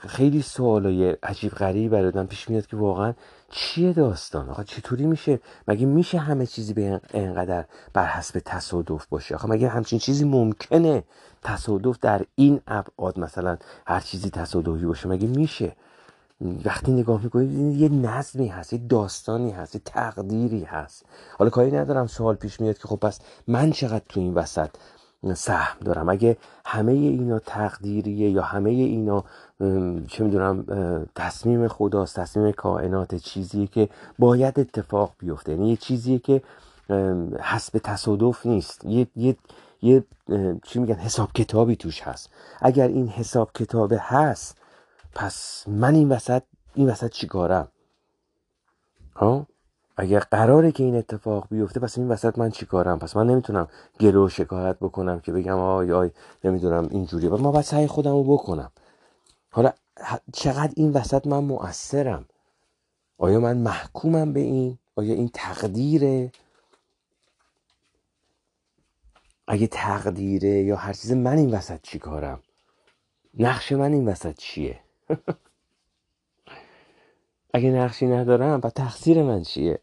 خیلی 0.00 0.42
سوالای 0.42 1.10
عجیب 1.22 1.52
غریبی 1.52 1.88
برادم 1.88 2.26
پیش 2.26 2.50
میاد 2.50 2.66
که 2.66 2.76
واقعا 2.76 3.14
چیه 3.50 3.92
داستان؟ 3.92 4.50
آقا 4.50 4.62
چطوری 4.62 5.06
میشه؟ 5.06 5.40
مگه 5.68 5.86
میشه 5.86 6.18
همه 6.18 6.46
چیزی 6.46 6.74
به 6.74 7.00
اینقدر 7.14 7.64
بر 7.92 8.06
حسب 8.06 8.40
تصادف 8.44 9.06
باشه؟ 9.06 9.34
آخه 9.34 9.48
مگه 9.48 9.68
همچین 9.68 9.98
چیزی 9.98 10.24
ممکنه؟ 10.24 11.04
تصادف 11.48 11.98
در 12.00 12.24
این 12.34 12.60
ابعاد 12.66 13.18
مثلا 13.18 13.56
هر 13.86 14.00
چیزی 14.00 14.30
تصادفی 14.30 14.86
باشه 14.86 15.08
مگه 15.08 15.26
میشه؟ 15.28 15.72
وقتی 16.64 16.92
نگاه 16.92 17.22
می‌کنید 17.22 17.76
یه 17.80 17.88
نظمی 17.88 18.48
هست 18.48 18.72
یه 18.72 18.78
داستانی 18.88 19.50
هست 19.50 19.74
یه 19.74 19.80
تقدیری 19.84 20.64
هست. 20.64 21.04
حالا 21.38 21.50
کاری 21.50 21.70
ندارم 21.70 22.06
سوال 22.06 22.34
پیش 22.34 22.60
میاد 22.60 22.78
که 22.78 22.88
خب 22.88 22.96
پس 22.96 23.20
من 23.46 23.70
چقدر 23.70 24.04
تو 24.08 24.20
این 24.20 24.34
وسط 24.34 24.70
سهم 25.34 25.78
دارم؟ 25.84 26.08
اگه 26.08 26.36
همه 26.66 26.92
اینا 26.92 27.38
تقدیریه 27.38 28.30
یا 28.30 28.42
همه 28.42 28.70
اینا 28.70 29.24
چه 30.08 30.24
می‌دونم 30.24 30.64
تصمیم 31.14 31.68
خداست 31.68 32.20
تصمیم 32.20 32.52
کائنات 32.52 33.14
چیزیه 33.14 33.66
که 33.66 33.88
باید 34.18 34.60
اتفاق 34.60 35.12
بیفته. 35.18 35.52
یعنی 35.52 35.70
یه 35.70 35.76
چیزیه 35.76 36.18
که 36.18 36.42
حسب 37.40 37.78
تصادف 37.78 38.46
نیست. 38.46 38.84
یه, 38.84 39.06
یه, 39.16 39.36
یه 39.82 40.04
چی 40.62 40.78
میگن 40.78 40.94
حساب 40.94 41.32
کتابی 41.32 41.76
توش 41.76 42.00
هست. 42.02 42.30
اگر 42.60 42.88
این 42.88 43.08
حساب 43.08 43.50
کتاب 43.52 43.92
هست 43.98 44.56
پس 45.14 45.64
من 45.66 45.94
این 45.94 46.08
وسط 46.08 46.42
این 46.74 46.90
وسط 46.90 47.10
چیکارم 47.10 47.68
ها؟ 49.16 49.46
اگر 49.96 50.18
قراره 50.18 50.72
که 50.72 50.84
این 50.84 50.96
اتفاق 50.96 51.46
بیفته 51.50 51.80
پس 51.80 51.98
این 51.98 52.08
وسط 52.08 52.38
من 52.38 52.50
چیکارم 52.50 52.98
پس 52.98 53.16
من 53.16 53.26
نمی‌تونم 53.26 53.68
گلو 54.00 54.28
شکایت 54.28 54.76
بکنم 54.76 55.20
که 55.20 55.32
بگم 55.32 55.58
آی 55.58 55.92
آی 55.92 56.10
نمی‌دونم 56.44 56.88
اینجوریه. 56.90 57.30
ما 57.30 57.52
باید 57.52 57.64
سعی 57.64 57.86
خودم 57.86 58.10
رو 58.10 58.24
بکنم. 58.24 58.70
حالا 59.50 59.72
چقدر 60.32 60.72
این 60.76 60.92
وسط 60.92 61.26
من 61.26 61.44
مؤثرم؟ 61.44 62.24
آیا 63.18 63.40
من 63.40 63.56
محکومم 63.56 64.32
به 64.32 64.40
این؟ 64.40 64.78
آیا 64.96 65.14
این 65.14 65.30
تقدیره؟ 65.34 66.32
اگه 69.50 69.66
تقدیره 69.66 70.48
یا 70.48 70.76
هر 70.76 70.92
چیز 70.92 71.12
من 71.12 71.36
این 71.36 71.50
وسط 71.50 71.80
چیکارم 71.82 72.42
نقش 73.38 73.72
من 73.72 73.92
این 73.92 74.08
وسط 74.08 74.36
چیه؟ 74.36 74.80
اگه 77.54 77.70
نقشی 77.70 78.06
ندارم 78.06 78.60
و 78.64 78.70
تقصیر 78.70 79.22
من 79.22 79.42
چیه؟ 79.42 79.80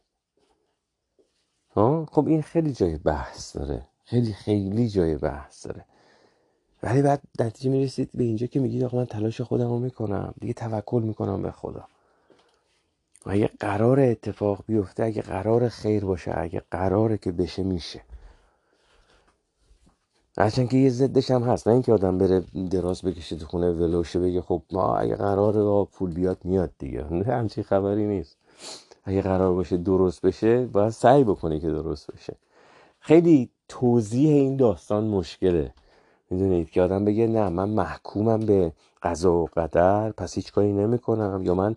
خب 2.11 2.27
این 2.27 2.41
خیلی 2.41 2.73
جای 2.73 2.97
بحث 2.97 3.55
داره. 3.55 3.87
خیلی 4.03 4.33
خیلی 4.33 4.89
جای 4.89 5.15
بحث 5.15 5.65
داره. 5.65 5.85
ولی 6.83 7.01
بعد 7.01 7.21
نتیجه 7.39 7.69
می‌رسید 7.69 8.09
به 8.13 8.23
اینجا 8.23 8.47
که 8.47 8.59
میگید 8.59 8.83
آقا 8.83 8.97
من 8.97 9.05
تلاش 9.05 9.41
خودم 9.41 9.69
رو 9.69 9.79
می‌کنم. 9.79 10.33
دیگه 10.41 10.53
توکل 10.53 11.03
می‌کنم 11.03 11.41
به 11.41 11.51
خدا. 11.51 11.87
و 13.25 13.31
اگه 13.31 13.49
قرار 13.59 13.99
اتفاق 13.99 14.63
بیفته 14.67 15.03
اگه 15.03 15.21
قرار 15.21 15.69
خیر 15.69 16.05
باشه 16.05 16.33
اگه 16.37 16.61
قراره 16.71 17.17
که 17.17 17.31
بشه 17.31 17.63
میشه. 17.63 18.01
هرچند 20.37 20.69
که 20.69 20.77
یه 20.77 20.89
ضدش 20.89 21.31
هم 21.31 21.43
هست 21.43 21.67
نه 21.67 21.73
اینکه 21.73 21.93
آدم 21.93 22.17
بره 22.17 22.43
دراز 22.71 23.01
بکشه 23.01 23.35
تو 23.35 23.45
خونه 23.45 23.71
ولوشه 23.71 24.19
بگه 24.19 24.41
خب 24.41 24.61
ما 24.71 24.97
اگه 24.97 25.15
قرار 25.15 25.85
پول 25.85 26.13
بیاد 26.13 26.37
میاد 26.43 26.71
دیگه. 26.79 27.03
همچین 27.27 27.63
خبری 27.63 28.05
نیست. 28.05 28.37
اگه 29.03 29.21
قرار 29.21 29.53
باشه 29.53 29.77
درست 29.77 30.21
بشه 30.21 30.65
باید 30.65 30.89
سعی 30.89 31.23
بکنه 31.23 31.59
که 31.59 31.67
درست 31.69 32.11
بشه. 32.11 32.35
خیلی 32.99 33.49
توضیح 33.67 34.29
این 34.29 34.57
داستان 34.57 35.03
مشکله. 35.03 35.73
می‌دونید 36.29 36.69
که 36.69 36.81
آدم 36.81 37.05
بگه 37.05 37.27
نه 37.27 37.49
من 37.49 37.69
محکومم 37.69 38.39
به 38.39 38.71
قضا 39.03 39.33
و 39.33 39.49
قدر 39.57 40.11
پس 40.11 40.33
هیچ 40.33 40.51
کاری 40.51 40.73
نمی‌کنم. 40.73 41.41
یا 41.43 41.55
من 41.55 41.75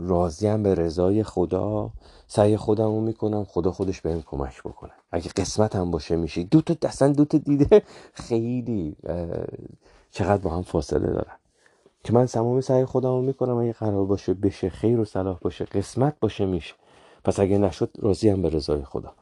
راضیم 0.00 0.62
به 0.62 0.74
رضای 0.74 1.22
خدا. 1.22 1.90
سعی 2.26 2.56
خودم 2.56 2.84
رو 2.84 3.00
می‌کنم 3.00 3.44
خدا 3.44 3.72
خودش 3.72 4.00
بهم 4.00 4.22
کمک 4.22 4.62
بکنه. 4.62 4.92
اگه 5.12 5.30
قسمت 5.36 5.76
هم 5.76 5.90
باشه 5.90 6.16
میشه 6.16 6.42
دو 6.42 6.60
تا 6.60 6.88
اصلا 6.88 7.12
دو 7.12 7.24
تا 7.24 7.38
دیده. 7.38 7.82
خیلی 8.28 8.96
چقدر 10.10 10.42
با 10.42 10.50
هم 10.50 10.62
فاصله 10.62 11.06
دارن. 11.06 11.36
که 12.04 12.12
من 12.12 12.26
تمام 12.26 12.60
سعی 12.60 12.84
خودم 12.84 13.08
رو 13.08 13.22
می‌کنم. 13.22 13.56
اگه 13.56 13.72
قرار 13.72 14.04
باشه 14.04 14.34
بشه 14.34 14.68
خیر 14.70 15.00
و 15.00 15.04
صلاح 15.04 15.38
باشه 15.38 15.64
قسمت 15.64 16.20
باشه 16.20 16.46
میشه. 16.46 16.74
پس 17.24 17.40
اگه 17.40 17.58
نشد 17.58 17.90
راضیم 17.98 18.42
به 18.42 18.48
رضای 18.48 18.84
خدا. 18.84 19.12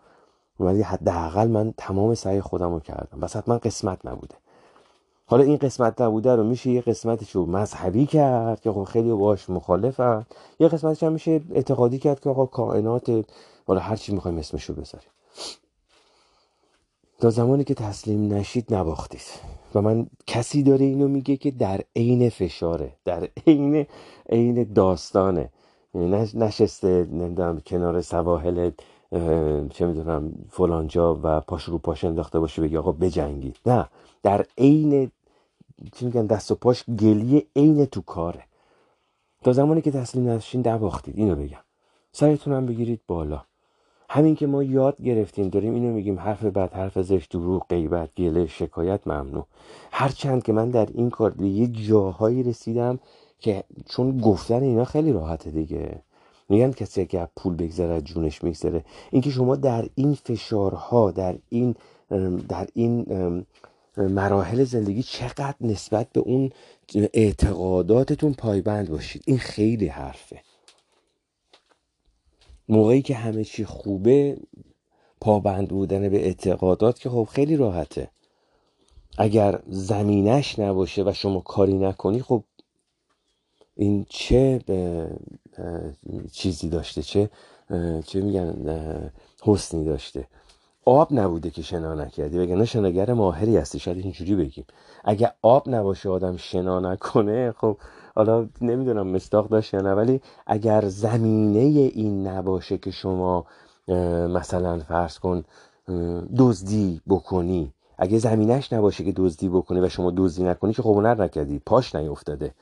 ولی 0.61 0.83
حداقل 0.83 1.49
من 1.49 1.75
تمام 1.77 2.15
سعی 2.15 2.41
خودم 2.41 2.73
رو 2.73 2.81
کردم. 2.81 3.21
بس 3.21 3.37
حتما 3.37 3.59
قسمت 3.59 4.07
نبوده. 4.07 4.35
حالا 5.29 5.45
این 5.45 5.57
قسمت 5.57 6.01
نبوده 6.01 6.37
رو 6.37 6.45
میشه 6.45 6.71
یه 6.71 6.81
قسمتش 6.81 7.31
رو 7.31 7.47
مذهبی 7.47 8.07
کرد 8.07 8.61
که 8.61 8.73
خب 8.73 8.85
خیلی 8.85 9.13
باش 9.13 9.51
مخالفن 9.51 10.27
یه 10.61 10.69
قسمتش 10.69 11.03
هم 11.03 11.13
میشه 11.13 11.41
اعتقادی 11.55 11.99
کرد 11.99 12.21
که 12.21 12.31
آقا 12.31 12.47
کائنات 12.47 13.25
حالا 13.67 13.81
هر 13.81 13.97
چی 13.97 14.13
می‌خوایم 14.13 14.39
اسمشو 14.39 14.75
بذاریم. 14.75 15.09
تا 17.21 17.31
زمانی 17.31 17.65
که 17.65 17.75
تسلیم 17.75 18.33
نشید 18.33 18.75
نباختید. 18.75 19.21
و 19.75 19.83
من 19.83 20.07
کسی 20.27 20.63
داره 20.63 20.85
اینو 20.85 21.09
میگه 21.09 21.37
که 21.37 21.51
در 21.51 21.81
عین 21.97 22.29
فشاره 22.29 22.93
در 23.05 23.29
عین 23.47 23.87
عین 24.31 24.73
داستانه. 24.75 25.51
یعنی 25.95 26.29
نشسته 26.35 27.09
نمی‌دونم 27.13 27.61
کنار 27.67 28.01
سواحل 28.01 28.71
چه 29.71 29.87
می‌دونم 29.87 30.33
فلانجا 30.51 31.21
و 31.23 31.41
پاش 31.41 31.65
رو 31.65 31.79
پاش 31.79 32.05
انداخته 32.05 32.41
باشه 32.41 32.63
بگی 32.63 32.77
آقا 32.77 32.93
بجنگید. 32.93 33.57
نه. 33.67 33.89
در 34.23 34.47
عین 34.59 35.11
چی 35.93 36.05
میگن 36.05 36.27
دست 36.27 36.51
و 36.51 36.55
پاش 36.55 36.85
گلی 36.85 37.47
عین 37.57 37.85
تو 37.85 38.01
کاره. 38.01 38.45
تا 39.43 39.53
زمانی 39.53 39.83
که 39.83 39.91
تسلیم 39.91 40.29
نشین 40.29 40.69
نباختید 40.69 41.19
اینو 41.19 41.37
بگم. 41.37 41.65
سرتونم 42.13 42.67
بگیرید 42.67 43.01
بالا. 43.07 43.43
همین 44.11 44.35
که 44.37 44.47
ما 44.47 44.63
یاد 44.63 45.03
گرفتیم 45.03 45.49
داریم 45.49 45.75
اینو 45.75 45.93
میگیم 45.93 46.19
حرف 46.19 46.45
بد 46.45 46.73
حرف 46.73 46.99
زشت 47.03 47.31
دروغ 47.31 47.67
غیبت 47.69 48.15
گله 48.15 48.47
شکایت 48.47 49.07
ممنوع. 49.07 49.47
هرچند 49.93 50.43
که 50.43 50.53
من 50.53 50.71
در 50.71 50.89
این 50.95 51.11
کار 51.11 51.31
به 51.31 51.49
یه 51.49 51.67
جاهایی 51.67 52.43
رسیدم 52.43 52.99
که 53.39 53.65
چون 53.89 54.21
گفتن 54.21 54.63
اینا 54.63 54.85
خیلی 54.85 55.13
راحته 55.13 55.51
دیگه. 55.51 56.03
میگن 56.49 56.73
کسی 56.73 57.07
که 57.07 57.29
پول 57.37 57.57
بگذره 57.57 58.01
جونش 58.01 58.45
میگذره. 58.45 58.85
اینکه 59.11 59.31
شما 59.31 59.57
در 59.57 59.89
این 59.95 60.15
فشارها 60.15 61.11
در 61.11 61.39
این 61.49 61.75
در 62.49 62.69
این 62.75 63.07
مراحل 63.97 64.65
زندگی 64.65 65.03
چقدر 65.03 65.55
نسبت 65.61 66.13
به 66.13 66.21
اون 66.21 66.51
اعتقاداتتون 66.95 68.33
پایبند 68.35 68.91
باشید. 68.91 69.23
این 69.27 69.39
خیلی 69.39 69.87
حرفه. 69.87 70.43
موقعی 72.69 73.03
که 73.03 73.15
همه 73.15 73.45
چی 73.45 73.65
خوبه 73.65 74.37
پابند 75.21 75.69
بودن 75.69 76.09
به 76.09 76.25
اعتقادات 76.25 76.99
که 76.99 77.11
خب 77.11 77.29
خیلی 77.33 77.57
راحته. 77.57 78.11
اگر 79.19 79.63
زمینش 79.69 80.59
نباشه 80.59 81.03
و 81.03 81.13
شما 81.13 81.41
کاری 81.41 81.79
نکنی 81.79 82.23
خب 82.23 82.45
این 83.77 84.07
چه 84.09 84.61
چیزی 86.33 86.69
داشته 86.69 87.03
چه 87.03 87.31
چه 88.07 88.21
میگن 88.21 89.11
حسنی 89.43 89.85
داشته. 89.85 90.29
آب 90.89 91.09
نبوده 91.13 91.51
که 91.51 91.63
شنا 91.63 91.95
نکردی 91.95 92.39
بگن 92.39 92.65
شناگر 92.65 93.13
ماهری 93.13 93.57
هستی. 93.57 93.79
شاید 93.79 93.99
اینجوری 93.99 94.35
بگیم. 94.35 94.65
اگه 95.05 95.33
آب 95.43 95.69
نباشه 95.69 96.09
آدم 96.09 96.37
شنا 96.37 96.81
نکنه 96.81 97.55
خب 97.59 97.77
حالا 98.17 98.49
نمی‌دونم 98.61 99.07
مستاق 99.07 99.49
داشت 99.49 99.75
یا 99.75 99.81
نه 99.81 99.95
ولی 99.95 100.21
اگر 100.47 100.89
زمینه 100.89 101.59
این 101.59 102.27
نباشه 102.27 102.79
که 102.79 102.91
شما 102.91 103.47
مثلا 104.29 104.79
فرض 104.79 105.19
کن 105.19 105.45
دزدی 106.39 107.01
بکنی. 107.09 107.73
اگه 107.99 108.19
زمینش 108.19 108.73
نباشه 108.73 109.05
که 109.05 109.13
دزدی 109.17 109.49
بکنی 109.49 109.81
و 109.81 109.89
شما 109.89 110.13
دزدی 110.17 110.45
نکنی 110.45 110.73
که 110.73 110.83
خب 110.83 110.91
هنر 110.91 111.23
نکردی. 111.23 111.59
پاش 111.67 111.95
نیفتاده. 111.95 112.55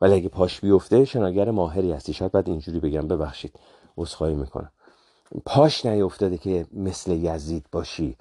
ولی 0.00 0.14
اگه 0.14 0.28
پاش 0.28 0.60
بیفته 0.60 1.04
شناگر 1.04 1.50
ماهری 1.50 1.92
هستی. 1.92 2.12
شاید 2.12 2.32
بعد 2.32 2.48
اینجوری 2.48 2.80
بگم. 2.80 3.08
ببخشید. 3.08 3.52
عذرخواهی 3.98 4.34
می‌کنم. 4.34 4.70
پاش 5.44 5.86
نیفتاده 5.86 6.38
که 6.38 6.66
مثل 6.72 7.12
یزید 7.12 7.64
باشی. 7.72 8.16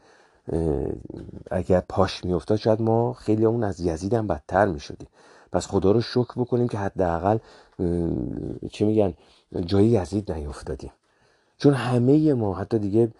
اگر 1.51 1.83
پاش 1.89 2.25
میافتاد 2.25 2.57
شاید 2.57 2.81
ما 2.81 3.13
خیلی 3.13 3.45
اون 3.45 3.63
از 3.63 3.79
یزید 3.79 4.13
هم 4.13 4.27
بدتر 4.27 4.65
می‌شدیم. 4.65 5.07
پس 5.51 5.67
خدا 5.67 5.91
رو 5.91 6.01
شکر 6.01 6.33
بکنیم 6.37 6.67
که 6.67 6.77
حداقل 6.77 7.37
چه 8.71 8.85
میگن 8.85 9.13
جای 9.65 9.85
یزید 9.85 10.31
نیفتادیم 10.31 10.91
چون 11.57 11.73
همه 11.73 12.33
ما 12.33 12.53
حتی 12.53 12.79
دیگه 12.79 13.11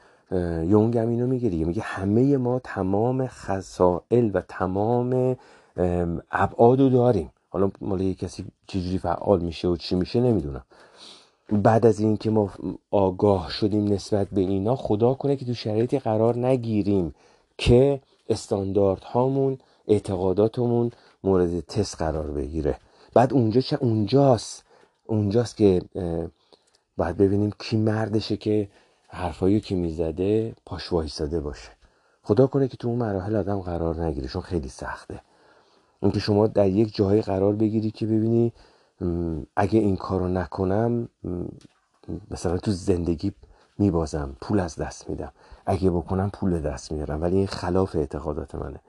یونگ 0.64 0.98
هم 0.98 1.10
اینو 1.10 1.28
میگه 1.28 1.50
دیگه. 1.50 1.66
میگه 1.66 1.82
همه 1.82 2.38
ما 2.38 2.60
تمام 2.64 3.28
خسائل 3.28 4.32
و 4.34 4.42
تمام 4.48 5.38
ابعاد 6.32 6.80
رو 6.80 6.90
داریم. 6.90 7.32
حالا 7.50 7.72
مال 7.82 8.14
کسی 8.14 8.46
چجوری 8.68 8.98
فعال 8.98 9.40
میشه 9.40 9.68
و 9.68 9.76
چی 9.76 9.96
میشه 9.96 10.22
نمی‌دونم. 10.22 10.64
بعد 11.52 11.86
از 11.86 12.00
اینکه 12.00 12.30
ما 12.30 12.52
آگاه 12.92 13.50
شدیم 13.50 13.94
نسبت 13.94 14.28
به 14.30 14.42
اینا 14.42 14.76
خدا 14.76 15.14
کنه 15.14 15.36
که 15.36 15.46
تو 15.46 15.54
شرایطی 15.54 16.00
قرار 16.00 16.38
نگیریم 16.38 17.16
که 17.58 18.02
استاندارد 18.30 19.04
هامون 19.04 19.58
اعتقاداتمون 19.88 20.92
مورد 21.24 21.60
تست 21.60 21.98
قرار 21.98 22.32
بگیره. 22.32 22.78
بعد 23.14 23.34
اونجا 23.34 23.62
چه 23.62 23.78
اونجاست. 23.82 24.64
اونجاست 25.06 25.58
که 25.58 25.82
باید 26.98 27.18
ببینیم 27.18 27.52
کی 27.60 27.78
مردشه 27.78 28.38
که 28.38 28.70
حرفایی 29.08 29.62
که 29.62 29.76
می‌زده 29.76 30.56
پاش 30.66 30.94
وایساده 30.94 31.40
باشه. 31.40 31.70
خدا 32.24 32.48
کنه 32.48 32.68
که 32.68 32.78
تو 32.78 32.88
اون 32.88 32.98
مراحل 32.98 33.36
آدم 33.36 33.60
قرار 33.60 34.06
نگیره 34.06 34.28
چون 34.28 34.42
خیلی 34.42 34.70
سخته. 34.70 35.22
اینکه 36.02 36.20
شما 36.20 36.48
در 36.48 36.68
یک 36.68 36.96
جایی 36.96 37.22
قرار 37.22 37.56
بگیری 37.56 37.92
که 37.92 38.06
ببینی 38.06 38.54
اگه 39.56 39.80
این 39.80 39.96
کارو 39.96 40.28
نکنم 40.28 41.10
مثلا 42.32 42.58
تو 42.58 42.72
زندگی 42.72 43.32
میبازم 43.78 44.36
پول 44.42 44.60
از 44.60 44.76
دست 44.76 45.10
میدم. 45.10 45.32
اگه 45.66 45.90
بکنم 45.90 46.30
پول 46.30 46.62
دست 46.62 46.92
میارم. 46.92 47.22
ولی 47.22 47.38
این 47.38 47.48
خلاف 47.48 47.96
اعتقادات 47.96 48.56
منه. 48.56 48.80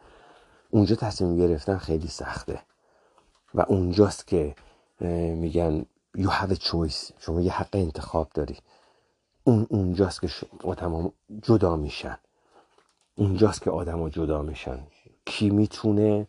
اونجا 0.70 0.96
تصمیم 0.96 1.36
گرفتن 1.36 1.76
خیلی 1.76 2.08
سخته. 2.08 2.60
و 3.54 3.60
اونجاست 3.60 4.26
که 4.26 4.54
میگن 5.34 5.86
you 6.18 6.28
have 6.28 6.50
a 6.50 6.56
choice. 6.56 7.12
شما 7.18 7.40
یه 7.40 7.52
حق 7.52 7.68
انتخاب 7.72 8.30
داری. 8.34 8.58
اون 9.44 9.66
اونجاست 9.70 10.20
که 10.20 10.28
تمام 10.76 11.12
جدا 11.42 11.76
میشن. 11.76 12.18
اونجاست 13.14 13.62
که 13.62 13.70
آدم 13.70 14.08
جدا 14.08 14.42
میشن. 14.42 14.78
کی 15.24 15.50
می‌تونه 15.50 16.26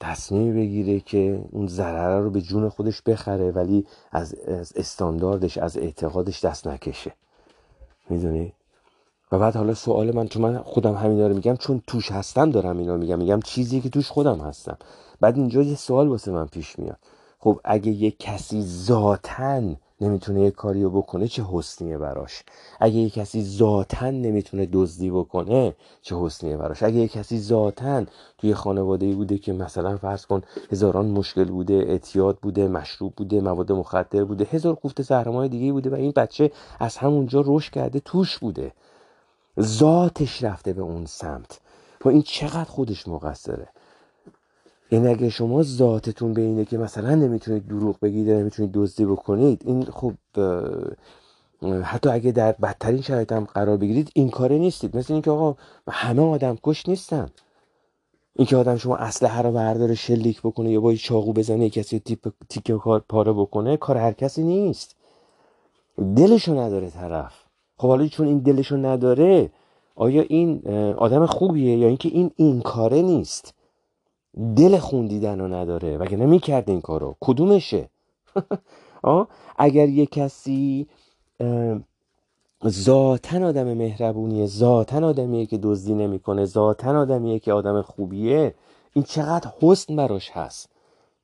تصمیم 0.00 0.54
بگیره 0.54 1.00
که 1.00 1.44
اون 1.50 1.66
ضرره 1.66 2.20
رو 2.20 2.30
به 2.30 2.40
جون 2.40 2.68
خودش 2.68 3.02
بخره 3.02 3.50
ولی 3.50 3.86
از 4.12 4.34
استانداردش 4.76 5.58
از 5.58 5.76
اعتقادش 5.76 6.44
دست 6.44 6.66
نکشه. 6.66 7.12
می‌دونی؟ 8.10 8.52
و 9.32 9.38
بعد 9.38 9.56
حالا 9.56 9.74
سوال 9.74 10.14
من 10.16 10.28
چون 10.28 10.42
من 10.42 10.58
خودم 10.58 10.94
همینا 10.94 11.26
رو 11.26 11.34
میگم 11.34 11.56
چون 11.56 11.82
توش 11.86 12.12
هستم 12.12 12.50
دارم 12.50 12.78
اینا 12.78 12.96
میگم. 12.96 13.18
میگم 13.18 13.40
چیزی 13.40 13.80
که 13.80 13.90
توش 13.90 14.08
خودم 14.10 14.38
هستم. 14.38 14.76
بعد 15.20 15.36
اینجا 15.36 15.62
یه 15.62 15.74
سوال 15.74 16.08
واسه 16.08 16.30
من 16.32 16.46
پیش 16.46 16.78
میاد. 16.78 16.98
خب 17.38 17.60
اگه 17.64 17.92
یه 17.92 18.10
کسی 18.10 18.62
ذاتن 18.62 19.76
نمی‌تونه 20.00 20.40
یه 20.40 20.50
کاری 20.50 20.82
رو 20.82 20.90
بکنه 20.90 21.28
چه 21.28 21.44
حسنیه 21.52 21.98
براش. 21.98 22.42
اگه 22.80 22.94
یه 22.94 23.10
کسی 23.10 23.44
ذاتا 23.44 24.10
نمی‌تونه 24.10 24.68
دزدی 24.72 25.10
بکنه 25.10 25.74
چه 26.02 26.16
حسنیه 26.16 26.56
براش. 26.56 26.82
اگه 26.82 26.96
یه 26.96 27.08
کسی 27.08 27.40
ذاتا 27.40 28.04
توی 28.38 28.54
خانواده 28.54 29.14
بوده 29.14 29.38
که 29.38 29.52
مثلا 29.52 29.96
فرض 29.96 30.26
کن 30.26 30.42
هزاران 30.72 31.06
مشکل 31.06 31.44
بوده 31.44 31.74
اعتیاد 31.74 32.38
بوده 32.42 32.68
مشروب 32.68 33.14
بوده 33.16 33.40
مواد 33.40 33.72
مخدر 33.72 34.24
بوده 34.24 34.44
هزار 34.50 34.74
کوفت 34.74 35.02
زهرمای 35.02 35.48
دیگه 35.48 35.72
بوده 35.72 35.90
و 35.90 35.94
این 35.94 36.12
بچه 36.16 36.52
از 36.80 36.96
همونجا 36.96 37.44
رشد 37.46 37.72
کرده 37.72 38.00
توش 38.00 38.38
بوده. 38.38 38.72
ذاتش 39.60 40.44
رفته 40.44 40.72
به 40.72 40.82
اون 40.82 41.06
سمت. 41.06 41.60
خب 42.00 42.08
این 42.08 42.22
چقدر 42.22 42.64
خودش 42.64 43.08
مقصره؟ 43.08 43.68
این 44.92 45.06
اگه 45.06 45.28
شما 45.28 45.62
ذاتتون 45.62 46.32
به 46.32 46.42
اینه 46.42 46.64
که 46.64 46.78
مثلا 46.78 47.14
نمی‌تونید 47.14 47.66
دروغ 47.66 48.00
بگید 48.00 48.30
نمی‌تونید 48.30 48.72
دزدی 48.72 49.04
بکنید 49.04 49.62
این 49.64 49.84
خب 49.84 50.12
حتی 51.82 52.08
اگه 52.08 52.32
در 52.32 52.52
بدترین 52.52 53.02
شرایط 53.02 53.32
هم 53.32 53.44
قرار 53.44 53.76
بگیرید 53.76 54.10
این 54.14 54.30
کاره 54.30 54.58
نیستید. 54.58 54.96
مثل 54.96 55.12
اینکه 55.12 55.30
آقا 55.30 55.56
همه 55.88 56.22
آدم 56.22 56.58
کش 56.62 56.88
نیستن. 56.88 57.28
اینکه 58.36 58.56
آدم 58.56 58.76
شما 58.76 58.96
اسلحه 58.96 59.42
رو 59.42 59.52
برداره 59.52 59.94
شلیک 59.94 60.40
بکنه 60.40 60.70
یا 60.70 60.80
با 60.80 60.94
چاقو 60.94 61.32
بزنه 61.32 61.70
کسی 61.70 61.98
تیپ 61.98 62.32
تیک 62.48 62.72
کار 62.72 63.04
پاره 63.08 63.32
بکنه 63.32 63.76
کار 63.76 63.96
هر 63.96 64.12
کسی 64.12 64.42
نیست. 64.42 64.96
دلشو 66.16 66.58
نداره 66.58 66.90
طرف. 66.90 67.44
خب 67.76 67.88
حالا 67.88 68.06
چون 68.06 68.26
این 68.26 68.38
دلشو 68.38 68.76
نداره 68.76 69.50
آیا 69.96 70.22
این 70.22 70.68
آدم 70.98 71.26
خوبیه 71.26 71.76
یا 71.78 71.88
اینکه 71.88 72.08
این 72.08 72.30
این 72.36 72.60
کاره 72.60 73.02
نیست؟ 73.02 73.54
دل 74.56 74.78
خوندیدن 74.78 75.40
رو 75.40 75.54
نداره. 75.54 75.98
وگه 75.98 76.16
نمی‌کرد 76.16 76.70
این 76.70 76.80
کارو؟ 76.80 77.16
کدومشه؟ 77.20 77.88
اگر 79.58 79.88
یه 79.88 80.06
کسی 80.06 80.86
ذاتا 82.68 83.46
آدم 83.46 83.74
مهربونیه 83.74 84.46
ذاتا 84.46 85.06
آدمیه 85.06 85.46
که 85.46 85.58
دزدی 85.58 85.94
نمی‌کنه 85.94 86.44
ذاتا 86.44 87.00
آدمیه 87.00 87.38
که 87.38 87.52
آدم 87.52 87.82
خوبیه 87.82 88.54
این 88.92 89.04
چقدر 89.04 89.50
حسن 89.60 89.96
براش 89.96 90.30
هست. 90.30 90.70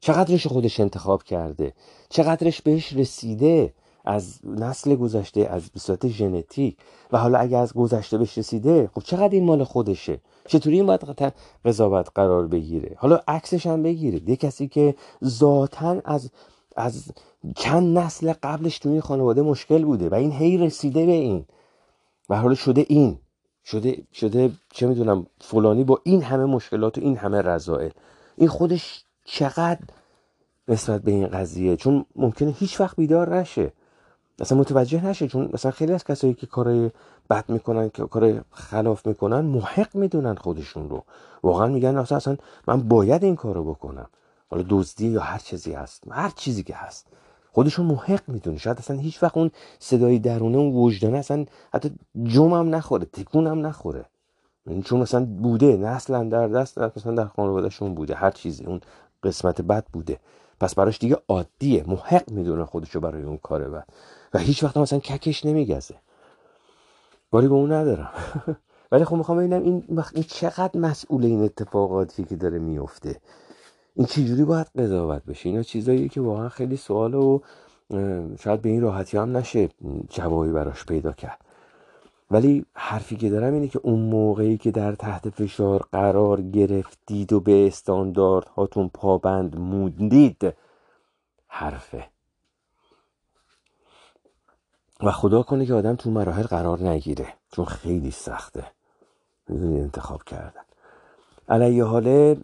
چقدرش 0.01 0.47
خودش 0.47 0.81
انتخاب 0.81 1.23
کرده. 1.23 1.73
چقدرش 2.09 2.63
بهش 2.63 2.93
رسیده. 2.93 3.75
از 4.05 4.39
نسل 4.45 4.95
گذشته 4.95 5.41
از 5.41 5.71
بساط 5.71 6.07
ژنتیک. 6.07 6.77
و 7.13 7.19
حالا 7.19 7.39
اگه 7.39 7.57
از 7.57 7.73
گذشته 7.73 8.19
بهش 8.19 8.39
رسیده 8.39 8.91
خب 8.95 9.03
چقدر 9.03 9.35
این 9.35 9.45
مال 9.45 9.65
خودشه؟ 9.65 10.21
چطوری 10.47 10.77
این 10.77 10.87
باید 10.87 11.33
قضاوت 11.65 12.09
قرار 12.15 12.47
بگیره؟ 12.47 12.97
حالا 12.99 13.21
عکسش 13.29 13.67
هم 13.67 13.83
بگیره 13.83 14.31
یه 14.31 14.37
کسی 14.37 14.69
که 14.69 14.95
ذاتا 15.25 16.01
از 16.05 16.31
از 16.77 17.05
چند 17.57 17.99
نسل 17.99 18.33
قبلش 18.43 18.79
توی 18.79 19.01
خانواده 19.01 19.43
مشکل 19.43 19.85
بوده 19.85 20.09
و 20.09 20.15
این 20.15 20.33
هی 20.33 20.59
رسیده 20.59 21.07
به 21.07 21.13
این. 21.13 21.45
و 22.29 22.37
حالا 22.41 22.55
شده 22.55 22.87
این. 22.89 23.19
شده 23.65 24.03
شده 24.13 24.51
چه 24.73 24.87
می‌دونم 24.87 25.27
فلانی 25.41 25.85
با 25.85 26.01
این 26.05 26.23
همه 26.23 26.45
مشکلات 26.45 26.99
و 26.99 27.01
این 27.01 27.17
همه 27.17 27.43
رضایل 27.43 27.91
این 28.37 28.49
خودش 28.49 29.05
چقدر 29.25 29.81
نسبت 30.69 31.03
به 31.03 31.11
این 31.11 31.27
قضیه؟ 31.27 31.77
چون 31.77 32.05
ممکنه 32.17 32.51
هیچ 32.51 32.81
وقت 32.81 32.97
بیدار 32.97 33.37
نشه. 33.37 33.73
اصلا 34.41 34.59
متوجه 34.59 35.07
نشه 35.07 35.29
چون 35.29 35.51
مثلا 35.53 35.71
خیلی 35.71 35.93
از 35.93 36.05
کسایی 36.05 36.35
که 36.35 36.47
کارای 36.47 36.91
بد 37.31 37.45
می‌کنن 37.49 37.91
که 37.91 38.07
کار 38.07 38.45
خلاف 38.51 39.07
می‌کنن 39.07 39.41
محق 39.41 39.97
می‌دونن 39.97 40.35
خودشون 40.35 40.91
رو. 40.91 41.05
واقعا 41.43 41.67
میگن 41.67 41.97
اصلا 41.97 42.37
من 42.69 42.83
باید 42.83 43.25
این 43.25 43.37
کارو 43.37 43.65
بکنم. 43.65 44.07
حالا 44.51 44.65
دزدی 44.69 45.09
یا 45.09 45.21
هر 45.21 45.39
چیزی 45.39 45.73
هست 45.73 46.05
هر 46.11 46.33
چیزی 46.37 46.63
که 46.63 46.75
هست. 46.75 47.07
خودشون 47.53 47.87
محق 47.87 48.23
می‌دونه 48.29 48.59
شاید 48.59 48.79
اصلا 48.79 48.97
هیچ 48.97 49.23
وقت 49.23 49.37
اون 49.37 49.51
صدای 49.79 50.19
درونه 50.19 50.59
اون 50.59 50.75
وجدانه 50.75 51.19
اصلا 51.19 51.47
حتی 51.75 51.91
جمم 52.23 52.75
نخوره 52.75 53.05
تکونم 53.05 53.67
نخوره. 53.67 54.05
چون 54.85 55.01
مثلا 55.01 55.25
بوده 55.25 55.77
نسلا 55.77 56.25
در 56.25 56.49
دست 56.49 56.79
مثلا 56.79 57.15
در 57.15 57.27
خانوادهشون 57.27 57.95
بوده 57.95 58.15
هر 58.15 58.31
چیزی 58.31 58.65
اون 58.65 58.81
قسمت 59.23 59.61
بد 59.61 59.87
بوده. 59.93 60.21
پس 60.61 60.75
براش 60.75 60.99
دیگه 60.99 61.17
عادیه 61.29 61.85
محق 61.87 62.31
می‌دونه 62.31 62.65
خودشو 62.65 63.01
برای 63.01 63.23
اون 63.23 63.37
کار 63.37 63.69
بد 63.69 63.87
و 64.35 64.39
هیچ 64.39 64.65
وقت 64.65 64.77
مثلا 64.77 64.99
ککش 64.99 65.45
نمیگزه. 65.45 65.95
کاری 67.37 67.49
به 67.49 67.55
اون 67.55 67.73
ندارم. 67.73 68.11
ولی 68.93 69.05
خب 69.05 69.17
می‌خوام 69.17 69.39
ببینم 69.39 69.63
این 69.63 69.85
این 70.15 70.25
چقدر 70.29 70.81
مسئول 70.81 71.25
این 71.25 71.43
اتفاقاتی 71.43 72.25
که 72.25 72.37
داره 72.37 72.59
میفته 72.59 73.21
این 73.95 74.07
چجوری 74.07 74.45
باید 74.45 74.67
قضاوت 74.79 75.25
بشه؟ 75.25 75.49
اینا 75.49 75.63
چیزایی 75.63 76.09
که 76.09 76.21
واقعا 76.21 76.49
خیلی 76.49 76.77
سوال 76.77 77.15
و 77.15 77.41
شاید 78.39 78.63
به 78.63 78.69
این 78.69 78.81
راحتی 78.81 79.17
هم 79.17 79.37
نشه 79.37 79.69
جوابی 80.09 80.53
براش 80.53 80.87
پیدا 80.87 81.13
کرد. 81.13 81.41
ولی 82.31 82.65
حرفی 82.75 83.17
که 83.17 83.31
دارم 83.31 83.55
اینه 83.55 83.69
که 83.69 83.81
اون 83.83 84.01
موقعی 84.01 84.59
که 84.59 84.71
در 84.71 84.93
تحت 84.93 85.31
فشار 85.31 85.87
قرار 85.93 86.43
گرفتید 86.43 87.33
و 87.33 87.41
به 87.41 87.67
استاندارد 87.67 88.47
هاتون 88.47 88.91
پابند 88.95 89.57
موندید 89.59 90.55
حرفه. 91.49 92.16
و 95.03 95.11
خدا 95.11 95.43
کنه 95.43 95.67
که 95.67 95.75
آدم 95.75 95.95
تو 95.95 96.11
مراحل 96.11 96.43
قرار 96.43 96.89
نگیره 96.89 97.27
چون 97.53 97.65
خیلی 97.65 98.11
سخته. 98.11 98.65
می‌دونی 99.49 99.81
انتخاب 99.81 100.23
کردن. 100.23 100.61
علیه 101.49 101.85
حاله 101.85 102.35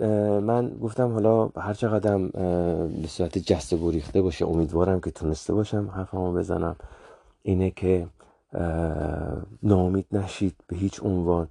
من 0.40 0.68
گفتم 0.82 1.12
حالا 1.12 1.50
هر 1.56 1.74
چقدرم 1.74 2.28
به 3.02 3.08
صورت 3.08 3.38
جست 3.38 3.74
گریخته 3.74 4.22
باشه 4.22 4.46
امیدوارم 4.46 5.00
که 5.00 5.10
تونسته 5.10 5.54
باشم 5.54 5.90
حرفمو 5.94 6.32
بزنم. 6.32 6.76
اینه 7.42 7.70
که 7.70 8.06
نامید 9.62 10.06
نشید 10.12 10.54
به 10.66 10.76
هیچ 10.76 11.02
عنوان. 11.02 11.48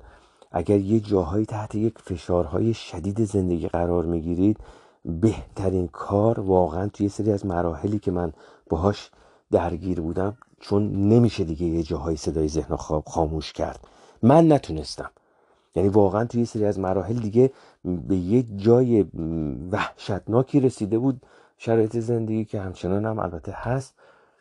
اگر 0.51 0.77
یه 0.77 0.99
جاهایی 0.99 1.45
تحت 1.45 1.75
یک 1.75 1.99
فشارهای 1.99 2.73
شدید 2.73 3.23
زندگی 3.23 3.67
قرار 3.67 4.05
می‌گیرید 4.05 4.57
بهترین 5.05 5.87
کار 5.87 6.39
واقعا 6.39 6.87
توی 6.87 7.09
سری 7.09 7.31
از 7.31 7.45
مراحلی 7.45 7.99
که 7.99 8.11
من 8.11 8.33
باهاش 8.69 9.11
درگیر 9.51 10.01
بودم 10.01 10.37
چون 10.59 11.09
نمیشه 11.09 11.43
دیگه 11.43 11.65
یه 11.65 11.83
جاهای 11.83 12.15
صدای 12.15 12.47
ذهن 12.47 12.75
خواب 12.75 13.03
خاموش 13.05 13.53
کرد. 13.53 13.79
من 14.23 14.51
نتونستم. 14.51 15.11
یعنی 15.75 15.89
واقعا 15.89 16.25
توی 16.25 16.39
یه 16.39 16.45
سری 16.45 16.65
از 16.65 16.79
مراحل 16.79 17.19
دیگه 17.19 17.51
به 18.07 18.15
یه 18.15 18.43
جای 18.55 19.05
وحشتناکی 19.71 20.59
رسیده 20.59 20.99
بود 20.99 21.21
شرایط 21.57 21.97
زندگی 21.97 22.45
که 22.45 22.61
همچنان 22.61 23.05
هم 23.05 23.19
البته 23.19 23.51
هست 23.51 23.93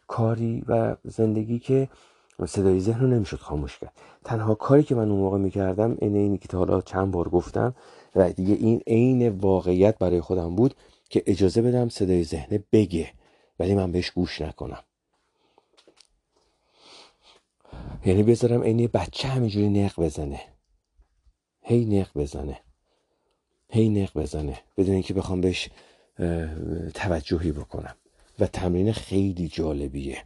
کاری 0.07 0.65
و 0.69 0.97
زندگی 1.05 1.59
که 1.59 1.89
صدای 2.47 2.81
ذهن 2.81 3.01
رو 3.01 3.07
نمی‌شد 3.07 3.37
خاموش 3.37 3.79
کرد. 3.79 3.93
تنها 4.25 4.55
کاری 4.55 4.83
که 4.83 4.95
من 4.95 5.11
اون 5.11 5.21
موقع 5.21 5.39
می‌کردم 5.39 5.97
این 5.99 6.17
اینی 6.17 6.39
که 6.39 6.49
تا 6.49 6.59
حالا 6.59 6.81
چند 6.81 7.11
بار 7.11 7.29
گفتم 7.29 7.75
و 8.17 8.33
دیگه 8.33 8.55
این 8.55 8.81
عین 8.87 9.29
واقعیت 9.29 9.99
برای 9.99 10.21
خودم 10.21 10.57
بود 10.57 10.75
که 11.11 11.23
اجازه 11.27 11.63
بدم 11.63 11.89
صدای 11.89 12.25
ذهن 12.25 12.65
بگه 12.73 13.09
ولی 13.59 13.75
من 13.75 13.93
بهش 13.93 14.11
گوش 14.11 14.41
نکنم. 14.41 14.79
یعنی 18.07 18.23
بذارم 18.23 18.63
عین 18.63 18.87
بچه 18.87 19.29
همینجوری 19.29 19.69
نق 19.69 20.01
بزنه. 20.01 20.41
هی 21.63 21.85
نق 21.85 22.19
بزنه. 22.19 22.61
هی 23.69 23.89
نق 23.89 24.19
بزنه. 24.19 24.59
بدون 24.77 24.95
اینکه 24.95 25.15
بخوام 25.15 25.41
بهش 25.41 25.71
توجهی 26.95 27.53
بکنم. 27.53 27.95
و 28.39 28.47
تمرین 28.47 28.93
خیلی 28.93 29.49
جالبیه. 29.49 30.25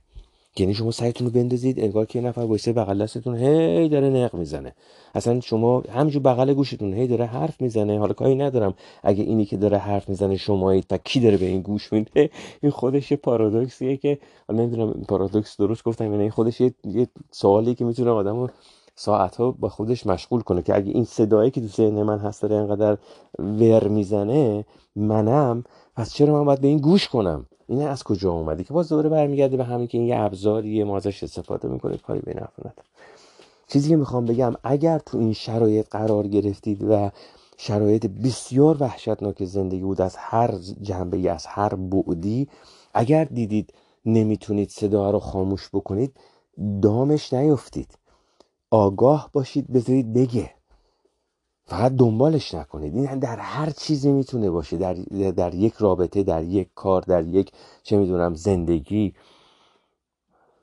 یعنی 0.58 0.74
شما 0.74 0.90
سعیتون 0.90 1.26
رو 1.26 1.32
بندازید 1.32 1.80
انگار 1.80 2.06
که 2.06 2.18
یه 2.18 2.24
نفر 2.24 2.40
وایسه 2.40 2.72
بغل 2.72 3.02
دستتون 3.02 3.36
هی 3.36 3.88
داره 3.88 4.10
نق 4.10 4.34
می‌زنه. 4.34 4.74
اصلا 5.14 5.40
شما 5.40 5.80
همینجور 5.80 6.22
بغل 6.22 6.54
گوشتون 6.54 6.94
هی 6.94 7.06
داره 7.06 7.24
حرف 7.24 7.60
می‌زنه. 7.60 7.98
حالا 7.98 8.12
کاری 8.12 8.34
ندارم. 8.34 8.74
اگه 9.02 9.22
اینی 9.22 9.44
که 9.44 9.56
داره 9.56 9.78
حرف 9.78 10.08
می‌زنه 10.08 10.36
شمایید 10.36 10.86
و 10.90 10.98
کی 10.98 11.20
داره 11.20 11.36
به 11.36 11.46
این 11.46 11.60
گوش 11.60 11.92
میده؟ 11.92 12.30
این 12.62 12.72
خودش 12.72 13.10
یه 13.10 13.16
پارادوکسیه 13.16 13.96
که 13.96 14.18
نمی‌دونم 14.48 14.92
پارادوکس 15.08 15.56
درست 15.56 15.84
گفتم 15.84 16.04
یعنی 16.04 16.22
این 16.22 16.30
خودش 16.30 16.60
یه, 16.60 16.74
یه 16.84 17.08
سوالی 17.30 17.74
که 17.74 17.84
می‌تونه 17.84 18.10
آدمو 18.10 18.48
ساعتها 18.96 19.50
با 19.50 19.68
خودش 19.68 20.06
مشغول 20.06 20.40
کنه 20.40 20.62
که 20.62 20.76
اگه 20.76 20.92
این 20.92 21.04
صدایی 21.04 21.50
که 21.50 21.60
تو 21.60 21.66
ذهن 21.66 22.02
من 22.02 22.18
هست 22.18 22.42
داره 22.42 22.56
اینقدر 22.56 22.98
ور 23.38 23.88
می‌زنه 23.88 24.64
منم 24.96 25.64
پس 25.96 26.14
چرا 26.14 26.32
من 26.32 26.44
باید 26.44 26.60
به 26.60 26.68
این 26.68 26.78
گوش 26.78 27.08
کنم؟ 27.08 27.46
این 27.68 27.82
از 27.82 28.02
کجا 28.02 28.32
اومده 28.32 28.64
که 28.64 28.74
باز 28.74 28.88
دوباره 28.88 29.08
برمیگرده 29.08 29.56
به 29.56 29.64
همین 29.64 29.86
که 29.86 29.98
این 29.98 30.06
یه 30.06 30.20
ابزاریه 30.20 30.84
ما 30.84 30.96
ازش 30.96 31.22
استفاده 31.22 31.68
می‌کنه 31.68 31.96
کاری 31.96 32.20
به 32.20 32.34
نفع 32.34 32.70
چیزی 33.68 33.88
که 33.88 33.96
می‌خوام 33.96 34.24
بگم 34.24 34.54
اگر 34.64 34.98
تو 34.98 35.18
این 35.18 35.32
شرایط 35.32 35.88
قرار 35.90 36.26
گرفتید 36.26 36.84
و 36.90 37.10
شرایط 37.56 38.06
بسیار 38.06 38.76
وحشتناک 38.80 39.44
زندگی 39.44 39.80
بود 39.82 40.00
از 40.00 40.16
هر 40.16 40.54
جنبه 40.82 41.30
از 41.30 41.46
هر 41.46 41.74
بعدی 41.74 42.48
اگر 42.94 43.24
دیدید 43.24 43.74
نمی‌تونید 44.06 44.70
صدا 44.70 45.10
رو 45.10 45.18
خاموش 45.18 45.68
بکنید 45.72 46.16
دامش 46.82 47.32
نیفتید. 47.32 47.98
آگاه 48.70 49.30
باشید 49.32 49.72
بذارید 49.72 50.12
بگه. 50.12 50.50
فقط 51.66 51.92
دنبالش 51.92 52.54
نکنید. 52.54 52.96
این 52.96 53.18
در 53.18 53.36
هر 53.36 53.70
چیزی 53.70 54.12
می‌تونه 54.12 54.50
باشه. 54.50 54.76
در, 54.76 54.94
در 55.30 55.54
یک 55.54 55.74
رابطه 55.74 56.22
در 56.22 56.42
یک 56.44 56.68
کار 56.74 57.02
در 57.02 57.26
یک 57.26 57.52
چه 57.82 57.96
می‌دونم 57.96 58.34
زندگی. 58.34 59.14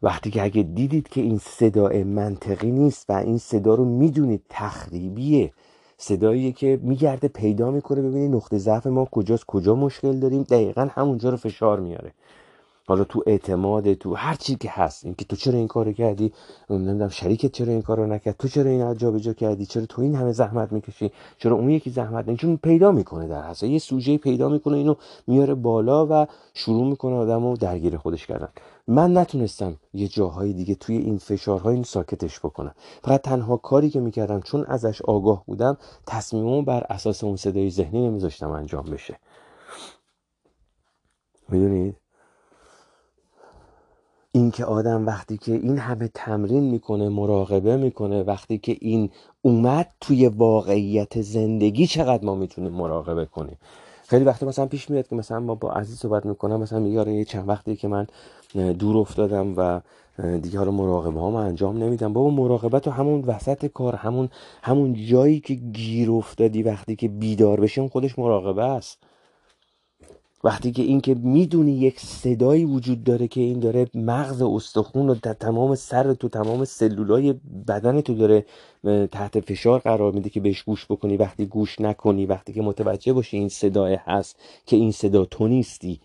وقتی 0.02 0.32
که 0.32 0.44
اگه 0.44 0.64
دیدید 0.64 1.10
که 1.10 1.22
این 1.22 1.38
صدا 1.38 1.90
منطقی 2.04 2.72
نیست 2.72 3.10
و 3.10 3.14
این 3.14 3.38
صدا 3.38 3.76
رو 3.76 3.86
می‌دونید 3.86 4.46
تخریبیه. 4.50 5.54
صدایی 5.98 6.54
که 6.54 6.80
میگرده 6.82 7.28
پیدا 7.28 7.72
می‌کنه. 7.72 8.02
ببینید 8.02 8.36
نقطه 8.36 8.58
ضعف 8.58 8.88
ما 8.88 9.06
کجاست 9.06 9.46
کجا 9.46 9.76
مشکل 9.76 10.20
داریم. 10.20 10.44
دقیقا 10.44 10.88
همونجا 10.92 11.30
رو 11.30 11.38
فشار 11.38 11.80
میاره. 11.80 12.14
حالا 12.88 13.04
تو 13.04 13.24
اعتماد 13.28 13.94
تو 13.94 14.16
هر 14.16 14.36
چی 14.36 14.56
که 14.56 14.70
هست 14.72 15.06
اینکه 15.06 15.26
تو 15.26 15.36
چرا 15.36 15.58
این 15.58 15.68
کارو 15.68 15.92
کردی؟ 15.92 16.34
نمی‌دونم 16.70 17.10
شریکت 17.10 17.52
چرا 17.52 17.74
این 17.74 17.82
کارو 17.82 18.08
نکرد؟ 18.08 18.36
تو 18.40 18.48
چرا 18.48 18.70
این 18.70 18.98
جابجا 18.98 19.34
کردی؟ 19.34 19.66
چرا 19.66 19.86
تو 19.86 20.02
این 20.02 20.16
همه 20.16 20.32
زحمت 20.32 20.72
می‌کشی؟ 20.72 21.12
چرا 21.38 21.56
اون 21.56 21.70
یکی 21.70 21.90
زحمت 21.90 22.28
نمی 22.28 22.38
چون 22.38 22.58
پیدا 22.58 22.92
می‌کنه 22.92 23.28
در 23.28 23.50
حسا 23.50 23.68
یه 23.68 23.80
سوژه 23.80 24.18
پیدا 24.18 24.50
می‌کنه 24.50 24.78
اینو 24.78 24.96
میاره 25.28 25.56
بالا 25.56 26.08
و 26.10 26.28
شروع 26.54 26.88
می‌کنه 26.88 27.16
آدمو 27.16 27.58
درگیر 27.58 27.98
خودش 27.98 28.28
کردن. 28.28 28.50
من 28.88 29.18
نتونستم 29.18 29.78
یه 29.94 30.08
جاهای 30.08 30.54
دیگه 30.54 30.76
توی 30.76 30.98
این 30.98 31.18
فشارهای 31.18 31.76
این 31.76 31.84
ساکتش 31.84 32.40
بکنم. 32.40 32.74
فقط 33.04 33.22
تنها 33.22 33.58
کاری 33.58 33.90
که 33.90 34.00
می‌کردم 34.00 34.42
چون 34.42 34.66
ازش 34.68 35.02
آگاه 35.02 35.44
بودم 35.46 35.78
تصمیممو 36.08 36.62
بر 36.62 36.86
اساس 36.90 37.24
اون 37.24 37.36
صدای 37.36 37.70
ذهنی 37.70 38.08
نمیذاشتم 38.08 38.52
انجام 38.52 38.84
بشه. 38.84 39.20
می‌دونید؟ 41.50 41.96
اینکه 44.32 44.66
آدم 44.66 45.06
وقتی 45.06 45.38
که 45.38 45.52
این 45.54 45.78
همه 45.78 46.10
تمرین 46.14 46.64
می‌کنه 46.64 47.10
مراقبه 47.10 47.78
می‌کنه 47.78 48.24
وقتی 48.24 48.58
که 48.58 48.78
این 48.82 49.10
اومد 49.42 49.88
توی 50.02 50.28
واقعیت 50.28 51.22
زندگی 51.22 51.88
چقدر 51.88 52.26
ما 52.26 52.36
می‌تونیم 52.36 52.72
مراقبه 52.72 53.26
کنیم؟ 53.26 53.58
خیلی 54.08 54.26
وقتی 54.26 54.46
مثلا 54.46 54.66
پیش 54.66 54.90
میاد 54.90 55.08
که 55.08 55.16
مثلا 55.16 55.40
ما 55.40 55.56
با 55.56 55.72
عزیز 55.72 55.98
صحبت 55.98 56.26
می‌کنم 56.26 56.60
مثلا 56.60 56.80
میگه 56.80 57.00
آره 57.00 57.14
یه 57.14 57.26
چند 57.26 57.50
وقتی 57.50 57.76
که 57.76 57.88
من 57.88 58.08
دور 58.54 58.98
افتادم 58.98 59.54
و 59.58 59.82
دیگه 60.42 60.58
حالا 60.58 60.72
مراقبه 60.72 61.20
ها 61.20 61.42
انجام 61.42 61.78
نمیدم. 61.78 62.14
بابا 62.14 62.30
مراقبت 62.30 62.84
تو 62.84 62.92
همون 62.92 63.22
وسط 63.22 63.66
کار 63.66 63.96
همون 63.96 64.30
همون 64.64 65.06
جایی 65.06 65.40
که 65.40 65.54
گیر 65.54 66.12
افتادی 66.12 66.64
وقتی 66.64 66.96
که 66.96 67.08
بیدار 67.08 67.60
بشیم 67.60 67.88
خودش 67.88 68.20
مراقبه 68.20 68.64
است. 68.64 68.98
وقتی 70.44 70.72
که 70.72 70.82
این 70.82 71.02
که 71.02 71.14
می‌دونی 71.14 71.72
یک 71.72 72.00
صدایی 72.00 72.66
وجود 72.66 73.04
داره 73.04 73.28
که 73.28 73.42
این 73.42 73.60
داره 73.60 73.88
مغز 73.94 74.42
استخون 74.42 75.10
و 75.10 75.16
تمام 75.16 75.76
سر 75.76 76.14
تو 76.14 76.30
تمام 76.30 76.66
سلولای 76.66 77.34
بدن 77.68 78.02
تو 78.02 78.16
داره 78.16 78.46
تحت 79.12 79.40
فشار 79.40 79.80
قرار 79.80 80.12
میده 80.12 80.30
که 80.30 80.40
بهش 80.40 80.62
گوش 80.62 80.86
بکنی. 80.86 81.18
وقتی 81.18 81.46
گوش 81.46 81.82
نکنی 81.82 82.26
وقتی 82.26 82.54
که 82.54 82.62
متوجه 82.62 83.14
باشی 83.14 83.38
این 83.38 83.50
صدای 83.50 83.98
هست 84.06 84.36
که 84.66 84.76
این 84.76 84.92
صدا 84.92 85.26
تو 85.26 85.48
نیستی 85.48 86.00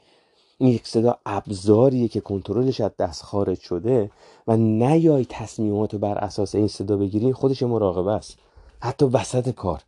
این 0.58 0.70
یک 0.70 0.86
صدا 0.86 1.18
ابزاریه 1.26 2.08
که 2.08 2.20
کنترلش 2.20 2.80
از 2.80 2.96
دست 2.98 3.22
خارج 3.22 3.60
شده 3.60 4.10
و 4.46 4.56
نیای 4.56 5.26
تصمیماتو 5.28 5.98
بر 5.98 6.18
اساس 6.18 6.54
این 6.54 6.68
صدا 6.68 6.96
بگیری 6.96 7.32
خودش 7.32 7.62
مراقبه 7.62 8.12
است. 8.12 8.38
حتی 8.80 9.04
وسط 9.04 9.50
کار. 9.50 9.82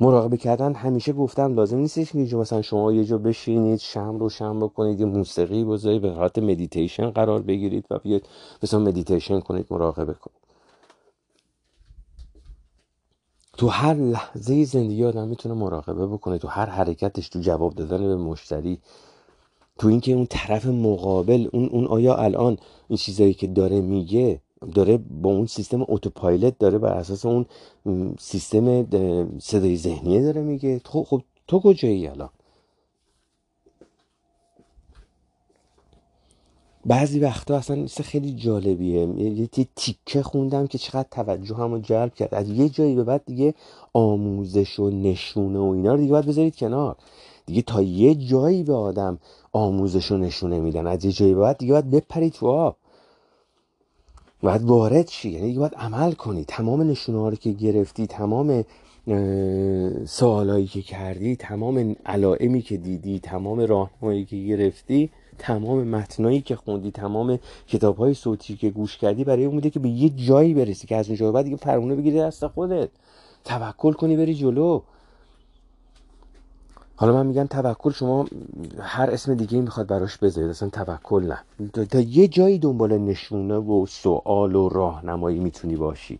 مراقبه 0.00 0.36
کردن 0.36 0.74
همیشه 0.74 1.12
گفتم 1.12 1.54
لازم 1.54 1.78
نیستش 1.78 2.12
که 2.12 2.36
مثلا 2.36 2.62
شما 2.62 2.92
یه 2.92 3.04
جا 3.04 3.18
بشینید 3.18 3.78
شم 3.78 4.18
رو 4.18 4.28
شم 4.30 4.60
بکنید 4.60 5.00
یه 5.00 5.06
موسیقی 5.06 5.64
بذارید 5.64 6.02
به 6.02 6.10
حالت 6.10 6.38
مدیتیشن 6.38 7.10
قرار 7.10 7.42
بگیرید 7.42 7.84
و 7.90 7.98
بیاید 7.98 8.26
مثلا 8.62 8.80
مدیتیشن 8.80 9.40
کنید 9.40 9.66
مراقبه 9.70 10.14
کنید. 10.14 10.36
تو 13.58 13.68
هر 13.68 13.94
لحظه 13.94 14.64
زندگی 14.64 15.04
آدم 15.04 15.28
می‌تونه 15.28 15.54
مراقبه 15.54 16.06
بکنه 16.06 16.38
تو 16.38 16.48
هر 16.48 16.66
حرکتش 16.66 17.28
تو 17.28 17.40
جواب 17.40 17.74
دادن 17.74 17.98
به 17.98 18.16
مشتری 18.16 18.78
تو 19.78 19.88
اینکه 19.88 20.12
اون 20.12 20.26
طرف 20.26 20.66
مقابل 20.66 21.48
اون 21.52 21.68
اون 21.68 21.86
آیا 21.86 22.14
الان 22.16 22.58
این 22.88 22.96
چیزایی 22.96 23.34
که 23.34 23.46
داره 23.46 23.80
میگه 23.80 24.40
داره 24.74 24.96
با 24.96 25.30
اون 25.30 25.46
سیستم 25.46 25.84
اتوپایلوت 25.88 26.58
داره 26.58 26.78
بر 26.78 26.92
اساس 26.92 27.26
اون 27.26 27.46
سیستم 28.18 28.86
صدای 29.38 29.76
ذهنیه 29.76 30.22
داره 30.22 30.40
میگه. 30.42 30.80
خب 30.84 31.06
خب 31.08 31.22
تو 31.48 31.60
کجایی 31.60 32.06
الان؟ 32.06 32.30
بعضی 36.86 37.20
وقتا 37.20 37.56
اصلا 37.56 37.76
نیست 37.76 38.02
خیلی 38.02 38.34
جالبیه. 38.34 39.06
یه 39.06 39.48
تیکه 39.76 40.22
خوندم 40.22 40.66
که 40.66 40.78
چقدر 40.78 41.08
توجه 41.10 41.54
همو 41.56 41.78
جلب 41.78 42.14
کرد. 42.14 42.34
از 42.34 42.50
یه 42.50 42.68
جایی 42.68 42.94
به 42.94 43.04
بعد 43.04 43.22
دیگه 43.26 43.54
آموزش 43.92 44.78
و 44.78 44.90
نشونه 44.90 45.58
و 45.58 45.62
اینا 45.62 45.94
رو 45.94 46.00
دیگه 46.00 46.12
باید 46.12 46.26
بذارید 46.26 46.56
کنار. 46.56 46.96
دیگه 47.46 47.62
تا 47.62 47.82
یه 47.82 48.14
جایی 48.14 48.62
به 48.62 48.74
آدم 48.74 49.18
آموزش 49.52 50.12
و 50.12 50.16
نشونه 50.16 50.60
میدن. 50.60 50.86
از 50.86 51.04
یه 51.04 51.12
جایی 51.12 51.34
به 51.34 51.40
بعد 51.40 51.58
دیگه 51.58 51.72
باید 51.72 51.90
بپرید 51.90 52.32
تو 52.32 52.46
آب. 52.46 52.76
باید 54.42 54.62
وارد 54.62 55.08
شی. 55.08 55.30
یعنی 55.30 55.58
باید 55.58 55.74
عمل 55.74 56.12
کنی. 56.12 56.44
تمام 56.44 56.82
نشونه 56.82 57.30
رو 57.30 57.36
که 57.36 57.52
گرفتی 57.52 58.06
تمام 58.06 58.64
سوالایی 60.06 60.66
که 60.66 60.82
کردی 60.82 61.36
تمام 61.36 61.96
علائمی 62.06 62.62
که 62.62 62.76
دیدی 62.76 63.18
تمام 63.18 63.60
راهنمایی 63.60 64.24
که 64.24 64.36
گرفتی 64.36 65.10
تمام 65.38 65.88
متنایی 65.88 66.40
که 66.40 66.56
خوندی 66.56 66.90
تمام 66.90 67.38
کتاب 67.68 67.96
های 67.96 68.14
صوتی 68.14 68.56
که 68.56 68.70
گوش 68.70 68.98
کردی 68.98 69.24
برای 69.24 69.44
اون 69.44 69.60
که 69.60 69.80
به 69.80 69.88
یه 69.88 70.08
جایی 70.08 70.54
برسی 70.54 70.86
که 70.86 70.96
از 70.96 71.08
اونجا 71.08 71.32
بعد 71.32 71.44
دیگه 71.44 71.56
فرمونه 71.56 71.94
بگیری 71.94 72.18
دست 72.18 72.46
خودت. 72.46 72.88
توکل 73.44 73.92
کنی 73.92 74.16
بری 74.16 74.34
جلو. 74.34 74.80
حالا 76.96 77.12
من 77.12 77.26
میگم 77.26 77.46
توکل 77.46 77.90
شما 77.90 78.26
هر 78.80 79.10
اسم 79.10 79.34
دیگه 79.34 79.60
می‌خواد 79.60 79.86
براش 79.86 80.16
بذارید 80.16 80.50
اصلا 80.50 80.68
توکل 80.68 81.22
نه. 81.22 81.38
تا 81.84 82.00
یه 82.00 82.28
جایی 82.28 82.58
دنبال 82.58 82.98
نشونه 82.98 83.56
و 83.56 83.86
سوال 83.86 84.54
و 84.54 84.68
راهنمایی 84.68 85.38
می‌تونی 85.38 85.76
باشی. 85.76 86.18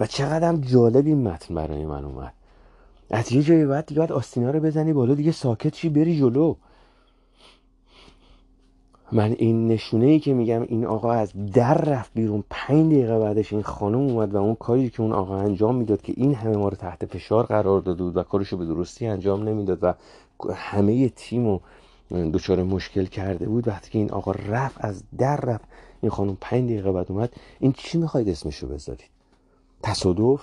و 0.00 0.06
چقدر 0.06 0.48
هم 0.48 0.60
جالب 0.60 1.06
این 1.06 1.28
متن 1.28 1.54
برای 1.54 1.84
من 1.84 2.04
اومد. 2.04 2.32
از 3.10 3.32
یه 3.32 3.42
جایی 3.42 3.64
بعد 3.64 3.86
دیگه 3.86 3.98
باید 3.98 4.12
آستینا 4.12 4.50
رو 4.50 4.60
بزنی 4.60 4.92
بالا 4.92 5.14
دیگه 5.14 5.32
ساکت 5.32 5.72
چی 5.72 5.88
بری 5.88 6.18
جلو. 6.18 6.54
من 9.12 9.32
این 9.38 9.68
نشونه 9.68 10.06
ای 10.06 10.20
که 10.20 10.34
میگم 10.34 10.62
این 10.62 10.86
آقا 10.86 11.12
از 11.12 11.32
در 11.52 11.78
رفت 11.78 12.10
بیرون 12.14 12.44
پنج 12.50 12.92
دقیقه 12.92 13.18
بعدش 13.18 13.52
این 13.52 13.62
خانم 13.62 13.98
اومد 13.98 14.34
و 14.34 14.36
اون 14.36 14.54
کاری 14.54 14.90
که 14.90 15.02
اون 15.02 15.12
آقا 15.12 15.36
انجام 15.36 15.76
می‌داد 15.76 16.02
که 16.02 16.14
این 16.16 16.34
همه 16.34 16.56
ما 16.56 16.68
رو 16.68 16.76
تحت 16.76 17.06
فشار 17.06 17.46
قرار 17.46 17.80
داده 17.80 18.02
بود 18.02 18.16
و 18.16 18.22
کارشو 18.22 18.56
به 18.56 18.66
درستی 18.66 19.06
انجام 19.06 19.48
نمی‌داد 19.48 19.78
و 19.82 19.94
همه 20.54 21.08
تیم 21.08 21.46
رو 21.46 21.60
دچار 22.10 22.62
مشکل 22.62 23.04
کرده 23.04 23.46
بود. 23.46 23.68
وقتی 23.68 23.90
که 23.90 23.98
این 23.98 24.10
آقا 24.10 24.32
رفت 24.32 24.76
از 24.84 25.02
در 25.18 25.36
رفت 25.36 25.64
این 26.00 26.10
خانم 26.10 26.36
پنج 26.40 26.64
دقیقه 26.64 26.92
بعد 26.92 27.06
اومد. 27.12 27.32
این 27.60 27.72
چی 27.72 27.98
می‌خواید 27.98 28.28
اسمشو 28.28 28.68
بذارید؟ 28.68 29.10
تصادف؟ 29.82 30.40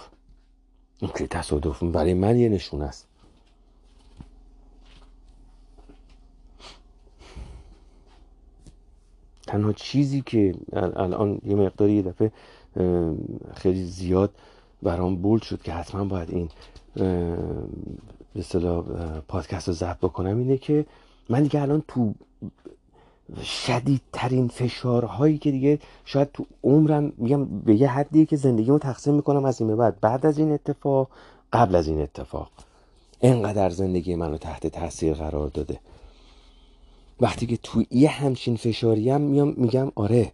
که 1.16 1.28
تصادف. 1.28 1.84
برای 1.84 2.14
من 2.14 2.40
یه 2.40 2.50
نشون 2.50 2.82
است. 2.82 3.11
تنها 9.52 9.74
چیزی 9.74 10.22
که 10.22 10.56
الان 10.74 11.42
یه 11.46 11.56
مقداری 11.56 11.94
یه 11.94 12.02
دفعه 12.02 12.32
خیلی 13.56 13.84
زیاد 13.84 14.32
برام 14.84 15.16
بولد 15.16 15.44
شد 15.44 15.62
که 15.62 15.74
حتما 15.74 16.04
باید 16.04 16.30
این 16.30 16.50
به 18.34 18.40
اصطلاح 18.40 18.84
پادکست 19.28 19.68
رو 19.68 19.74
ضبط 19.74 19.98
بکنم 19.98 20.38
اینه 20.38 20.58
که 20.58 20.86
من 21.30 21.44
دیگه 21.44 21.62
الان 21.62 21.84
تو 21.88 22.14
شدیدترین 23.44 24.48
فشارهایی 24.48 25.38
که 25.38 25.52
دیگه 25.52 25.80
شاید 26.06 26.32
تو 26.34 26.46
عمرم 26.64 27.14
میگم 27.18 27.46
به 27.46 27.76
یه 27.76 27.88
حدی 27.88 28.26
که 28.26 28.36
زندگیمو 28.36 28.80
تقسیم 28.80 29.14
می‌کنم 29.14 29.46
از 29.46 29.62
این 29.62 29.70
به 29.70 29.76
بعد. 29.76 30.00
بعد 30.00 30.26
از 30.26 30.38
این 30.38 30.52
اتفاق 30.52 31.08
قبل 31.54 31.76
از 31.76 31.88
این 31.88 32.02
اتفاق. 32.02 32.50
انقدر 33.22 33.70
زندگی 33.70 34.16
منو 34.16 34.38
تحت 34.38 34.68
تاثیر 34.68 35.14
قرار 35.14 35.48
داده. 35.48 35.80
وقتی 37.22 37.46
که 37.46 37.58
تو 37.58 37.84
یه 37.92 38.10
همچین 38.10 38.56
فشاری 38.56 39.10
هم 39.10 39.22
میام 39.22 39.54
میگم 39.58 39.92
آره 39.96 40.32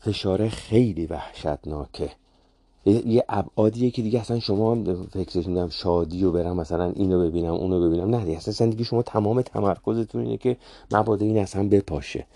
فشار 0.00 0.48
خیلی 0.48 1.06
وحشتناکه. 1.06 2.10
یه 2.86 3.24
ابعادیه 3.28 3.90
که 3.90 4.02
دیگه 4.02 4.20
اصلا 4.20 4.40
شما 4.40 4.84
فکرش 5.12 5.46
میدم 5.46 5.68
شادی 5.68 6.24
و 6.24 6.30
برم 6.30 6.56
مثلا 6.56 6.90
اینو 6.90 7.20
ببینم 7.20 7.52
اونو 7.54 7.88
ببینم. 7.88 8.10
نه 8.14 8.24
دیگه 8.24 8.36
اصلا 8.36 8.54
زندگی 8.54 8.84
شما 8.84 9.02
تمام 9.02 9.42
تمرکزتون 9.42 10.22
اینه 10.22 10.36
که 10.36 10.56
مبادا 10.92 11.26
این 11.26 11.38
اصلا 11.38 11.68
بپاشه. 11.68 12.26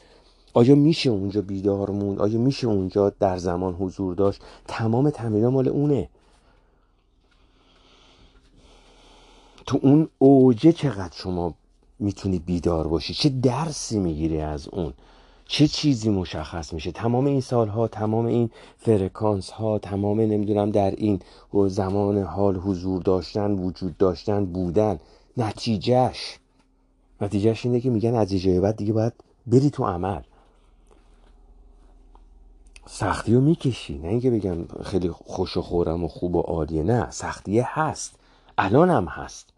آیا 0.54 0.74
میشه 0.74 1.10
اونجا 1.10 1.42
بیدار 1.42 1.90
موند؟ 1.90 2.20
آیا 2.20 2.38
میشه 2.38 2.66
اونجا 2.66 3.10
در 3.10 3.38
زمان 3.38 3.74
حضور 3.74 4.14
داشت؟ 4.14 4.40
تمام 4.68 5.10
تمرین 5.10 5.46
مال 5.46 5.68
اونه. 5.68 6.08
تو 9.66 9.78
اون 9.82 10.08
اوجه 10.18 10.72
چقدر 10.72 11.14
شما 11.16 11.54
می‌تونی 11.98 12.38
بیدار 12.38 12.86
باشی. 12.88 13.14
چه 13.14 13.28
درسی 13.28 13.98
می‌گیری 13.98 14.40
از 14.40 14.68
اون؟ 14.68 14.92
چه 15.48 15.68
چیزی 15.68 16.10
مشخص 16.10 16.72
میشه؟ 16.72 16.92
تمام 16.92 17.26
این 17.26 17.40
سالها 17.40 17.88
تمام 17.88 18.26
این 18.26 18.50
فرکانس 18.78 19.50
ها 19.50 19.78
تمام 19.78 20.20
نمی‌دونم 20.20 20.70
در 20.70 20.90
این 20.90 21.20
زمان 21.68 22.22
حال 22.22 22.56
حضور 22.56 23.02
داشتن 23.02 23.50
وجود 23.50 23.96
داشتن 23.96 24.44
بودن 24.44 24.98
نتیجهش. 25.36 26.38
نتیجهش 27.20 27.66
اینه 27.66 27.80
که 27.80 27.90
میگن 27.90 28.14
از 28.14 28.32
اینجای 28.32 28.60
بعد 28.60 28.76
دیگه 28.76 28.92
باید 28.92 29.12
بری 29.46 29.70
تو 29.70 29.84
عمل. 29.84 30.20
سختی 32.86 33.34
رو 33.34 33.40
می‌کشی. 33.40 33.98
نه 33.98 34.08
اینکه 34.08 34.30
بگم 34.30 34.56
خیلی 34.84 35.10
خوش 35.10 35.56
و 35.56 35.62
خورم 35.62 36.04
و 36.04 36.08
خوب 36.08 36.36
و 36.36 36.40
عالیه. 36.40 36.82
نه 36.82 37.10
سختی 37.10 37.60
هست. 37.60 38.14
الان 38.58 38.90
هم 38.90 39.04
هست. 39.04 39.52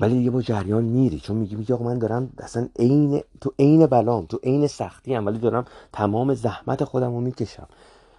ولی 0.00 0.14
دیگه 0.14 0.30
با 0.30 0.42
جریان 0.42 0.84
میری 0.84 1.20
چون 1.20 1.36
میگی 1.36 1.56
میگه 1.56 1.74
آقا 1.74 1.84
من 1.84 1.98
دارم 1.98 2.32
اصلا 2.38 2.68
عین 2.78 3.22
تو 3.40 3.52
عین 3.58 3.86
بلام 3.86 4.26
تو 4.26 4.40
عین 4.42 4.66
سختی 4.66 5.14
هم 5.14 5.26
ولی 5.26 5.38
دارم 5.38 5.64
تمام 5.92 6.34
زحمت 6.34 6.84
خودم 6.84 7.14
رو 7.14 7.20
می‌کشم. 7.20 7.68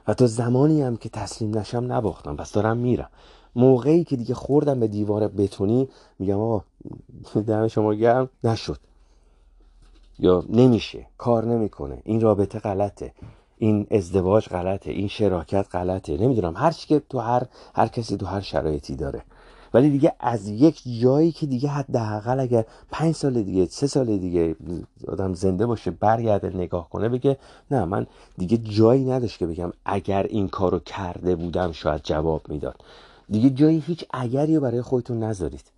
و 0.08 0.14
تا 0.14 0.28
زمانی 0.28 0.82
هم 0.82 0.98
که 0.98 1.10
تسلیم 1.10 1.58
نشم 1.58 1.92
نباختم 1.92 2.36
پس 2.36 2.52
دارم 2.52 2.78
میرم. 2.78 3.10
موقعی 3.56 4.04
که 4.04 4.16
دیگه 4.16 4.34
خوردم 4.34 4.80
به 4.80 4.88
دیوار 4.88 5.28
بتونی 5.28 5.90
میگم 6.20 6.40
آقا 6.40 6.64
دم 7.48 7.68
شما 7.68 7.94
گرم. 7.94 8.30
نشد. 8.44 8.78
یا 10.20 10.44
نمیشه. 10.50 11.08
کار 11.18 11.46
نمی‌کنه. 11.46 12.02
این 12.06 12.22
رابطه 12.22 12.60
غلطه. 12.60 13.14
این 13.58 13.88
ازدواج 13.92 14.48
غلطه. 14.48 14.92
این 14.92 15.08
شراکت 15.08 15.68
غلطه. 15.72 16.18
نمی‌دونم. 16.18 16.54
هر 16.56 16.72
که 16.72 17.02
تو 17.10 17.20
هر 17.20 17.44
هر 17.76 17.88
کسی 17.88 18.18
تو 18.18 18.26
هر 18.26 18.42
شرایطی 18.42 18.96
داره. 18.96 19.24
ولی 19.74 19.90
دیگه 19.90 20.14
از 20.20 20.48
یک 20.48 20.82
جایی 21.02 21.32
که 21.32 21.46
دیگه 21.46 21.70
حداقل 21.70 22.40
اگر 22.40 22.66
پنج 22.92 23.16
سال 23.16 23.44
دیگه 23.44 23.66
سه 23.66 23.88
سال 23.88 24.18
دیگه 24.18 24.56
آدم 25.08 25.34
زنده 25.34 25.66
باشه 25.66 25.92
برگرده 25.92 26.50
نگاه 26.50 26.90
کنه 26.90 27.10
بگه 27.10 27.38
نه 27.72 27.86
من 27.86 28.08
دیگه 28.38 28.58
جایی 28.58 29.06
نداشت 29.06 29.40
که 29.40 29.48
بگم 29.48 29.72
اگر 29.86 30.24
این 30.24 30.48
کارو 30.48 30.80
کرده 30.80 31.36
بودم 31.36 31.72
شاید 31.72 32.02
جواب 32.04 32.50
می‌داد. 32.50 32.76
دیگه 33.30 33.50
جایی 33.50 33.84
هیچ 33.88 34.06
اگری 34.14 34.56
رو 34.56 34.62
برای 34.62 34.82
خودتون 34.82 35.24
نذارید. 35.24 35.72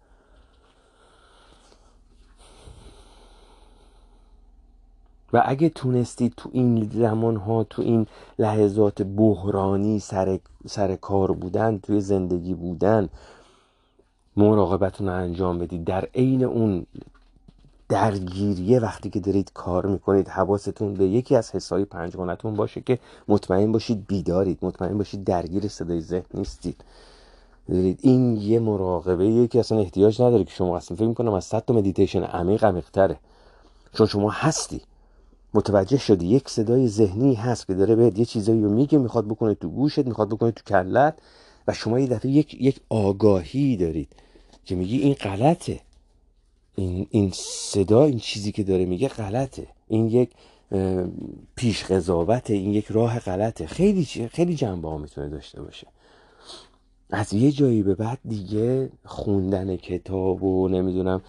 و 5.34 5.44
اگه 5.46 5.70
تونستید 5.70 6.34
تو 6.38 6.50
این 6.54 6.90
زمان 6.94 7.36
ها 7.36 7.64
تو 7.64 7.82
این 7.82 8.08
لحظات 8.40 9.02
بحرانی 9.02 10.00
سر, 10.00 10.40
سر 10.68 10.96
کار 10.96 11.32
بودن 11.32 11.78
توی 11.78 12.02
زندگی 12.02 12.54
بودن 12.54 13.10
مراقبتون 14.40 15.08
رو 15.08 15.14
انجام 15.14 15.60
بدید. 15.60 15.84
در 15.84 16.08
عین 16.16 16.44
اون 16.44 16.86
درگیریه 17.90 18.80
وقتی 18.80 19.10
که 19.10 19.20
دارید 19.20 19.52
کار 19.54 19.86
می‌کنید 19.86 20.28
حواستون 20.28 20.94
به 20.94 21.06
یکی 21.06 21.36
از 21.36 21.52
حسای 21.52 21.86
پنجگانتون 21.86 22.56
باشه 22.56 22.82
که 22.82 23.00
مطمئن 23.28 23.72
باشید 23.72 24.08
بیدارید 24.08 24.60
مطمئن 24.62 24.98
باشید 24.98 25.24
درگیر 25.24 25.68
صدای 25.68 26.02
ذهن 26.02 26.26
نیستید. 26.34 26.84
دارید 27.70 28.00
این 28.02 28.38
یه 28.38 28.60
مراقبه 28.60 29.48
که 29.48 29.60
اصلا 29.60 29.80
احتیاج 29.80 30.22
نداره 30.22 30.44
که 30.44 30.52
شما 30.52 30.78
اصلا 30.78 30.98
فکر 30.98 31.08
می‌کنم 31.08 31.34
از 31.34 31.46
صد 31.46 31.66
تا 31.66 31.74
مدیتیشن 31.74 32.24
عمیق 32.24 32.64
عمیق 32.64 32.90
تره 32.90 33.16
چون 33.94 34.08
شما 34.08 34.30
هستی. 34.30 34.82
متوجه 35.54 35.98
شدی 35.98 36.28
یک 36.28 36.50
صدای 36.50 36.88
ذهنی 36.88 37.34
هست 37.34 37.68
که 37.68 37.74
داره 37.74 37.96
بهت 37.96 38.20
یه 38.20 38.26
چیزایی 38.26 38.62
رو 38.64 38.70
میگه 38.70 38.98
می‌خواد 38.98 39.26
بکنه 39.28 39.54
تو 39.56 39.70
گوشت 39.70 40.00
می‌خواد 40.00 40.30
بکنه 40.30 40.52
تو 40.52 40.64
کلت 40.68 41.20
و 41.68 41.74
شما 41.74 42.00
یه 42.00 42.08
دفعه 42.08 42.32
یک, 42.32 42.62
یک 42.62 42.82
آگاهی 42.90 43.78
دارید. 43.78 44.10
که 44.66 44.76
میگی 44.76 44.98
این 44.98 45.14
غلطه. 45.14 45.80
این, 46.76 47.08
این 47.10 47.32
صدا 47.34 48.06
این 48.06 48.20
چیزی 48.20 48.52
که 48.52 48.64
داره 48.64 48.86
میگه 48.86 49.08
غلطه. 49.08 49.68
این 49.88 50.08
یک 50.08 50.30
پیش 51.56 51.84
قضاوته 51.84 52.54
این 52.54 52.72
یک 52.72 52.86
راه 52.86 53.20
غلطه. 53.20 53.68
خیلی 53.68 54.06
خیلی 54.06 54.56
جنبه 54.56 54.90
ها 54.90 54.98
می‌تونه 54.98 55.30
داشته 55.30 55.62
باشه. 55.62 55.88
از 57.12 57.34
یه 57.34 57.52
جایی 57.52 57.84
به 57.84 57.96
بعد 57.96 58.20
دیگه 58.26 58.90
خوندن 59.06 59.76
کتاب 59.76 60.44
و 60.44 60.68
نمی‌دونم 60.68 61.22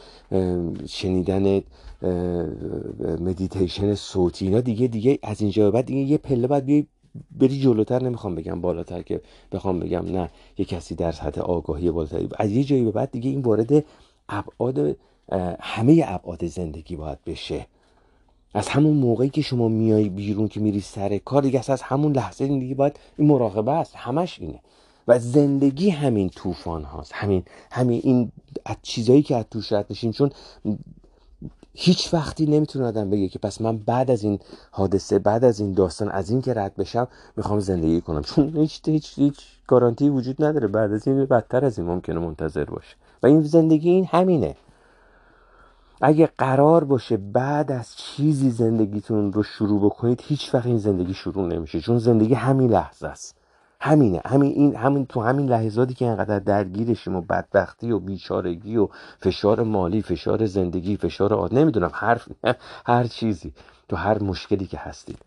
شنیدن 0.89 1.62
مدیتیشن 3.20 3.95
صوتی 3.95 4.45
اینا 4.45 4.61
دیگه 4.61 4.87
دیگه 4.87 5.18
از 5.22 5.41
اینجا 5.41 5.64
به 5.64 5.70
بعد 5.70 5.87
دیگه 5.87 6.01
یه 6.01 6.18
پله 6.18 6.47
بعد 6.47 6.64
بیای 6.64 6.87
بری 7.30 7.61
جلوتر 7.61 8.02
نمی‌خوام 8.02 8.34
بگم 8.34 8.61
بالاتر 8.61 9.02
که 9.02 9.20
بخوام 9.52 9.80
بگم 9.80 10.04
نه 10.12 10.30
یه 10.58 10.64
کسی 10.64 10.94
در 10.94 11.12
سطح 11.12 11.40
آگاهی 11.40 11.90
بالاتری. 11.90 12.28
از 12.38 12.50
یه 12.50 12.64
جایی 12.64 12.84
به 12.84 12.90
بعد 12.90 13.11
دیگه 13.11 13.30
این 13.30 13.40
وارد 13.40 13.84
ابعاد 14.28 14.96
همه 15.61 16.04
ابعاد 16.06 16.46
زندگی 16.46 16.96
باید 16.96 17.18
بشه. 17.26 17.66
از 18.54 18.68
همون 18.68 18.96
موقعی 18.96 19.28
که 19.28 19.42
شما 19.42 19.68
میای 19.68 20.08
بیرون 20.08 20.48
که 20.48 20.61
میری 20.61 20.80
سر 20.80 21.18
کار 21.18 21.42
دیگه 21.42 21.64
از 21.68 21.82
همون 21.82 22.12
لحظه 22.12 22.46
دیگه 22.46 22.74
باید 22.74 22.98
این 23.18 23.28
مراقبه 23.28 23.72
است. 23.72 23.96
همش 23.96 24.40
اینه. 24.40 24.61
و 25.08 25.18
زندگی 25.18 25.90
همین 25.90 26.28
طوفان 26.28 26.84
هاست. 26.84 27.12
همین 27.14 27.42
همین 27.70 28.00
این 28.04 28.32
از 28.64 28.76
چیزایی 28.82 29.22
که 29.22 29.36
از 29.36 29.44
توش 29.50 29.72
رد 29.72 29.92
چون 29.92 30.30
هیچ 31.75 32.14
وقتی 32.14 32.47
نمی‌تونه 32.47 32.87
آدم 32.87 33.11
بگه 33.11 33.29
که 33.29 33.39
پس 33.39 33.61
من 33.61 33.79
بعد 33.79 34.11
از 34.11 34.23
این 34.23 34.39
حادثه 34.71 35.18
بعد 35.18 35.45
از 35.45 35.61
این 35.61 35.73
داستان 35.73 36.09
از 36.09 36.31
این 36.31 36.43
که 36.43 36.55
رد 36.55 36.77
بشم 36.77 37.09
می‌خوام 37.37 37.61
زندگی 37.61 38.01
کنم. 38.01 38.23
چون 38.23 38.57
هیچ 38.57 38.81
هیچ 38.89 39.12
هیچ 39.18 39.41
گارانتی 39.66 40.09
وجود 40.09 40.45
نداره. 40.45 40.68
بعد 40.68 40.93
از 40.93 41.07
این 41.07 41.25
بدتر 41.25 41.64
از 41.64 41.79
این 41.79 41.89
ممکنه 41.89 42.18
منتظر 42.18 42.64
باشه. 42.64 42.97
و 43.23 43.27
این 43.27 43.43
زندگی 43.43 43.91
این 43.91 44.05
همینه. 44.05 44.57
اگه 46.03 46.29
قرار 46.39 46.85
باشه 46.85 47.16
بعد 47.16 47.73
از 47.73 47.97
چیزی 47.97 48.51
زندگیتون 48.51 49.33
رو 49.33 49.43
شروع 49.43 49.81
بکنید 49.85 50.23
هیچ 50.25 50.55
وقت 50.55 50.66
این 50.66 50.79
زندگی 50.79 51.14
شروع 51.14 51.47
نمیشه. 51.47 51.81
چون 51.81 51.99
زندگی 51.99 52.35
همین 52.35 52.71
لحظه 52.71 53.07
است. 53.07 53.39
همینه. 53.81 54.20
همین 54.26 54.53
این 54.53 54.76
همین 54.76 55.07
تو 55.07 55.20
همین 55.20 55.49
لحظاتی 55.49 55.95
که 55.95 56.07
انقدر 56.07 56.39
درگیرشیم 56.39 57.16
و 57.16 57.20
بدبختی 57.20 57.93
و 57.93 57.99
بیچارگی 57.99 58.76
و 58.76 58.89
فشار 59.18 59.62
مالی 59.62 60.03
فشار 60.03 60.47
زندگی 60.47 60.97
فشار 60.97 61.35
آد 61.35 61.55
نمی‌دونم 61.55 61.91
هر 61.95 62.22
هر 62.87 63.05
چیزی 63.05 63.53
تو 63.89 63.97
هر 63.97 64.22
مشکلی 64.22 64.66
که 64.66 64.78
هستید 64.78 65.18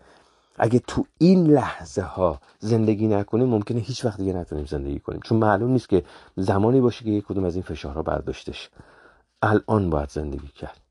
اگه 0.58 0.80
تو 0.88 1.06
این 1.18 1.48
لحظه 1.48 2.02
ها 2.02 2.40
زندگی 2.60 3.08
نکنیم 3.08 3.48
ممکنه 3.48 3.80
هیچ 3.80 4.06
وقت 4.06 4.18
دیگه 4.18 4.34
نتونیم 4.34 4.66
زندگی 4.66 5.00
کنیم. 5.00 5.20
چون 5.26 5.38
معلوم 5.38 5.72
نیست 5.72 5.90
که 5.90 6.04
زمانی 6.38 6.82
باشه 6.82 7.06
که 7.06 7.12
یک 7.12 7.26
کدوم 7.26 7.44
از 7.44 7.56
این 7.56 7.64
فشارها 7.64 8.04
برداشتش. 8.04 8.70
الان 9.42 9.90
باید 9.90 10.10
زندگی 10.10 10.48
کرد. 10.48 10.83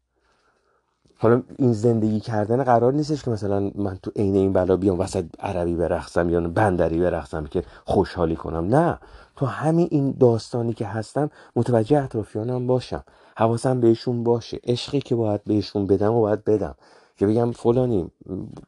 حالا 1.23 1.43
این 1.59 1.73
زندگی 1.73 2.21
کردن 2.21 2.65
قرار 2.65 2.93
نیستش 2.93 3.25
که 3.25 3.31
مثلا 3.31 3.71
من 3.75 3.99
تو 4.03 4.11
عین 4.17 4.35
این 4.37 4.53
بلا 4.53 4.77
بیام 4.77 5.01
وسط 5.01 5.25
عربی 5.41 5.75
برقصم 5.75 6.31
یا 6.31 6.41
بندری 6.41 7.01
برقصم 7.01 7.47
که 7.47 7.65
خوشحالی 7.85 8.37
کنم. 8.37 8.77
نه. 8.77 8.99
تو 9.37 9.47
همین 9.47 9.89
این 9.91 10.17
داستانی 10.21 10.73
که 10.73 10.87
هستم 10.87 11.31
متوجه 11.57 12.03
اطرافیانم 12.03 12.67
باشم. 12.67 13.05
حواسم 13.37 13.81
بهشون 13.81 14.25
باشه. 14.25 14.61
عشقی 14.65 15.01
که 15.01 15.15
باید 15.15 15.45
بهشون 15.45 15.87
بدم 15.87 16.13
و 16.13 16.21
باید 16.21 16.45
بدم. 16.45 16.75
که 17.17 17.27
بگم 17.27 17.53
فلانی 17.53 18.11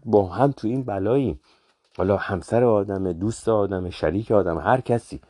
با 0.05 0.27
هم 0.27 0.53
تو 0.53 0.69
این 0.69 0.83
بلاییم. 0.83 1.41
حالا 1.97 2.17
همسر 2.17 2.65
آدم 2.65 3.13
دوست 3.13 3.49
آدم 3.49 3.91
شریک 3.91 4.33
آدم 4.33 4.59
هر 4.59 4.81
کسی. 4.81 5.21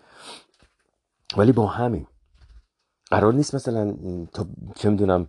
ولی 1.37 1.53
با 1.53 1.67
همیم. 1.67 2.07
قرار 3.11 3.35
نیست 3.35 3.55
مثلا 3.55 3.95
تا 4.33 4.47
چه 4.75 4.91
می‌دونم 4.91 5.27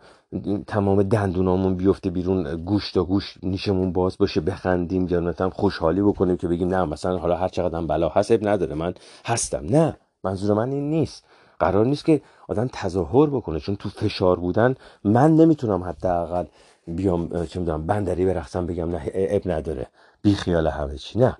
تمام 0.68 1.04
دندونامون 1.04 1.76
بیفته 1.76 2.10
بیرون 2.10 2.64
گوش 2.64 2.92
تا 2.92 3.04
گوش 3.04 3.38
نیشمون 3.44 3.92
باز 3.92 4.18
باشه 4.18 4.42
بخندیم 4.42 5.08
یا 5.08 5.20
مثلا 5.20 5.50
خوشحالی 5.50 6.02
بکنیم 6.02 6.38
که 6.38 6.48
بگیم 6.48 6.68
نه 6.68 6.86
مثلا 6.86 7.18
حالا 7.18 7.36
هر 7.36 7.48
چقدر 7.48 7.82
بلا 7.82 8.10
حسب 8.10 8.48
نداره 8.48 8.76
من 8.76 8.94
هستم. 9.26 9.66
نه 9.70 9.98
منظور 10.24 10.58
من 10.58 10.72
این 10.72 10.90
نیست. 10.90 11.26
قرار 11.60 11.86
نیست 11.86 12.06
که 12.06 12.22
آدم 12.48 12.70
تظاهر 12.74 13.30
بکنه 13.30 13.60
چون 13.60 13.76
تو 13.76 13.90
فشار 13.90 14.40
بودن 14.40 14.76
من 15.04 15.36
نمی‌تونم 15.36 15.84
حداقل 15.84 16.46
بیام 16.88 17.46
چه 17.46 17.60
می‌دونم 17.60 17.88
بندری 17.88 18.26
برخصم 18.26 18.66
بگم 18.66 18.90
نه 18.90 19.12
اب 19.14 19.52
نداره. 19.52 19.88
بی 20.22 20.34
خیال 20.36 20.68
همه 20.68 20.98
چی. 20.98 21.20
نه. 21.20 21.38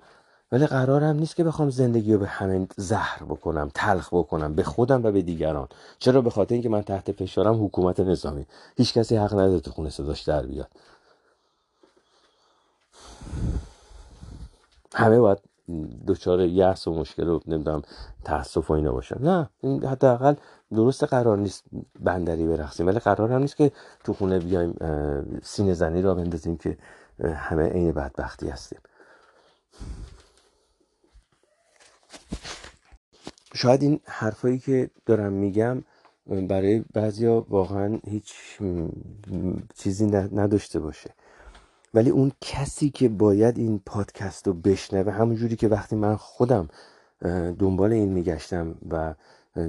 ولی 0.52 0.66
قرارم 0.66 1.16
نیست 1.16 1.36
که 1.36 1.44
بخوام 1.44 1.70
زندگی 1.70 2.12
رو 2.12 2.18
به 2.18 2.26
همین 2.26 2.68
زهر 2.76 3.22
بکنم 3.22 3.70
تلخ 3.74 4.08
بکنم 4.14 4.54
به 4.54 4.62
خودم 4.62 5.04
و 5.04 5.10
به 5.12 5.22
دیگران. 5.22 5.68
چرا؟ 5.98 6.20
به 6.20 6.30
خاطر 6.30 6.54
اینکه 6.54 6.68
من 6.68 6.82
تحت 6.82 7.12
فشارم 7.12 7.64
حکومت 7.64 8.00
نظامی. 8.00 8.46
هیچ 8.76 8.94
کسی 8.94 9.16
حق 9.16 9.32
نداره 9.32 9.60
تو 9.60 9.70
خونه 9.70 9.90
صداش 9.90 10.22
در 10.22 10.46
بیاد. 10.46 10.68
همه 14.94 15.18
باید 15.18 15.38
دچار 16.06 16.40
یأس 16.40 16.88
و 16.88 16.94
مشکل 16.94 17.28
و 17.28 17.40
نمی‌دونم 17.46 17.82
تاسف 18.24 18.70
و 18.70 18.74
اینا 18.74 18.92
باشن. 18.92 19.22
نه 19.22 19.48
حداقل 19.88 20.34
درست 20.70 21.04
قرار 21.04 21.38
نیست 21.38 21.64
بندری 22.00 22.46
برخصیم 22.46 22.86
ولی 22.86 22.98
قرار 22.98 23.32
هم 23.32 23.40
نیست 23.40 23.56
که 23.56 23.72
تو 24.04 24.12
خونه 24.12 24.38
بیایم 24.38 24.74
سینه 25.42 25.74
زنی 25.74 26.02
را 26.02 26.14
بندازیم 26.14 26.56
که 26.56 26.78
همه 27.24 27.68
عین 27.68 27.92
بدبختی 27.92 28.48
هستیم. 28.48 28.78
شاید 33.56 33.82
این 33.82 34.00
حرفایی 34.04 34.58
که 34.58 34.90
دارم 35.06 35.32
میگم 35.32 35.82
برای 36.26 36.84
بعضیا 36.94 37.46
واقعا 37.48 37.98
هیچ 38.06 38.34
چیزی 39.74 40.06
نداشته 40.06 40.80
باشه. 40.80 41.14
ولی 41.94 42.10
اون 42.10 42.32
کسی 42.40 42.90
که 42.90 43.08
باید 43.08 43.58
این 43.58 43.80
پادکست 43.86 44.46
رو 44.46 44.52
بشنوه 44.54 45.12
همونجوری 45.12 45.56
که 45.56 45.68
وقتی 45.68 45.96
من 45.96 46.16
خودم 46.16 46.68
دنبال 47.58 47.92
این 47.92 48.08
میگشتم 48.08 48.74
و 48.90 49.14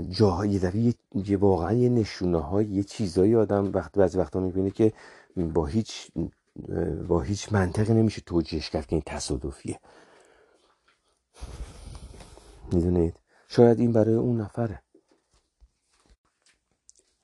جاهای 0.09 0.49
یه 0.49 0.93
یه 1.15 1.37
واقعا 1.37 1.73
یه 1.73 1.89
نشونه 1.89 2.37
های 2.37 2.65
یه 2.65 2.83
چیزایی 2.83 3.35
آدم 3.35 3.71
وقت 3.73 3.91
بعضی 3.97 4.17
وقتا 4.17 4.39
می‌بینه 4.39 4.69
که 4.69 4.93
با 5.37 5.65
هیچ 5.65 6.11
با 7.07 7.21
هیچ 7.21 7.53
منطقی 7.53 7.93
نمیشه 7.93 8.21
توجیهش 8.21 8.69
کرد 8.69 8.87
که 8.87 8.95
این 8.95 9.03
تصادفیه. 9.05 9.79
می‌دونید؟ 12.71 13.15
شاید 13.47 13.79
این 13.79 13.91
برای 13.91 14.13
اون 14.13 14.41
نفره. 14.41 14.81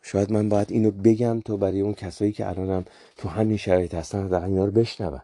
شاید 0.03 0.31
من 0.31 0.49
باید 0.49 0.71
اینو 0.71 0.91
بگم 0.91 1.39
تو 1.39 1.57
برای 1.57 1.81
اون 1.81 1.93
کسایی 1.93 2.31
که 2.31 2.49
الانم 2.49 2.85
تو 3.17 3.29
همین 3.29 3.57
شرایط 3.57 3.93
هستن 3.93 4.25
حداقل 4.25 4.45
اینا 4.45 4.65
رو 4.65 4.71
بشنون. 4.71 5.21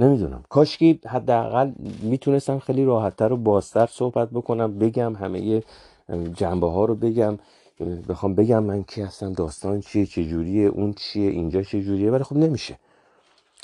نمی‌دونم. 0.00 0.44
کاشکی 0.48 1.00
حداقل 1.06 1.72
می‌تونستم 2.02 2.58
خیلی 2.58 2.84
راحتتر 2.84 3.32
و 3.32 3.36
بازتر 3.36 3.86
صحبت 3.86 4.30
بکنم 4.30 4.78
بگم 4.78 5.14
همه 5.14 5.62
جنبه 6.34 6.70
ها 6.70 6.84
رو 6.84 6.94
بگم. 6.94 7.38
بخوام 8.08 8.34
بگم 8.34 8.62
من 8.62 8.82
کی 8.82 9.02
هستم 9.02 9.32
داستان 9.32 9.80
چیه 9.80 10.06
چجوریه 10.06 10.68
اون 10.68 10.92
چیه 10.92 11.30
اینجا 11.30 11.62
چجوریه 11.62 12.10
ولی 12.10 12.24
خب 12.24 12.36
نمیشه. 12.36 12.78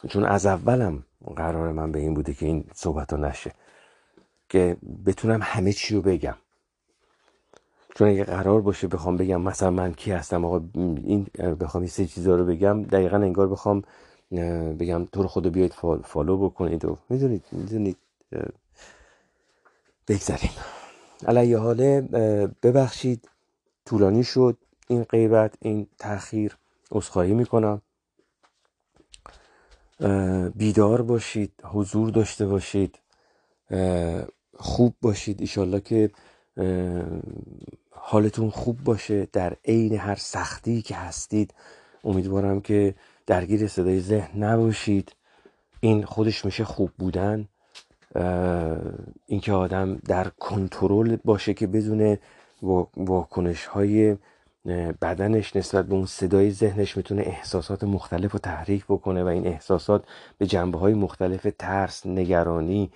چون 0.08 0.24
از 0.24 0.46
اولم 0.46 1.04
قرار 1.36 1.72
من 1.72 1.92
به 1.92 1.98
این 1.98 2.14
بوده 2.14 2.34
که 2.34 2.46
این 2.46 2.64
صحبت 2.74 3.12
ها 3.12 3.18
نشه. 3.18 3.52
که 4.48 4.76
بتونم 5.06 5.40
همه 5.42 5.72
چی 5.72 5.94
رو 5.94 6.02
بگم. 6.02 6.36
چون 8.00 8.08
اگه 8.08 8.24
قرار 8.24 8.60
باشه 8.60 8.88
بخوام 8.88 9.16
بگم 9.16 9.40
مثلا 9.40 9.70
من 9.70 9.92
کی 9.92 10.10
هستم 10.10 10.44
آقا 10.44 10.60
این 10.74 11.26
بخوام 11.60 11.82
این 11.82 11.90
سه 11.90 12.06
چیزا 12.06 12.36
رو 12.36 12.44
بگم 12.44 12.82
دقیقا 12.82 13.16
انگار 13.16 13.48
بخوام 13.48 13.82
بگم 14.78 15.04
تو 15.04 15.22
رو 15.22 15.28
خدا 15.28 15.50
بیاید 15.50 15.72
فالو 16.04 16.48
بکنید 16.48 16.84
و 16.84 16.98
می‌دونید 17.08 17.44
می‌دونید 17.52 17.96
بگذاریم 20.08 20.50
علیه 21.26 21.58
حاله 21.58 22.00
ببخشید 22.62 23.28
طولانی 23.84 24.24
شد 24.24 24.58
این 24.88 25.04
غیبت 25.04 25.54
این 25.60 25.86
تاخیر 25.98 26.56
عذرخواهی 26.90 27.34
می‌کنم. 27.34 27.82
بیدار 30.54 31.02
باشید 31.02 31.52
حضور 31.64 32.10
داشته 32.10 32.46
باشید 32.46 32.98
خوب 34.56 34.94
باشید. 35.02 35.40
ایشالله 35.40 35.80
که 35.80 36.10
حالتون 38.02 38.50
خوب 38.50 38.84
باشه 38.84 39.28
در 39.32 39.56
عین 39.64 39.96
هر 39.96 40.14
سختی 40.14 40.82
که 40.82 40.94
هستید. 40.94 41.54
امیدوارم 42.04 42.60
که 42.60 42.94
درگیر 43.26 43.68
صدای 43.68 44.00
ذهن 44.00 44.44
نباشید. 44.44 45.12
این 45.80 46.04
خودش 46.04 46.44
میشه 46.44 46.64
خوب 46.64 46.90
بودن. 46.98 47.48
اینکه 49.26 49.52
آدم 49.52 49.96
در 49.96 50.28
کنترل 50.28 51.16
باشه 51.24 51.54
که 51.54 51.66
بدون 51.66 52.18
واکنش 52.96 53.66
های 53.66 54.16
بدنش 55.02 55.56
نسبت 55.56 55.86
به 55.86 55.94
اون 55.94 56.06
صدای 56.06 56.50
ذهنش 56.50 56.96
می‌تونه 56.96 57.22
احساسات 57.22 57.84
مختلف 57.84 58.32
رو 58.32 58.38
تحریک 58.38 58.84
بکنه 58.84 59.24
و 59.24 59.26
این 59.26 59.46
احساسات 59.46 60.04
به 60.38 60.46
جنبه 60.46 60.78
های 60.78 60.94
مختلف 60.94 61.46
ترس 61.58 62.06
نگرانی 62.06 62.90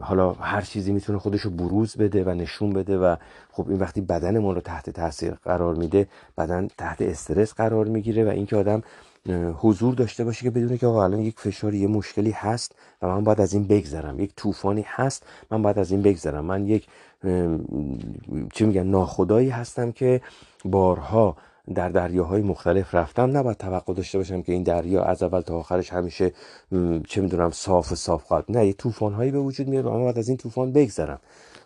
حالا 0.00 0.32
هر 0.32 0.60
چیزی 0.60 0.92
می‌تونه 0.92 1.18
خودش 1.18 1.40
رو 1.40 1.50
بروز 1.50 1.96
بده 1.96 2.24
و 2.24 2.28
نشون 2.30 2.72
بده 2.72 2.98
و 2.98 3.16
خب 3.52 3.68
این 3.68 3.78
وقتی 3.78 4.00
بدنمون 4.00 4.54
رو 4.54 4.60
تحت 4.60 4.90
تاثیر 4.90 5.30
قرار 5.30 5.74
میده 5.74 6.08
بدن 6.38 6.68
تحت 6.78 7.02
استرس 7.02 7.54
قرار 7.54 7.86
می‌گیره 7.86 8.24
و 8.24 8.28
اینکه 8.28 8.56
آدم 8.56 8.82
حضور 9.56 9.94
داشته 9.94 10.24
باشه 10.24 10.42
که 10.42 10.50
بدونه 10.50 10.78
که 10.78 10.86
آقا 10.86 11.04
الان 11.04 11.20
یک 11.20 11.40
فشاری 11.40 11.78
یه 11.78 11.86
مشکلی 11.86 12.30
هست 12.30 12.74
و 13.02 13.06
من 13.06 13.24
باید 13.24 13.40
از 13.40 13.52
این 13.52 13.64
بگذرم. 13.64 14.20
یک 14.20 14.32
طوفانی 14.36 14.84
هست 14.88 15.26
من 15.50 15.62
باید 15.62 15.78
از 15.78 15.90
این 15.90 16.02
بگذرم. 16.02 16.44
من 16.44 16.66
یک 16.66 16.86
چی 18.54 18.64
میگن 18.64 18.86
ناخدایی 18.86 19.48
هستم 19.48 19.92
که 19.92 20.20
بارها 20.64 21.36
در 21.74 21.88
دریاهای 21.88 22.42
مختلف 22.42 22.94
رفتم. 22.94 23.36
نباید 23.36 23.56
توقع 23.56 23.94
داشته 23.94 24.18
باشم 24.18 24.42
که 24.42 24.52
این 24.52 24.62
دریا 24.62 25.02
از 25.02 25.22
اول 25.22 25.40
تا 25.40 25.58
آخرش 25.58 25.92
همیشه 25.92 26.32
چه 27.08 27.20
می‌دونم 27.20 27.50
صاف 27.50 27.92
و 27.92 27.94
صاف 27.94 28.22
خواهد. 28.24 28.44
نه 28.48 28.66
یه 28.66 28.72
طوفان 28.72 29.12
هایی 29.12 29.30
به 29.30 29.38
وجود 29.38 29.68
میاد 29.68 29.86
و 29.86 29.90
باید 29.90 30.18
از 30.18 30.28
این 30.28 30.36
طوفان 30.36 30.72
بگذرم. 30.72 31.20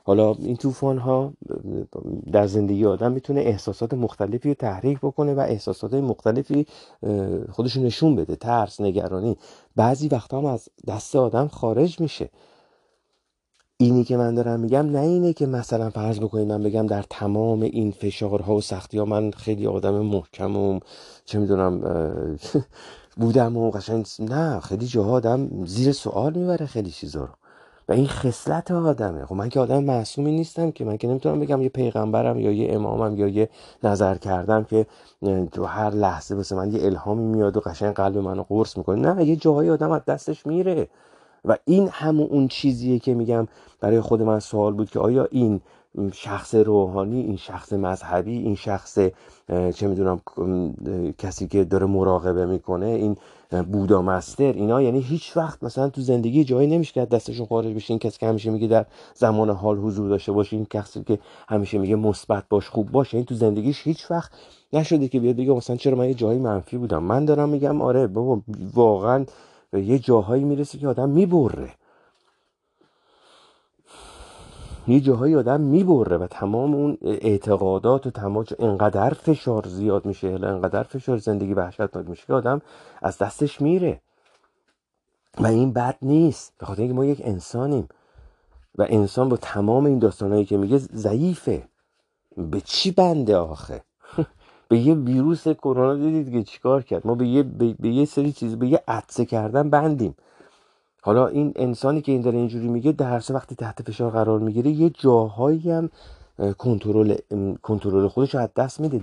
حالا 0.04 0.34
این 0.38 0.56
طوفان 0.56 0.98
ها 0.98 1.32
در 2.32 2.46
زندگی 2.46 2.84
آدم 2.84 3.12
می‌تونه 3.12 3.40
احساسات 3.40 3.94
مختلفی 3.94 4.48
رو 4.48 4.54
تحریک 4.54 4.98
بکنه 4.98 5.34
و 5.34 5.40
احساسات 5.40 5.94
مختلفی 5.94 6.66
خودشون 7.50 7.82
نشون 7.82 8.16
بده. 8.16 8.36
ترس 8.36 8.80
نگرانی. 8.80 9.36
بعضی 9.76 10.08
وقتا 10.08 10.38
هم 10.38 10.44
از 10.44 10.68
دست 10.86 11.16
آدم 11.16 11.48
خارج 11.48 12.00
میشه. 12.00 12.28
اینی 13.78 14.04
که 14.04 14.16
من 14.16 14.34
دارم 14.34 14.60
میگم 14.60 14.90
نه 14.90 15.00
اینه 15.00 15.32
که 15.32 15.46
مثلا 15.46 15.90
فرض 15.90 16.20
بکنید 16.20 16.48
من 16.48 16.62
بگم 16.62 16.86
در 16.86 17.04
تمام 17.10 17.62
این 17.62 17.90
فشارها 17.90 18.54
و 18.54 18.60
سختی 18.60 18.98
ها 18.98 19.04
من 19.04 19.30
خیلی 19.30 19.66
آدم 19.66 19.94
محکم 19.94 20.56
و 20.56 20.80
چه 21.24 21.38
می‌دونم 21.38 21.80
بودم 23.20 23.56
و 23.56 23.70
قشنگ 23.70 24.06
نه 24.18 24.60
خیلی 24.60 24.86
جاها 24.86 25.10
آدم 25.12 25.64
زیر 25.66 25.92
سوال 25.92 26.32
می‌بره 26.32 26.66
خیلی 26.66 26.90
چیزا 26.90 27.20
رو. 27.20 27.28
و 27.88 27.92
این 27.92 28.06
خصلت 28.06 28.70
آدمه. 28.70 29.26
خب 29.26 29.34
من 29.34 29.48
که 29.48 29.60
آدم 29.60 29.84
معصومی 29.84 30.32
نیستم 30.32 30.70
که 30.70 30.84
من 30.84 30.96
که 30.96 31.08
نمی‌تونم 31.08 31.40
بگم 31.40 31.62
یه 31.62 31.68
پیغمبرم 31.68 32.40
یا 32.40 32.52
یه 32.52 32.74
امامم 32.74 33.18
یا 33.18 33.28
یه 33.28 33.48
نظر 33.82 34.14
کردم 34.14 34.64
که 34.64 34.86
تو 35.52 35.64
هر 35.64 35.90
لحظه 35.90 36.34
واسه 36.34 36.56
من 36.56 36.72
یه 36.72 36.84
الهامی 36.84 37.24
میاد 37.24 37.56
و 37.56 37.60
قشنگ 37.60 37.94
قلب 37.94 38.18
منو 38.18 38.42
قرص 38.42 38.76
می‌کنه. 38.76 39.12
نه 39.12 39.24
یه 39.24 39.36
جاهای 39.36 39.70
آدم 39.70 39.90
از 39.90 40.04
دستش 40.04 40.46
میره. 40.46 40.88
و 41.46 41.56
این 41.64 41.88
همون 41.92 42.26
اون 42.30 42.48
چیزیه 42.48 42.98
که 42.98 43.14
میگم 43.14 43.48
برای 43.80 44.00
خود 44.00 44.22
من 44.22 44.40
سوال 44.40 44.74
بود 44.74 44.90
که 44.90 44.98
آیا 44.98 45.28
این 45.30 45.60
شخص 46.12 46.54
روحانی 46.54 47.20
این 47.20 47.36
شخص 47.36 47.72
مذهبی 47.72 48.38
این 48.38 48.54
شخص 48.54 48.98
چه 49.48 49.86
می‌دونم 49.86 50.20
کسی 51.18 51.48
که 51.48 51.64
داره 51.64 51.86
مراقبه 51.86 52.46
می‌کنه 52.46 52.86
این 52.86 53.16
بودا 53.72 54.02
مستر 54.02 54.44
اینا؟ 54.44 54.82
یعنی 54.82 55.00
هیچ 55.00 55.36
وقت 55.36 55.64
مثلا 55.64 55.88
تو 55.88 56.00
زندگی 56.00 56.44
جایی 56.44 56.68
نمیشه 56.68 56.92
که 56.92 57.04
دستشون 57.04 57.46
خارج 57.46 57.74
بشه. 57.74 57.90
این 57.90 57.98
کسی 57.98 58.18
که 58.18 58.26
همیشه 58.26 58.50
میگه 58.50 58.66
در 58.66 58.86
زمان 59.14 59.50
حال 59.50 59.78
حضور 59.78 60.08
داشته 60.08 60.32
باشه 60.32 60.56
این 60.56 60.66
کسی 60.70 61.02
که 61.04 61.18
همیشه 61.48 61.78
میگه 61.78 61.96
مثبت 61.96 62.44
باش 62.48 62.68
خوب 62.68 62.90
باشه. 62.90 63.16
این 63.16 63.26
تو 63.26 63.34
زندگیش 63.34 63.86
هیچ 63.86 64.10
وقت 64.10 64.30
نشده 64.72 65.08
که 65.08 65.20
بیاد 65.20 65.36
بگه 65.36 65.52
مثلا 65.52 65.76
چرا 65.76 65.96
من 65.96 66.08
یه 66.08 66.14
جایی 66.14 66.38
منفی 66.38 66.76
بودم. 66.76 67.02
من 67.02 67.24
دارم 67.24 67.48
میگم 67.48 67.82
آره 67.82 68.06
بابا 68.06 68.42
واقعا 68.74 69.24
یه 69.82 69.98
جاهایی 69.98 70.44
می‌رسه 70.44 70.78
که 70.78 70.88
آدم 70.88 71.08
می‌بره. 71.08 71.74
یه 74.88 75.00
جاهایی 75.00 75.36
آدم 75.36 75.60
می‌بره 75.60 76.16
و 76.16 76.26
تمام 76.26 76.74
اون 76.74 76.98
اعتقادات 77.02 78.06
و 78.06 78.10
تمام 78.10 78.44
انقدر 78.58 79.10
فشار 79.10 79.68
زیاد 79.68 80.06
میشه 80.06 80.28
انقدر 80.28 80.82
فشار 80.82 81.18
زندگی 81.18 81.54
وحشتناک 81.54 82.08
میشه 82.08 82.26
که 82.26 82.32
آدم 82.32 82.62
از 83.02 83.18
دستش 83.18 83.60
میره. 83.60 84.00
و 85.38 85.46
این 85.46 85.72
بد 85.72 85.96
نیست. 86.02 86.52
به 86.58 86.66
خاطر 86.66 86.82
اینکه 86.82 86.94
ما 86.94 87.04
یک 87.04 87.22
انسانیم. 87.24 87.88
و 88.78 88.86
انسان 88.88 89.28
با 89.28 89.36
تمام 89.36 89.86
این 89.86 89.98
داستانهایی 89.98 90.44
که 90.44 90.56
میگه 90.56 90.78
ضعیفه. 90.78 91.68
به 92.36 92.60
چی 92.60 92.90
بنده 92.90 93.36
آخه؟ 93.36 93.84
به 94.68 94.78
یه 94.78 94.94
ویروس 94.94 95.48
کرونا 95.48 95.94
دیدید 95.94 96.32
که 96.32 96.42
چیکار 96.42 96.82
کرد؟ 96.82 97.06
ما 97.06 97.14
به 97.14 97.26
یه, 97.26 97.42
به, 97.42 97.88
یه 97.88 98.04
سری 98.04 98.32
چیز 98.32 98.56
به 98.56 98.66
یه 98.66 98.82
عطسه 98.88 99.24
کردن 99.24 99.70
بندیم. 99.70 100.14
حالا 101.02 101.26
این 101.26 101.52
انسانی 101.56 102.00
که 102.00 102.12
این 102.12 102.20
داره 102.20 102.38
اینجوری 102.38 102.68
میگه 102.68 102.92
در 102.92 103.22
وقتی 103.30 103.54
تحت 103.54 103.82
فشار 103.82 104.10
قرار 104.10 104.38
می‌گیره 104.38 104.70
یه 104.70 104.90
جاهایی 104.90 105.70
هم 105.70 105.90
کنترل 106.58 107.16
کنترل 107.62 108.08
خودش 108.08 108.34
رو 108.34 108.40
از 108.40 108.54
دست 108.56 108.80
میده. 108.80 109.00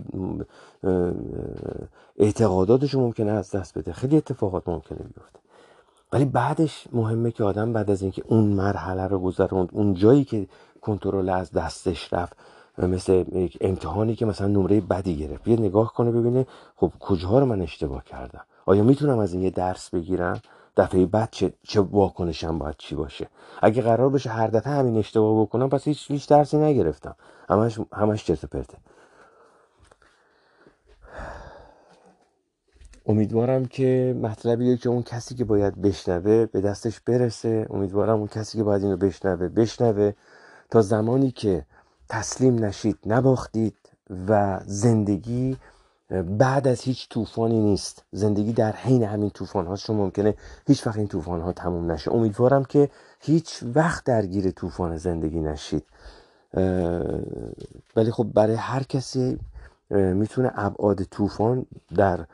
اعتقاداتش 2.18 2.95
ممکنه 2.95 3.32
از 3.32 3.51
دست 3.51 3.78
بده. 3.78 3.93
خیلی 3.93 4.18
اتفاقات 4.18 4.70
ممکنه 4.70 4.97
بیفته. 4.97 5.39
ولی 6.11 6.26
بعدش 6.26 6.88
مهمه 6.91 7.32
که 7.32 7.43
آدم 7.43 7.74
بعد 7.74 7.91
از 7.91 8.01
اینکه 8.01 8.24
اون 8.28 8.43
مرحله 8.43 9.07
رو 9.07 9.20
گذروند 9.20 9.70
اون 9.72 9.93
جایی 9.93 10.24
که 10.24 10.47
کنترل 10.82 11.30
از 11.30 11.51
دستش 11.51 12.14
رفت 12.14 12.38
مثل 12.78 13.13
یک 13.34 13.57
امتحانی 13.61 14.15
که 14.15 14.26
مثلا 14.26 14.47
نمره 14.47 14.82
بدی 14.82 15.17
گرفت. 15.17 15.43
بیاد 15.43 15.59
نگاه 15.59 15.93
کنه 15.93 16.11
ببینه 16.11 16.45
خب 16.76 16.91
کجاها 16.99 17.39
رو 17.39 17.45
من 17.45 17.61
اشتباه 17.61 18.03
کردم؟ 18.03 18.45
آیا 18.65 18.84
می‌تونم 18.84 19.19
از 19.19 19.34
این 19.34 19.41
یه 19.41 19.49
درس 19.49 19.89
بگیرم؟ 19.89 20.41
دفعه 20.78 21.05
بعد 21.05 21.30
چه, 21.32 21.53
چه 21.63 21.82
واکنشم 21.82 22.59
باید 22.59 22.76
چی 22.78 22.95
باشه؟ 22.95 23.28
اگه 23.61 23.82
قرار 23.82 24.09
بشه 24.09 24.30
هر 24.30 24.47
دفعه 24.47 24.74
همین 24.74 24.97
اشتباه 24.97 25.41
بکنم 25.41 25.69
پس 25.69 25.84
هیچ 25.88 26.11
هیچ 26.11 26.30
درسی 26.30 26.57
نگرفتم. 26.57 27.15
همش 27.49 27.80
همش 27.93 28.26
چرت 28.26 28.45
پرته 28.45 28.78
امیدوارم 33.05 33.65
که 33.65 34.15
مطلبی 34.21 34.78
که 34.78 34.89
اون 34.89 35.03
کسی 35.03 35.36
که 35.36 35.45
باید 35.45 35.82
بشنوه 35.82 36.45
به 36.45 36.61
دستش 36.61 36.99
برسه. 36.99 37.67
امیدوارم 37.69 38.17
اون 38.17 38.28
کسی 38.28 38.57
که 38.57 38.63
باید 38.63 38.84
اینو 38.84 38.97
بشنوه 38.97 39.47
بشنوه. 39.47 40.13
تا 40.69 40.82
زمانی 40.82 41.32
که 41.32 41.65
تسلیم 42.09 42.65
نشید 42.65 42.97
نباختید 43.05 43.75
و 44.27 44.59
زندگی 44.65 45.57
بعد 46.37 46.67
از 46.67 46.81
هیچ 46.81 47.09
طوفانی 47.09 47.59
نیست. 47.59 48.03
زندگی 48.11 48.53
در 48.53 48.71
حین 48.71 49.03
همین 49.03 49.29
طوفان 49.29 49.67
هاست 49.67 49.85
شما 49.85 49.97
ممکنه 49.97 50.35
هیچ 50.67 50.87
وقت 50.87 50.97
این 50.97 51.07
طوفان 51.07 51.41
ها 51.41 51.53
تموم 51.53 51.91
نشه. 51.91 52.11
امیدوارم 52.13 52.65
که 52.65 52.89
هیچ 53.19 53.63
وقت 53.75 54.03
درگیر 54.03 54.51
طوفان 54.51 54.97
زندگی 54.97 55.39
نشید. 55.39 55.85
ولی 57.95 58.11
خب 58.11 58.27
برای 58.33 58.55
هر 58.55 58.83
کسی 58.83 59.39
می‌تونه 59.89 60.51
ابعاد 60.55 61.03
طوفان 61.03 61.65
در 61.95 62.25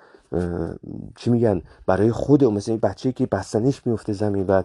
چی 1.16 1.30
میگن؟ 1.30 1.62
برای 1.86 2.12
خود 2.12 2.44
مثل 2.44 2.72
این 2.72 2.80
بچه 2.80 3.12
که 3.12 3.26
بستنیش 3.26 3.88
میفته 3.88 4.14
زمین 4.14 4.48
و 4.48 4.64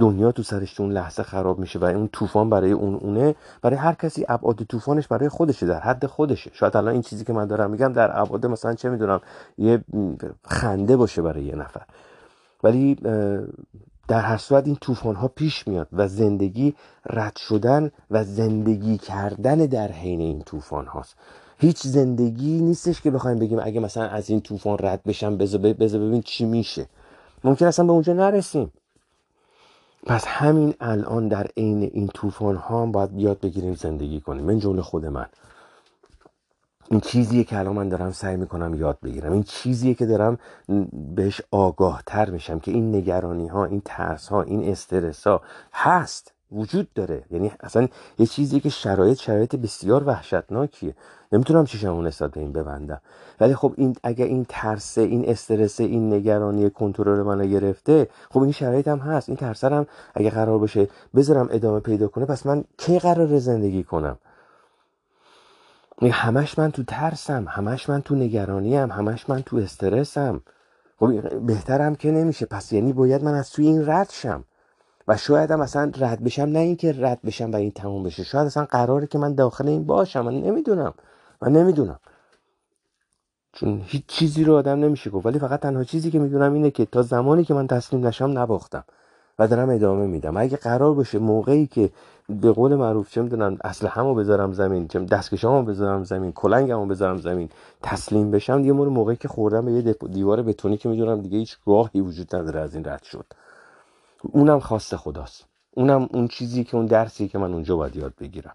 دنیا 0.00 0.32
تو 0.32 0.42
سرش 0.42 0.80
اون 0.80 0.92
لحظه 0.92 1.22
خراب 1.22 1.58
میشه 1.58 1.78
و 1.78 1.84
اون 1.84 2.08
طوفان 2.08 2.50
برای 2.50 2.72
اون 2.72 2.94
اونه 2.94 3.34
برای 3.62 3.76
هر 3.76 3.94
کسی 3.94 4.24
ابعاد 4.28 4.62
طوفانش 4.62 5.08
برای 5.08 5.28
خودشه 5.28 5.66
در 5.66 5.80
حد 5.80 6.06
خودشه. 6.06 6.50
شاید 6.54 6.76
الان 6.76 6.92
این 6.92 7.02
چیزی 7.02 7.24
که 7.24 7.32
من 7.32 7.46
دارم 7.46 7.70
میگم 7.70 7.92
در 7.92 8.20
ابعاد 8.20 8.46
مثلا 8.46 8.74
چه 8.74 8.90
می‌دونم 8.90 9.20
یه 9.58 9.84
خنده 10.44 10.96
باشه 10.96 11.22
برای 11.22 11.44
یه 11.44 11.54
نفر. 11.54 11.82
ولی 12.62 12.94
در 14.08 14.20
هر 14.20 14.36
صورت 14.36 14.66
این 14.66 14.76
طوفان 14.76 15.14
ها 15.14 15.28
پیش 15.28 15.68
میاد 15.68 15.88
و 15.92 16.08
زندگی 16.08 16.74
رد 17.10 17.36
شدن 17.36 17.90
و 18.10 18.24
زندگی 18.24 18.98
کردن 18.98 19.58
در 19.58 19.88
حین 19.88 20.20
این 20.20 20.42
طوفان 20.42 20.86
هاست. 20.86 21.16
هیچ 21.58 21.82
زندگی 21.82 22.60
نیستش 22.60 23.00
که 23.00 23.10
بخوایم 23.10 23.38
بگیم 23.38 23.58
اگه 23.62 23.80
مثلا 23.80 24.04
از 24.04 24.30
این 24.30 24.40
طوفان 24.40 24.76
رد 24.80 25.02
بشم 25.02 25.36
بذار 25.36 25.60
ببین 25.60 26.22
چی 26.22 26.44
میشه. 26.44 26.86
ممکن 27.44 27.66
اصلا 27.66 27.84
به 27.84 27.92
اونجا 27.92 28.12
نرسیم. 28.12 28.72
پس 30.06 30.24
همین 30.26 30.74
الان 30.80 31.28
در 31.28 31.46
عین 31.56 31.82
این 31.82 32.08
طوفان 32.08 32.56
ها 32.56 32.82
هم 32.82 32.92
باید 32.92 33.16
بیاد 33.16 33.40
بگیریم 33.40 33.74
زندگی 33.74 34.20
کنیم. 34.20 34.44
من 34.44 34.58
جمله 34.58 34.82
خود 34.82 35.06
من. 35.06 35.26
این 36.90 37.00
چیزیه 37.00 37.44
که 37.44 37.58
الان 37.58 37.74
من 37.74 37.88
دارم 37.88 38.12
سعی 38.12 38.36
می‌کنم 38.36 38.74
یاد 38.74 38.98
بگیرم. 39.02 39.32
این 39.32 39.42
چیزیه 39.42 39.94
که 39.94 40.06
دارم 40.06 40.38
بهش 41.14 41.40
آگاه 41.50 42.02
تر 42.06 42.30
میشم 42.30 42.58
که 42.58 42.70
این 42.70 42.94
نگرانی 42.94 43.46
ها 43.48 43.64
این 43.64 43.82
ترس 43.84 44.28
ها 44.28 44.42
این 44.42 44.68
استرس 44.68 45.26
ها 45.26 45.42
هست. 45.72 46.32
وجود 46.54 46.92
داره. 46.94 47.22
یعنی 47.30 47.52
اصلا 47.60 47.88
یه 48.18 48.26
چیزی 48.26 48.60
که 48.60 48.68
شرایط 48.68 49.18
شرایط 49.18 49.56
بسیار 49.56 50.04
وحشتناکیه. 50.04 50.94
نمی‌تونم 51.32 51.64
چشمو 51.64 52.02
نسبت 52.02 52.30
به 52.30 52.40
این 52.40 52.52
ببندم. 52.52 53.00
ولی 53.40 53.54
خب 53.54 53.74
این 53.76 53.96
اگر 54.02 54.24
این 54.24 54.46
ترسه 54.48 55.00
این 55.00 55.28
استرس 55.28 55.80
این 55.80 56.12
نگرانی 56.12 56.70
کنترل 56.70 57.22
منو 57.22 57.46
گرفته 57.46 58.08
خب 58.30 58.42
این 58.42 58.52
شرایط 58.52 58.88
هم 58.88 58.98
هست. 58.98 59.28
این 59.28 59.36
ترسرم 59.36 59.86
اگه 60.14 60.30
قرار 60.30 60.58
باشه 60.58 60.88
بذارم 61.14 61.48
ادامه 61.50 61.80
پیدا 61.80 62.08
کنه 62.08 62.24
پس 62.24 62.46
من 62.46 62.64
کی 62.78 62.98
قرار 62.98 63.38
زندگی 63.38 63.82
کنم؟ 63.82 64.18
همش 66.02 66.58
من 66.58 66.70
تو 66.70 66.82
ترسم 66.82 67.44
همش 67.48 67.88
من 67.88 68.02
تو 68.02 68.14
نگرانیم 68.14 68.90
همش 68.90 69.28
من 69.30 69.42
تو 69.42 69.56
استرسم. 69.56 70.40
خب 70.98 71.38
بهترم 71.46 71.94
که 71.94 72.10
نمیشه. 72.10 72.46
پس 72.46 72.72
یعنی 72.72 72.92
باید 72.92 73.24
من 73.24 73.34
از 73.34 73.50
توی 73.50 73.66
این 73.66 73.86
رد 73.86 74.10
شم. 74.10 74.44
و 75.08 75.16
شاید 75.16 75.50
هم 75.50 75.60
اصلا 75.60 75.92
رد 75.98 76.24
بشم 76.24 76.42
نه 76.42 76.58
اینکه 76.58 76.94
رد 76.98 77.18
بشم 77.22 77.52
و 77.52 77.56
این 77.56 77.70
تموم 77.70 78.02
بشه. 78.02 78.24
شاید 78.24 78.46
اصلا 78.46 78.64
قراره 78.64 79.06
که 79.06 79.18
من 79.18 79.34
داخل 79.34 79.68
این 79.68 79.84
باشم. 79.84 80.20
من 80.20 80.34
نمی‌دونم. 80.34 80.94
من 81.42 81.52
نمی‌دونم. 81.52 81.98
چون 83.52 83.82
هیچ 83.84 84.02
چیزی 84.06 84.44
رو 84.44 84.54
آدم 84.54 84.78
نمیشه 84.78 85.10
گفت. 85.10 85.26
ولی 85.26 85.38
فقط 85.38 85.60
تنها 85.60 85.84
چیزی 85.84 86.10
که 86.10 86.18
می‌دونم 86.18 86.52
اینه 86.52 86.70
که 86.70 86.84
تا 86.84 87.02
زمانی 87.02 87.44
که 87.44 87.54
من 87.54 87.66
تسلیم 87.66 88.06
نشم 88.06 88.38
نباختم 88.38 88.84
و 89.38 89.48
دارم 89.48 89.70
ادامه 89.70 90.06
میدم. 90.06 90.36
اگه 90.36 90.56
قرار 90.56 90.94
باشه 90.94 91.18
موقعی 91.18 91.66
که 91.66 91.90
به 92.28 92.52
قول 92.52 92.74
معروف 92.74 93.10
چه 93.10 93.22
می‌دونم 93.22 93.58
اصل 93.64 93.86
همو 93.86 94.14
بذارم 94.14 94.52
زمین 94.52 94.88
چه 94.88 95.00
دستکشامو 95.00 95.62
بذارم 95.62 96.04
زمین 96.04 96.32
کلنگمو 96.32 96.86
بذارم 96.86 97.18
زمین 97.18 97.48
تسلیم 97.82 98.30
بشم 98.30 98.64
یه 98.64 98.72
مورد 98.72 98.90
موقعی 98.90 99.16
که 99.16 99.28
خوردم 99.28 99.64
به 99.64 99.72
یه 99.72 99.82
دیوار 99.92 100.42
بتونی 100.42 100.76
که 100.76 100.88
می‌دونم 100.88 101.20
دیگه 101.20 101.38
هیچ 101.38 101.56
راهی 101.66 102.00
وجود 102.00 102.36
نداره 102.36 102.60
از 102.60 102.74
این 102.74 102.84
رد 102.84 103.02
شد. 103.02 103.26
اونم 104.32 104.60
خواست 104.60 104.96
خداست. 104.96 105.46
اونم 105.70 106.08
اون 106.12 106.28
چیزی 106.28 106.64
که 106.64 106.76
اون 106.76 106.86
درسی 106.86 107.28
که 107.28 107.38
من 107.38 107.52
اونجا 107.52 107.76
باید 107.76 107.96
یاد 107.96 108.14
بگیرم. 108.20 108.54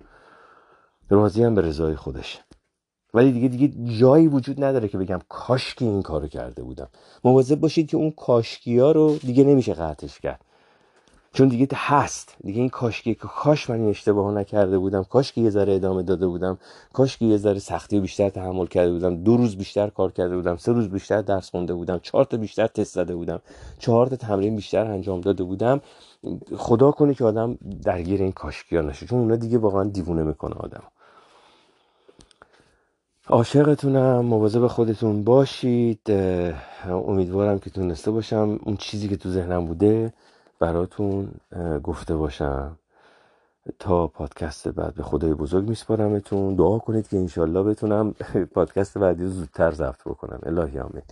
راضی 1.09 1.43
هم 1.43 1.55
به 1.55 1.61
رضای 1.61 1.95
خودش 1.95 2.41
ولی 3.13 3.31
دیگه 3.31 3.47
دیگه 3.47 3.97
جایی 3.99 4.27
وجود 4.27 4.63
نداره 4.63 4.87
که 4.87 4.97
بگم 4.97 5.19
کاشکی 5.29 5.85
این 5.85 6.01
کارو 6.01 6.27
کرده 6.27 6.63
بودم. 6.63 6.89
مواظب 7.23 7.59
باشید 7.59 7.89
که 7.89 7.97
اون 7.97 8.11
کاشکی 8.11 8.79
ها 8.79 8.91
رو 8.91 9.17
دیگه 9.17 9.43
نمیشه 9.43 9.73
قطعش 9.73 10.19
کرد. 10.19 10.45
چون 11.33 11.47
دیگه 11.47 11.67
هست. 11.73 12.35
دیگه 12.43 12.59
این 12.59 12.69
کاشکی 12.69 13.15
که 13.15 13.21
کاش 13.21 13.69
من 13.69 13.75
این 13.75 13.89
اشتباه 13.89 14.33
نکرده 14.33 14.77
بودم 14.79 15.03
کاش 15.03 15.33
که 15.33 15.41
یه 15.41 15.49
ذره 15.49 15.73
ادامه 15.73 16.03
داده 16.03 16.27
بودم 16.27 16.57
کاش 16.93 17.17
که 17.17 17.25
یه 17.25 17.37
ذره 17.37 17.59
سختی 17.59 17.99
بیشتر 17.99 18.29
تحمل 18.29 18.65
کرده 18.65 18.91
بودم 18.91 19.23
دو 19.23 19.37
روز 19.37 19.55
بیشتر 19.55 19.87
کار 19.87 20.11
کرده 20.11 20.35
بودم 20.35 20.57
سه 20.57 20.71
روز 20.71 20.89
بیشتر 20.89 21.21
درس 21.21 21.49
خونده 21.49 21.73
بودم 21.73 21.99
چهار 22.03 22.25
تا 22.25 22.37
بیشتر 22.37 22.67
تست 22.67 22.93
زده 22.93 23.15
بودم 23.15 23.41
چهار 23.79 24.07
تا 24.07 24.15
تمرین 24.15 24.55
بیشتر 24.55 24.85
انجام 24.85 25.21
داده 25.21 25.43
بودم. 25.43 25.81
خدا 26.57 26.91
کنه 26.91 27.13
که 27.13 27.25
آدم 27.25 27.57
درگیر 27.83 28.21
این 28.21 28.31
کاشکی 28.31 28.75
ها 28.75 28.81
نشه 28.81 29.05
چون 29.05 29.19
اونا 29.19 29.35
دیگه 29.35 29.57
واقعا 29.57 29.83
دیوونه 29.83 30.23
می‌کنه 30.23 30.55
آدم. 30.55 30.83
عاشقتونم 33.27 34.25
مواظب 34.25 34.67
خودتون 34.67 35.23
باشید. 35.23 36.01
امیدوارم 36.87 37.59
که 37.59 37.69
تونسته 37.69 38.11
باشم. 38.11 38.59
اون 38.63 38.77
چیزی 38.77 39.07
که 39.07 39.17
تو 39.17 39.29
ذهنم 39.29 39.65
بوده 39.65 40.13
براتون 40.59 41.31
گفته 41.83 42.15
باشم. 42.15 42.79
تا 43.79 44.07
پادکست 44.07 44.67
بعد 44.69 44.95
به 44.95 45.03
خدای 45.03 45.33
بزرگ 45.33 45.69
میسپارمتون. 45.69 46.55
دعا 46.55 46.79
کنید 46.79 47.07
که 47.07 47.17
انشالله 47.17 47.63
بتونم 47.63 48.15
پادکست 48.55 48.97
بعدی 48.97 49.23
رو 49.23 49.29
زودتر 49.29 49.71
ضبط 49.71 50.01
بکنم. 50.05 50.39
الهی 50.43 50.79
آمین. 50.79 51.03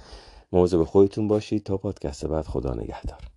مواظب 0.53 0.83
خودتون 0.83 1.29
باشید. 1.29 1.63
تا 1.63 1.77
پادکست 1.77 2.25
بعد 2.27 2.45
خدا 2.45 2.73
نگهدار. 2.73 3.36